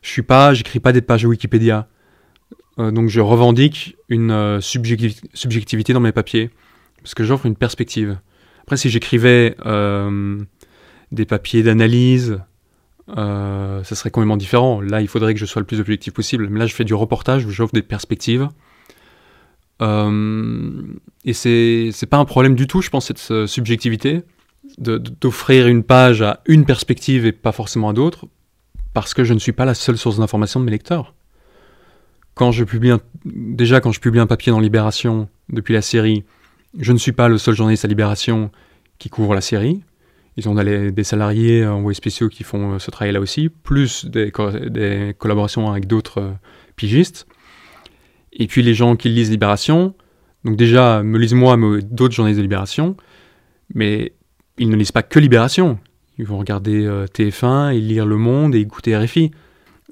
Je 0.01 0.09
suis 0.09 0.21
pas, 0.21 0.53
j'écris 0.53 0.79
pas 0.79 0.93
des 0.93 1.01
pages 1.01 1.25
Wikipédia. 1.25 1.87
Donc 2.77 3.09
je 3.09 3.21
revendique 3.21 3.95
une 4.09 4.59
subjectivité 4.61 5.93
dans 5.93 5.99
mes 5.99 6.11
papiers 6.11 6.49
parce 7.01 7.13
que 7.13 7.23
j'offre 7.23 7.45
une 7.45 7.55
perspective. 7.55 8.17
Après, 8.61 8.77
si 8.77 8.89
j'écrivais 8.89 9.55
des 11.11 11.25
papiers 11.25 11.63
d'analyse, 11.63 12.39
ça 13.07 13.83
serait 13.83 14.11
complètement 14.11 14.37
différent. 14.37 14.81
Là, 14.81 15.01
il 15.01 15.07
faudrait 15.07 15.33
que 15.33 15.39
je 15.39 15.45
sois 15.45 15.61
le 15.61 15.65
plus 15.65 15.79
objectif 15.79 16.13
possible. 16.13 16.47
Mais 16.49 16.59
là, 16.59 16.65
je 16.65 16.73
fais 16.73 16.83
du 16.83 16.93
reportage 16.93 17.47
j'offre 17.47 17.73
des 17.73 17.81
perspectives. 17.81 18.49
Euh, 19.81 20.81
et 21.25 21.33
c'est, 21.33 21.89
c'est 21.91 22.05
pas 22.05 22.17
un 22.17 22.25
problème 22.25 22.55
du 22.55 22.67
tout, 22.67 22.81
je 22.81 22.89
pense, 22.89 23.07
cette 23.07 23.47
subjectivité, 23.47 24.23
d'offrir 24.77 25.67
une 25.67 25.83
page 25.83 26.21
à 26.21 26.41
une 26.45 26.65
perspective 26.65 27.25
et 27.25 27.31
pas 27.31 27.51
forcément 27.51 27.89
à 27.89 27.93
d'autres, 27.93 28.25
parce 28.93 29.13
que 29.13 29.23
je 29.23 29.33
ne 29.33 29.39
suis 29.39 29.51
pas 29.51 29.65
la 29.65 29.73
seule 29.73 29.97
source 29.97 30.17
d'information 30.17 30.59
de 30.59 30.65
mes 30.65 30.71
lecteurs. 30.71 31.13
Quand 32.33 32.51
je 32.51 32.63
publie 32.63 32.91
déjà, 33.23 33.79
quand 33.79 33.91
je 33.91 33.99
publie 33.99 34.19
un 34.19 34.27
papier 34.27 34.51
dans 34.51 34.59
Libération 34.59 35.29
depuis 35.49 35.73
la 35.73 35.81
série, 35.81 36.25
je 36.77 36.91
ne 36.91 36.97
suis 36.97 37.13
pas 37.13 37.29
le 37.29 37.37
seul 37.37 37.55
journaliste 37.55 37.85
à 37.85 37.87
Libération 37.87 38.51
qui 38.99 39.09
couvre 39.09 39.33
la 39.33 39.41
série. 39.41 39.81
Ils 40.37 40.49
ont 40.49 40.55
des 40.55 41.03
salariés 41.03 41.65
envoyés 41.65 41.95
spéciaux 41.95 42.27
qui 42.27 42.43
font 42.43 42.73
euh, 42.73 42.79
ce 42.79 42.91
travail-là 42.91 43.21
aussi, 43.21 43.47
plus 43.49 44.05
des, 44.05 44.33
des 44.69 45.15
collaborations 45.17 45.71
avec 45.71 45.87
d'autres 45.87 46.21
euh, 46.21 46.31
pigistes. 46.75 47.25
Et 48.33 48.47
puis 48.47 48.61
les 48.61 48.73
gens 48.73 48.97
qui 48.97 49.07
lisent 49.07 49.31
Libération, 49.31 49.95
donc 50.43 50.57
déjà 50.57 51.03
me 51.03 51.17
lisent 51.17 51.33
moi, 51.33 51.55
mais 51.55 51.81
d'autres 51.81 52.13
journalistes 52.13 52.39
de 52.39 52.43
Libération, 52.43 52.97
mais 53.73 54.13
ils 54.57 54.69
ne 54.69 54.75
lisent 54.75 54.91
pas 54.91 55.03
que 55.03 55.19
Libération. 55.19 55.79
Ils 56.17 56.25
vont 56.25 56.37
regarder 56.37 56.85
euh, 56.85 57.05
TF1, 57.05 57.73
et 57.73 57.79
lire 57.79 58.05
Le 58.05 58.17
Monde 58.17 58.55
et 58.55 58.59
écouter 58.59 58.97
RFI. 58.97 59.31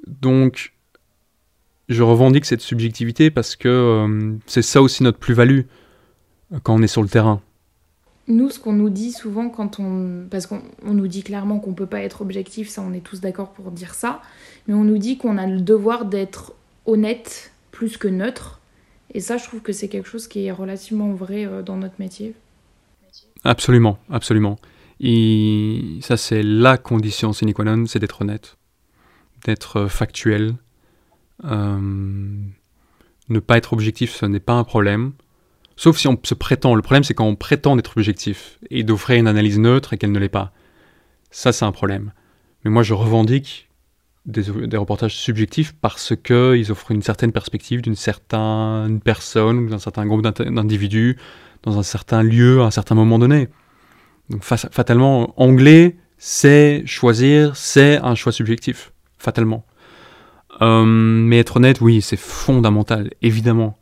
Donc 0.08 0.74
je 1.88 2.04
revendique 2.04 2.44
cette 2.44 2.62
subjectivité 2.62 3.32
parce 3.32 3.56
que 3.56 4.38
c'est 4.46 4.62
ça 4.62 4.82
aussi 4.82 5.04
notre 5.04 5.20
plus-value 5.20 5.62
quand 6.64 6.76
on 6.76 6.82
est 6.82 6.88
sur 6.88 7.02
le 7.02 7.10
terrain. 7.10 7.42
Nous, 8.28 8.50
ce 8.50 8.60
qu'on 8.60 8.74
nous 8.74 8.90
dit 8.90 9.12
souvent 9.12 9.50
quand 9.50 9.80
on... 9.80 10.26
Parce 10.30 10.48
qu'on 10.48 10.62
nous 10.86 11.08
dit 11.08 11.24
clairement 11.24 11.60
qu'on 11.60 11.72
ne 11.72 11.76
peut 11.76 11.86
pas 11.86 12.02
être 12.02 12.22
objectif, 12.22 12.70
ça 12.70 12.82
on 12.82 12.94
est 12.94 13.04
tous 13.04 13.20
d'accord 13.20 13.52
pour 13.52 13.72
dire 13.72 13.94
ça, 13.94 14.22
mais 14.68 14.74
on 14.74 14.84
nous 14.84 14.98
dit 14.98 15.18
qu'on 15.18 15.38
a 15.38 15.46
le 15.46 15.60
devoir 15.60 16.06
d'être 16.06 16.54
honnête 16.86 17.52
plus 17.72 17.98
que 17.98 18.08
neutre. 18.08 18.62
Et 19.14 19.20
ça, 19.20 19.38
je 19.38 19.44
trouve 19.44 19.62
que 19.62 19.74
c'est 19.74 19.90
quelque 19.90 20.08
chose 20.08 20.28
qui 20.28 20.46
est 20.46 20.52
relativement 20.52 21.12
vrai 21.14 21.46
euh, 21.46 21.62
dans 21.62 21.78
notre 21.78 21.96
métier. 22.00 22.34
Absolument, 23.44 23.98
absolument. 24.10 24.58
Et 25.00 26.00
ça, 26.02 26.18
c'est 26.18 26.44
la 26.44 26.78
condition 26.78 27.34
sine 27.34 27.54
qua 27.54 27.66
non, 27.66 27.86
c'est 27.86 28.00
d'être 28.00 28.22
honnête, 28.22 28.58
d'être 29.46 29.88
factuel. 29.88 30.56
Euh, 31.44 31.78
ne 33.30 33.40
pas 33.40 33.58
être 33.58 33.74
objectif, 33.74 34.16
ce 34.16 34.26
n'est 34.26 34.40
pas 34.40 34.54
un 34.54 34.64
problème. 34.64 35.12
Sauf 35.84 35.98
si 35.98 36.08
on 36.08 36.18
se 36.24 36.34
prétend. 36.34 36.76
Le 36.76 36.82
problème, 36.82 37.04
c'est 37.04 37.14
quand 37.14 37.26
on 37.26 37.36
prétend 37.36 37.76
d'être 37.76 37.98
objectif 37.98 38.58
et 38.70 38.86
d'offrir 38.86 39.20
une 39.20 39.28
analyse 39.28 39.60
neutre 39.60 39.92
et 39.92 39.98
qu'elle 39.98 40.14
ne 40.14 40.20
l'est 40.20 40.30
pas. 40.30 40.54
Ça, 41.30 41.52
c'est 41.52 41.66
un 41.66 41.74
problème. 41.74 42.14
Mais 42.64 42.72
moi, 42.72 42.84
je 42.84 42.94
revendique 42.94 43.68
des, 44.26 44.78
reportages 44.78 45.18
subjectifs 45.18 45.74
parce 45.74 46.14
qu'ils 46.16 46.72
offrent 46.72 46.92
une 46.92 47.02
certaine 47.02 47.34
perspective 47.34 47.82
d'une 47.82 47.98
certaine 47.98 49.02
personne 49.04 49.58
ou 49.58 49.68
d'un 49.68 49.78
certain 49.78 50.06
groupe 50.06 50.22
d'individus 50.22 51.18
dans 51.64 51.78
un 51.78 51.84
certain 51.84 52.24
lieu 52.24 52.62
à 52.62 52.68
un 52.68 52.72
certain 52.72 52.96
moment 52.96 53.20
donné. 53.20 53.50
Donc 54.30 54.46
fatalement, 54.46 55.34
anglais, 55.36 55.98
c'est 56.18 56.84
choisir, 56.86 57.58
c'est 57.58 57.98
un 57.98 58.16
choix 58.16 58.32
subjectif, 58.32 58.94
fatalement. 59.18 59.66
Euh, 60.62 60.86
mais 60.86 61.40
être 61.40 61.58
honnête, 61.58 61.82
oui, 61.82 62.02
c'est 62.02 62.16
fondamental, 62.16 63.10
évidemment. 63.22 63.78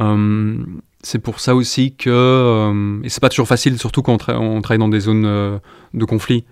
Euh, 0.00 0.64
c'est 1.02 1.18
pour 1.18 1.40
ça 1.40 1.54
aussi 1.54 1.94
que, 1.94 2.10
euh, 2.10 3.00
et 3.04 3.08
c'est 3.08 3.20
pas 3.20 3.28
toujours 3.28 3.48
facile, 3.48 3.78
surtout 3.78 4.02
quand 4.02 4.28
on, 4.28 4.60
travaille 4.60 4.78
dans 4.78 4.88
des 4.88 5.00
zones 5.00 5.60
de 5.94 6.04
conflit. 6.04 6.44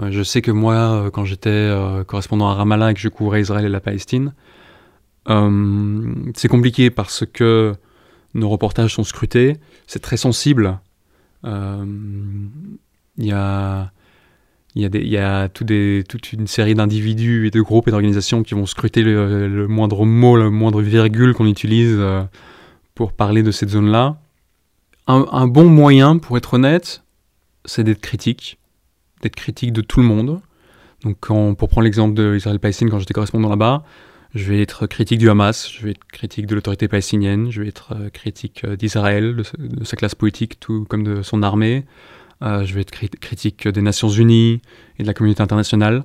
Euh, 0.00 0.10
je 0.10 0.22
sais 0.22 0.42
que 0.42 0.50
moi, 0.50 0.74
euh, 0.74 1.10
quand 1.10 1.24
j'étais 1.24 1.50
euh, 1.50 2.04
correspondant 2.04 2.48
à 2.48 2.54
Ramallah 2.54 2.90
et 2.90 2.94
que 2.94 3.00
je 3.00 3.08
couvrais 3.08 3.40
Israël 3.40 3.64
et 3.64 3.68
la 3.68 3.80
Palestine, 3.80 4.34
c'est 6.34 6.48
compliqué 6.48 6.90
parce 6.90 7.24
que 7.24 7.76
nos 8.34 8.48
reportages 8.48 8.94
sont 8.94 9.04
scrutés, 9.04 9.58
c'est 9.86 10.02
très 10.02 10.16
sensible. 10.16 10.80
Il 11.44 11.50
y 13.18 13.30
a 13.30 13.92
il 14.74 14.82
y 14.82 14.84
a, 14.84 14.88
des, 14.88 15.04
y 15.04 15.18
a 15.18 15.48
toute 15.48 16.32
une 16.32 16.48
série 16.48 16.74
d'individus 16.74 17.46
et 17.46 17.50
de 17.52 17.60
groupes 17.60 17.86
et 17.86 17.92
d'organisations 17.92 18.42
qui 18.42 18.54
vont 18.54 18.66
scruter 18.66 19.04
le, 19.04 19.68
moindre 19.68 20.04
mot, 20.04 20.36
le 20.36 20.50
moindre 20.50 20.80
virgule 20.80 21.32
qu'on 21.32 21.46
utilise 21.46 21.96
pour 23.00 23.14
parler 23.14 23.42
de 23.42 23.50
cette 23.50 23.70
zone-là. 23.70 24.20
Un, 25.06 25.46
bon 25.46 25.64
moyen, 25.70 26.18
pour 26.18 26.36
être 26.36 26.52
honnête, 26.52 27.02
c'est 27.64 27.82
d'être 27.82 28.02
critique 28.02 28.58
d'être 29.22 29.36
critique 29.36 29.72
de 29.72 29.80
tout 29.80 30.00
le 30.00 30.06
monde. 30.06 30.42
Donc 31.02 31.16
quand, 31.18 31.54
pour 31.54 31.70
prendre 31.70 31.86
l'exemple 31.86 32.12
d'Israël-Palestine, 32.14 32.90
quand 32.90 32.98
j'étais 32.98 33.14
correspondant 33.14 33.48
là-bas, 33.48 33.84
je 34.34 34.52
vais 34.52 34.60
être 34.60 34.86
critique 34.86 35.18
du 35.18 35.30
Hamas, 35.30 35.72
je 35.72 35.82
vais 35.82 35.92
être 35.92 36.04
critique 36.12 36.44
de 36.44 36.54
l'autorité 36.54 36.88
palestinienne, 36.88 37.50
je 37.50 37.62
vais 37.62 37.68
être 37.68 37.94
euh, 37.94 38.10
critique 38.10 38.64
euh, 38.64 38.76
d'Israël, 38.76 39.34
de, 39.34 39.84
sa 39.84 39.96
classe 39.96 40.14
politique, 40.14 40.60
tout 40.60 40.84
comme 40.84 41.02
de 41.02 41.22
son 41.22 41.42
armée. 41.42 41.86
Euh, 42.42 42.66
je 42.66 42.74
vais 42.74 42.82
être 42.82 42.90
critique 42.90 43.66
des 43.66 43.80
Nations 43.80 44.10
Unies 44.10 44.60
et 44.98 45.04
de 45.04 45.06
la 45.06 45.14
communauté 45.14 45.42
internationale. 45.42 46.04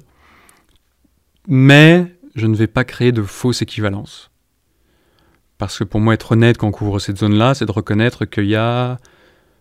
Mais 1.49 2.15
je 2.35 2.47
ne 2.47 2.55
vais 2.55 2.67
pas 2.67 2.85
créer 2.85 3.11
de 3.11 3.21
fausses 3.21 3.61
équivalences. 3.61 4.31
Parce 5.57 5.79
que 5.79 5.83
pour 5.83 6.01
moi, 6.01 6.13
être 6.13 6.33
honnête 6.33 6.57
quand 6.57 6.67
on 6.67 6.71
couvre 6.71 6.99
cette 6.99 7.17
zone-là, 7.17 7.53
c'est 7.53 7.65
de 7.65 7.71
reconnaître 7.71 8.25
qu'il 8.25 8.45
y 8.45 8.55
a 8.55 8.97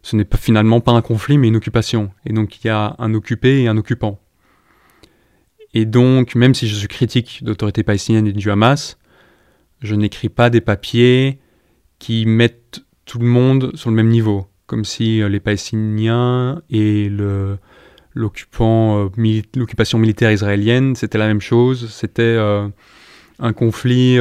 ce 0.04 0.16
n'est 0.16 0.26
finalement 0.38 0.80
pas 0.80 0.92
un 0.92 1.00
conflit, 1.00 1.38
mais 1.38 1.48
une 1.48 1.56
occupation. 1.56 2.10
Et 2.26 2.32
donc 2.32 2.62
il 2.62 2.66
y 2.66 2.70
a 2.70 2.94
un 2.98 3.14
occupé 3.14 3.62
et 3.62 3.68
un 3.68 3.76
occupant. 3.78 4.20
Et 5.72 5.86
donc, 5.86 6.34
même 6.36 6.54
si 6.54 6.68
je 6.68 6.74
suis 6.76 6.88
critique 6.88 7.42
d'autorité 7.42 7.82
palestinienne 7.82 8.26
et 8.26 8.32
du 8.32 8.50
Hamas, 8.50 8.98
je 9.80 9.94
n'écris 9.94 10.28
pas 10.28 10.50
des 10.50 10.60
papiers 10.60 11.40
qui 11.98 12.26
mettent 12.26 12.84
tout 13.06 13.18
le 13.18 13.26
monde 13.26 13.72
sur 13.74 13.90
le 13.90 13.96
même 13.96 14.08
niveau, 14.08 14.46
comme 14.66 14.84
si 14.84 15.22
euh, 15.22 15.28
les 15.28 15.40
Palestiniens 15.40 16.62
et 16.70 17.08
le, 17.08 17.58
l'occupation 18.14 19.98
militaire 19.98 20.30
israélienne, 20.30 20.94
c'était 20.94 21.18
la 21.18 21.26
même 21.26 21.40
chose. 21.40 21.90
C'était 21.90 22.36
un 23.40 23.52
conflit 23.52 24.18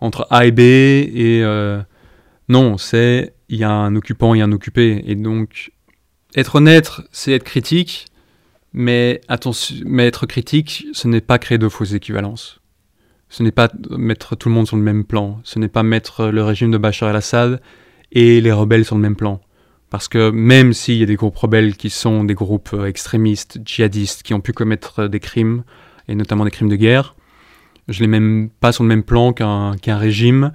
entre 0.00 0.26
A 0.30 0.46
et 0.46 0.52
B 0.52 0.60
et 0.60 1.42
non, 2.48 2.78
c'est 2.78 3.34
il 3.48 3.58
y 3.58 3.64
a 3.64 3.70
un 3.70 3.94
occupant 3.96 4.34
et 4.34 4.40
un 4.40 4.52
occupé. 4.52 5.02
Et 5.06 5.14
donc, 5.14 5.72
être 6.34 6.56
honnête, 6.56 6.92
c'est 7.12 7.32
être 7.32 7.44
critique, 7.44 8.06
mais, 8.72 9.20
attention, 9.28 9.76
mais 9.86 10.06
être 10.06 10.26
critique, 10.26 10.86
ce 10.92 11.08
n'est 11.08 11.20
pas 11.20 11.38
créer 11.38 11.58
de 11.58 11.68
fausses 11.68 11.92
équivalences. 11.92 12.60
Ce 13.30 13.42
n'est 13.42 13.52
pas 13.52 13.68
mettre 13.90 14.36
tout 14.36 14.48
le 14.48 14.54
monde 14.54 14.66
sur 14.66 14.76
le 14.76 14.82
même 14.82 15.04
plan. 15.04 15.40
Ce 15.44 15.58
n'est 15.58 15.68
pas 15.68 15.82
mettre 15.82 16.28
le 16.28 16.42
régime 16.42 16.70
de 16.70 16.78
Bachar 16.78 17.10
el-Assad 17.10 17.60
et 18.12 18.40
les 18.40 18.52
rebelles 18.52 18.86
sur 18.86 18.94
le 18.94 19.02
même 19.02 19.16
plan. 19.16 19.40
Parce 19.90 20.08
que 20.08 20.30
même 20.30 20.72
s'il 20.72 20.96
y 20.96 21.02
a 21.02 21.06
des 21.06 21.16
groupes 21.16 21.36
rebelles 21.36 21.76
qui 21.76 21.90
sont 21.90 22.24
des 22.24 22.34
groupes 22.34 22.70
euh, 22.74 22.86
extrémistes, 22.86 23.58
djihadistes, 23.64 24.22
qui 24.22 24.34
ont 24.34 24.40
pu 24.40 24.52
commettre 24.52 25.08
des 25.08 25.20
crimes, 25.20 25.64
et 26.08 26.14
notamment 26.14 26.44
des 26.44 26.50
crimes 26.50 26.68
de 26.68 26.76
guerre, 26.76 27.16
je 27.88 28.02
ne 28.02 28.08
les 28.08 28.20
mets 28.20 28.50
pas 28.60 28.72
sur 28.72 28.84
le 28.84 28.88
même 28.88 29.02
plan 29.02 29.32
qu'un 29.32 29.96
régime 29.96 30.52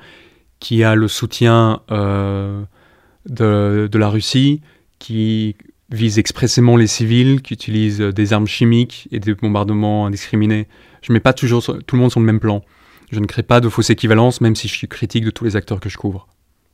qui 0.59 0.83
a 0.83 0.95
le 0.95 1.07
soutien 1.07 1.81
euh, 1.91 2.63
de, 3.27 3.97
la 3.97 4.09
Russie, 4.09 4.61
qui 4.99 5.55
vise 5.89 6.19
expressément 6.19 6.77
les 6.77 6.87
civils, 6.87 7.41
qui 7.41 7.53
utilise 7.53 7.99
des 7.99 8.33
armes 8.33 8.47
chimiques 8.47 9.07
et 9.11 9.19
des 9.19 9.33
bombardements 9.33 10.05
indiscriminés. 10.05 10.67
Je 11.01 11.11
ne 11.11 11.15
mets 11.15 11.19
pas 11.19 11.33
toujours 11.33 11.63
tout 11.63 11.95
le 11.95 12.01
monde 12.01 12.11
sur 12.11 12.19
le 12.19 12.25
même 12.25 12.39
plan. 12.39 12.63
Je 13.11 13.19
ne 13.19 13.25
crée 13.25 13.43
pas 13.43 13.59
de 13.59 13.67
fausse 13.67 13.89
équivalence, 13.89 14.39
même 14.39 14.55
si 14.55 14.67
je 14.67 14.73
suis 14.73 14.87
critique 14.87 15.25
de 15.25 15.29
tous 15.29 15.43
les 15.43 15.55
acteurs 15.55 15.79
que 15.79 15.89
je 15.89 15.97
couvre. 15.97 16.27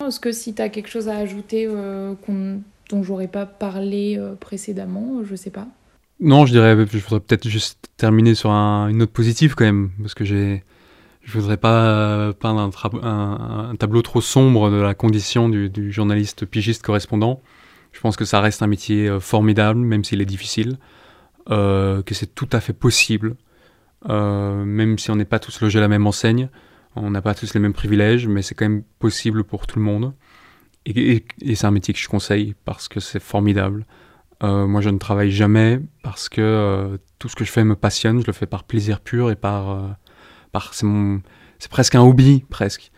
Est-ce 0.06 0.20
que 0.20 0.32
si 0.32 0.54
tu 0.54 0.62
as 0.62 0.70
quelque 0.70 0.90
chose 0.90 1.10
à 1.10 1.18
ajouter 1.18 1.68
euh, 1.68 2.14
dont 2.90 3.04
j'aurais 3.04 3.28
pas 3.28 3.46
parlé 3.46 4.18
euh, 4.18 4.36
précédemment, 4.36 5.24
je 5.24 5.36
sais 5.36 5.50
pas 5.50 5.68
Non, 6.22 6.46
je 6.46 6.52
dirais, 6.52 6.76
je 6.76 6.98
voudrais 6.98 7.22
peut-être 7.22 7.48
juste 7.48 7.90
terminer 7.96 8.36
sur 8.36 8.52
une 8.52 8.98
note 8.98 9.12
positive 9.12 9.56
quand 9.56 9.66
même, 9.66 9.92
parce 10.02 10.14
que 10.14 10.26
j'ai, 10.26 10.64
je 11.24 11.40
voudrais 11.40 11.58
pas 11.58 12.34
peindre 12.34 12.70
un, 13.04 13.76
tableau 13.78 14.02
trop 14.02 14.20
sombre 14.20 14.70
de 14.70 14.78
la 14.78 14.94
condition 14.94 15.48
du, 15.48 15.92
journaliste 15.92 16.46
pigiste 16.46 16.84
correspondant. 16.84 17.42
Je 17.92 18.02
pense 18.02 18.18
que 18.18 18.26
ça 18.26 18.42
reste 18.42 18.62
un 18.62 18.68
métier 18.68 19.08
euh, 19.08 19.20
formidable, 19.20 19.80
même 19.80 20.04
s'il 20.04 20.22
est 20.22 20.26
difficile, 20.26 20.78
euh, 21.50 22.04
que 22.04 22.14
c'est 22.14 22.36
tout 22.36 22.50
à 22.52 22.60
fait 22.60 22.74
possible, 22.74 23.36
euh, 24.10 24.64
même 24.64 24.98
si 24.98 25.12
on 25.12 25.16
n'est 25.16 25.26
pas 25.26 25.40
tous 25.40 25.60
logés 25.62 25.80
à 25.80 25.82
la 25.82 25.88
même 25.88 26.06
enseigne, 26.06 26.50
on 26.96 27.12
n'a 27.12 27.22
pas 27.22 27.34
tous 27.34 27.54
les 27.54 27.60
mêmes 27.60 27.74
privilèges, 27.74 28.28
mais 28.28 28.42
c'est 28.42 28.56
quand 28.56 28.66
même 28.66 28.84
possible 29.00 29.44
pour 29.44 29.68
tout 29.68 29.80
le 29.80 29.86
monde. 29.86 30.14
Et, 30.86 31.26
c'est 31.56 31.66
un 31.66 31.72
métier 31.72 31.94
que 31.94 32.00
je 32.00 32.08
conseille 32.08 32.56
parce 32.66 32.88
que 32.88 33.00
c'est 33.00 33.22
formidable. 33.22 33.86
Moi, 34.42 34.82
je 34.82 34.90
ne 34.90 34.98
travaille 34.98 35.32
jamais 35.32 35.80
parce 36.04 36.30
que 36.30 37.00
tout 37.20 37.30
ce 37.30 37.36
que 37.36 37.44
je 37.44 37.52
fais 37.52 37.64
me 37.64 37.76
passionne. 37.76 38.22
Je 38.22 38.28
le 38.28 38.34
fais 38.34 38.46
par 38.46 38.64
plaisir 38.64 39.02
pur 39.02 39.32
et 39.32 39.36
par, 39.36 39.98
par 40.52 40.74
c'est 40.74 40.86
mon, 40.86 41.22
c'est 41.60 41.72
presque 41.72 41.96
un 41.96 42.02
hobby 42.02 42.46
presque. 42.50 42.92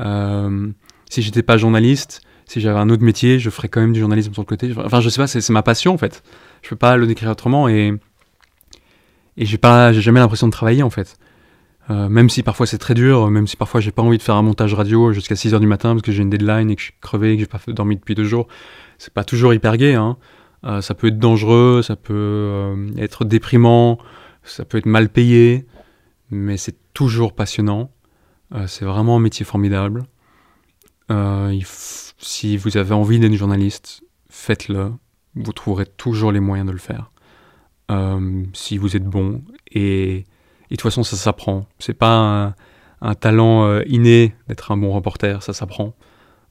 si 0.00 1.22
j'étais 1.22 1.42
pas 1.42 1.56
journaliste, 1.56 2.22
si 2.46 2.60
j'avais 2.60 2.78
un 2.78 2.88
autre 2.88 3.02
métier, 3.02 3.38
je 3.38 3.50
ferais 3.50 3.68
quand 3.68 3.80
même 3.80 3.92
du 3.92 4.00
journalisme 4.00 4.32
sur 4.32 4.42
le 4.42 4.46
côté. 4.46 4.72
Enfin, 4.76 5.00
je 5.00 5.08
sais 5.08 5.20
pas, 5.20 5.26
c'est 5.26 5.48
ma 5.50 5.62
passion 5.62 5.94
en 5.94 5.98
fait. 5.98 6.22
Je 6.62 6.70
peux 6.70 6.76
pas 6.76 6.96
le 6.96 7.06
décrire 7.06 7.30
autrement 7.30 7.68
et 7.68 7.92
et 9.36 9.46
j'ai 9.46 9.58
pas, 9.58 9.92
j'ai 9.92 10.00
jamais 10.00 10.18
l'impression 10.18 10.48
de 10.48 10.52
travailler 10.52 10.82
en 10.82 10.90
fait. 10.90 11.16
Euh, 11.90 12.08
même 12.08 12.28
si 12.28 12.42
parfois 12.42 12.66
c'est 12.66 12.78
très 12.78 12.94
dur, 12.94 13.30
même 13.30 13.46
si 13.46 13.56
parfois 13.56 13.80
j'ai 13.80 13.92
pas 13.92 14.02
envie 14.02 14.18
de 14.18 14.22
faire 14.22 14.34
un 14.34 14.42
montage 14.42 14.74
radio 14.74 15.12
jusqu'à 15.12 15.36
6 15.36 15.54
heures 15.54 15.60
du 15.60 15.66
matin 15.66 15.90
parce 15.90 16.02
que 16.02 16.12
j'ai 16.12 16.22
une 16.22 16.28
deadline 16.28 16.70
et 16.70 16.74
que 16.74 16.80
je 16.80 16.86
suis 16.86 16.94
crevé 17.00 17.32
et 17.32 17.36
que 17.36 17.40
j'ai 17.40 17.46
pas 17.46 17.60
dormi 17.68 17.96
depuis 17.96 18.14
deux 18.14 18.24
jours, 18.24 18.48
c'est 18.98 19.12
pas 19.12 19.24
toujours 19.24 19.54
hyper 19.54 19.76
gai. 19.76 19.94
Hein. 19.94 20.16
Euh, 20.64 20.80
ça 20.80 20.94
peut 20.94 21.08
être 21.08 21.18
dangereux, 21.18 21.82
ça 21.82 21.96
peut 21.96 22.14
euh, 22.14 22.88
être 22.96 23.24
déprimant, 23.24 23.98
ça 24.42 24.64
peut 24.64 24.78
être 24.78 24.86
mal 24.86 25.08
payé, 25.08 25.66
mais 26.30 26.56
c'est 26.56 26.76
toujours 26.94 27.34
passionnant. 27.34 27.90
c'est 28.66 28.84
vraiment 28.84 29.16
un 29.16 29.20
métier 29.20 29.44
formidable. 29.44 30.04
si 32.18 32.56
vous 32.56 32.76
avez 32.76 32.94
envie 32.94 33.18
d'être 33.18 33.34
journaliste, 33.34 34.02
faites-le. 34.28 34.92
Vous 35.34 35.52
trouverez 35.52 35.86
toujours 35.86 36.32
les 36.32 36.40
moyens 36.40 36.66
de 36.66 36.72
le 36.72 36.78
faire. 36.78 37.12
Euh, 37.90 38.44
si 38.52 38.78
vous 38.78 38.96
êtes 38.96 39.04
bon. 39.04 39.42
Et, 39.70 40.12
et, 40.12 40.24
de 40.70 40.76
toute 40.76 40.82
façon, 40.82 41.02
ça 41.02 41.16
s'apprend. 41.16 41.66
C'est 41.78 41.94
pas 41.94 42.54
un, 43.00 43.14
talent 43.14 43.64
euh, 43.64 43.82
inné 43.86 44.34
d'être 44.48 44.72
un 44.72 44.76
bon 44.76 44.92
reporter, 44.92 45.42
ça 45.42 45.52
s'apprend. 45.52 45.94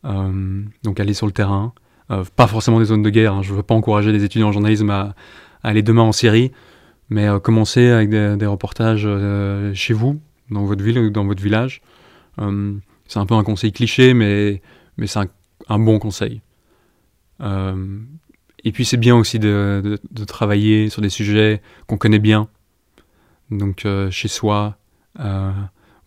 Euh, 0.06 0.64
donc 0.84 1.00
allez 1.00 1.14
sur 1.14 1.26
le 1.26 1.32
terrain. 1.34 1.74
Pas 2.36 2.48
forcément 2.48 2.80
des 2.80 2.86
zones 2.86 3.02
de 3.02 3.10
guerre. 3.10 3.34
Hein. 3.34 3.42
Je 3.42 3.52
ne 3.52 3.58
veux 3.58 3.64
pas 3.64 3.76
encourager 3.76 4.12
les 4.12 4.24
étudiants 4.24 4.50
en 4.50 4.52
journalisme 4.52 4.90
à, 4.90 5.16
aller 5.64 5.82
demain 5.82 6.04
en 6.04 6.12
Syrie, 6.12 6.52
mais 7.10 7.28
commencez 7.44 7.90
avec 7.90 8.10
des, 8.10 8.46
reportages 8.46 9.08
chez 9.74 9.94
vous, 9.94 10.20
dans 10.50 10.66
votre 10.66 10.84
ville 10.84 11.00
ou 11.00 11.10
dans 11.10 11.26
votre 11.26 11.42
village. 11.42 11.82
c'est 12.38 13.20
un 13.20 13.26
peu 13.26 13.36
un 13.36 13.44
conseil 13.44 13.72
cliché, 13.72 14.14
mais, 14.14 14.62
c'est 15.06 15.20
un 15.70 15.80
bon 15.80 16.00
conseil. 16.00 16.42
Euh, 17.42 18.00
et 18.64 18.72
puis 18.72 18.86
c'est 18.86 18.98
bien 18.98 19.16
aussi 19.16 19.40
de, 19.40 20.00
travailler 20.28 20.90
sur 20.90 21.02
des 21.02 21.10
sujets 21.10 21.62
qu'on 21.88 21.98
connaît 21.98 22.20
bien, 22.20 22.48
donc 23.52 23.86
euh, 23.86 24.10
chez 24.12 24.28
soi, 24.28 24.78
euh, 25.20 25.52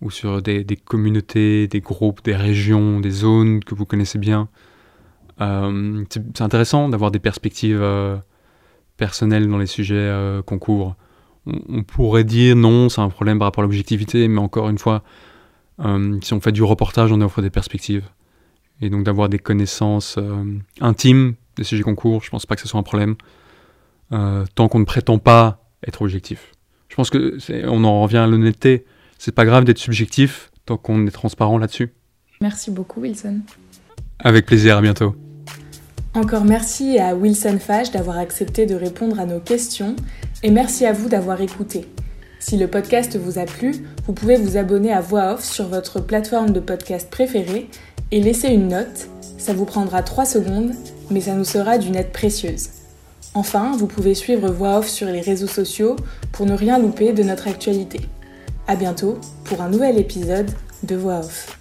ou 0.00 0.10
sur 0.10 0.42
des, 0.42 0.64
communautés, 0.84 1.68
des 1.68 1.80
groupes, 1.80 2.22
des 2.24 2.36
régions, 2.36 3.00
des 3.00 3.10
zones 3.10 3.62
que 3.62 3.74
vous 3.74 3.86
connaissez 3.86 4.18
bien. 4.18 4.48
C'est 5.40 6.42
intéressant 6.42 6.88
d'avoir 6.88 7.10
des 7.10 7.18
perspectives 7.18 7.82
personnelles 8.96 9.48
dans 9.48 9.58
les 9.58 9.66
sujets 9.66 10.12
qu'on 10.46 10.58
couvre. 10.58 10.96
On, 11.46 11.58
on, 11.68 11.82
pourrait 11.82 12.24
dire 12.24 12.54
non, 12.56 12.90
c'est 12.90 13.00
un 13.00 13.08
problème 13.08 13.38
par 13.38 13.46
rapport 13.46 13.62
à 13.62 13.66
l'objectivité, 13.66 14.28
mais 14.28 14.38
encore 14.38 14.68
une 14.68 14.78
fois, 14.78 15.02
si 16.20 16.34
on 16.34 16.40
fait 16.40 16.52
du 16.52 16.62
reportage, 16.62 17.10
on 17.10 17.20
offre 17.22 17.40
des 17.40 17.50
perspectives. 17.50 18.04
Et 18.80 18.88
donc 18.88 19.04
d'avoir 19.04 19.28
des 19.28 19.38
connaissances 19.38 20.16
euh, 20.18 20.44
intimes 20.80 21.34
des 21.56 21.64
sujets 21.64 21.82
concours, 21.82 22.22
je 22.22 22.30
pense 22.30 22.46
pas 22.46 22.54
que 22.54 22.62
ce 22.62 22.68
soit 22.68 22.80
un 22.80 22.84
problème, 22.84 23.16
euh, 24.12 24.44
tant 24.54 24.68
qu'on 24.68 24.78
ne 24.78 24.84
prétend 24.84 25.18
pas 25.18 25.64
être 25.86 26.02
objectif. 26.02 26.52
Je 26.88 26.96
pense 26.96 27.10
que 27.10 27.38
on 27.68 27.84
en 27.84 28.02
revient 28.02 28.18
à 28.18 28.26
l'honnêteté. 28.26 28.84
C'est 29.18 29.34
pas 29.34 29.44
grave 29.44 29.64
d'être 29.64 29.78
subjectif 29.78 30.50
tant 30.64 30.76
qu'on 30.76 31.06
est 31.06 31.10
transparent 31.10 31.58
là-dessus. 31.58 31.92
Merci 32.40 32.70
beaucoup, 32.70 33.00
Wilson. 33.00 33.40
Avec 34.18 34.46
plaisir, 34.46 34.78
à 34.78 34.80
bientôt. 34.80 35.14
Encore 36.12 36.44
merci 36.44 36.98
à 36.98 37.14
Wilson 37.14 37.58
Fage 37.60 37.92
d'avoir 37.92 38.18
accepté 38.18 38.66
de 38.66 38.74
répondre 38.74 39.20
à 39.20 39.26
nos 39.26 39.38
questions 39.38 39.94
et 40.42 40.50
merci 40.50 40.84
à 40.84 40.92
vous 40.92 41.08
d'avoir 41.08 41.40
écouté. 41.40 41.86
Si 42.40 42.56
le 42.56 42.66
podcast 42.66 43.16
vous 43.16 43.38
a 43.38 43.44
plu, 43.44 43.84
vous 44.06 44.12
pouvez 44.12 44.34
vous 44.34 44.56
abonner 44.56 44.92
à 44.92 45.00
Voix 45.00 45.34
Off 45.34 45.44
sur 45.44 45.68
votre 45.68 46.00
plateforme 46.00 46.50
de 46.50 46.58
podcast 46.58 47.08
préférée 47.10 47.68
et 48.10 48.20
laissez 48.20 48.48
une 48.48 48.68
note. 48.68 49.08
Ça 49.38 49.52
vous 49.52 49.66
prendra 49.66 50.02
3 50.02 50.24
secondes, 50.24 50.72
mais 51.12 51.20
ça 51.20 51.34
nous 51.34 51.44
sera 51.44 51.78
d'une 51.78 51.94
aide 51.94 52.10
précieuse. 52.10 52.70
Enfin, 53.34 53.76
vous 53.78 53.86
pouvez 53.86 54.16
suivre 54.16 54.50
Voix 54.50 54.78
Off 54.78 54.88
sur 54.88 55.06
les 55.06 55.20
réseaux 55.20 55.46
sociaux 55.46 55.94
pour 56.32 56.44
ne 56.44 56.54
rien 56.54 56.80
louper 56.80 57.12
de 57.12 57.22
notre 57.22 57.46
actualité. 57.46 58.00
A 58.66 58.74
bientôt 58.74 59.16
pour 59.44 59.60
un 59.60 59.68
nouvel 59.68 59.96
épisode 59.96 60.50
de 60.82 60.96
Voix 60.96 61.20
Off. 61.20 61.59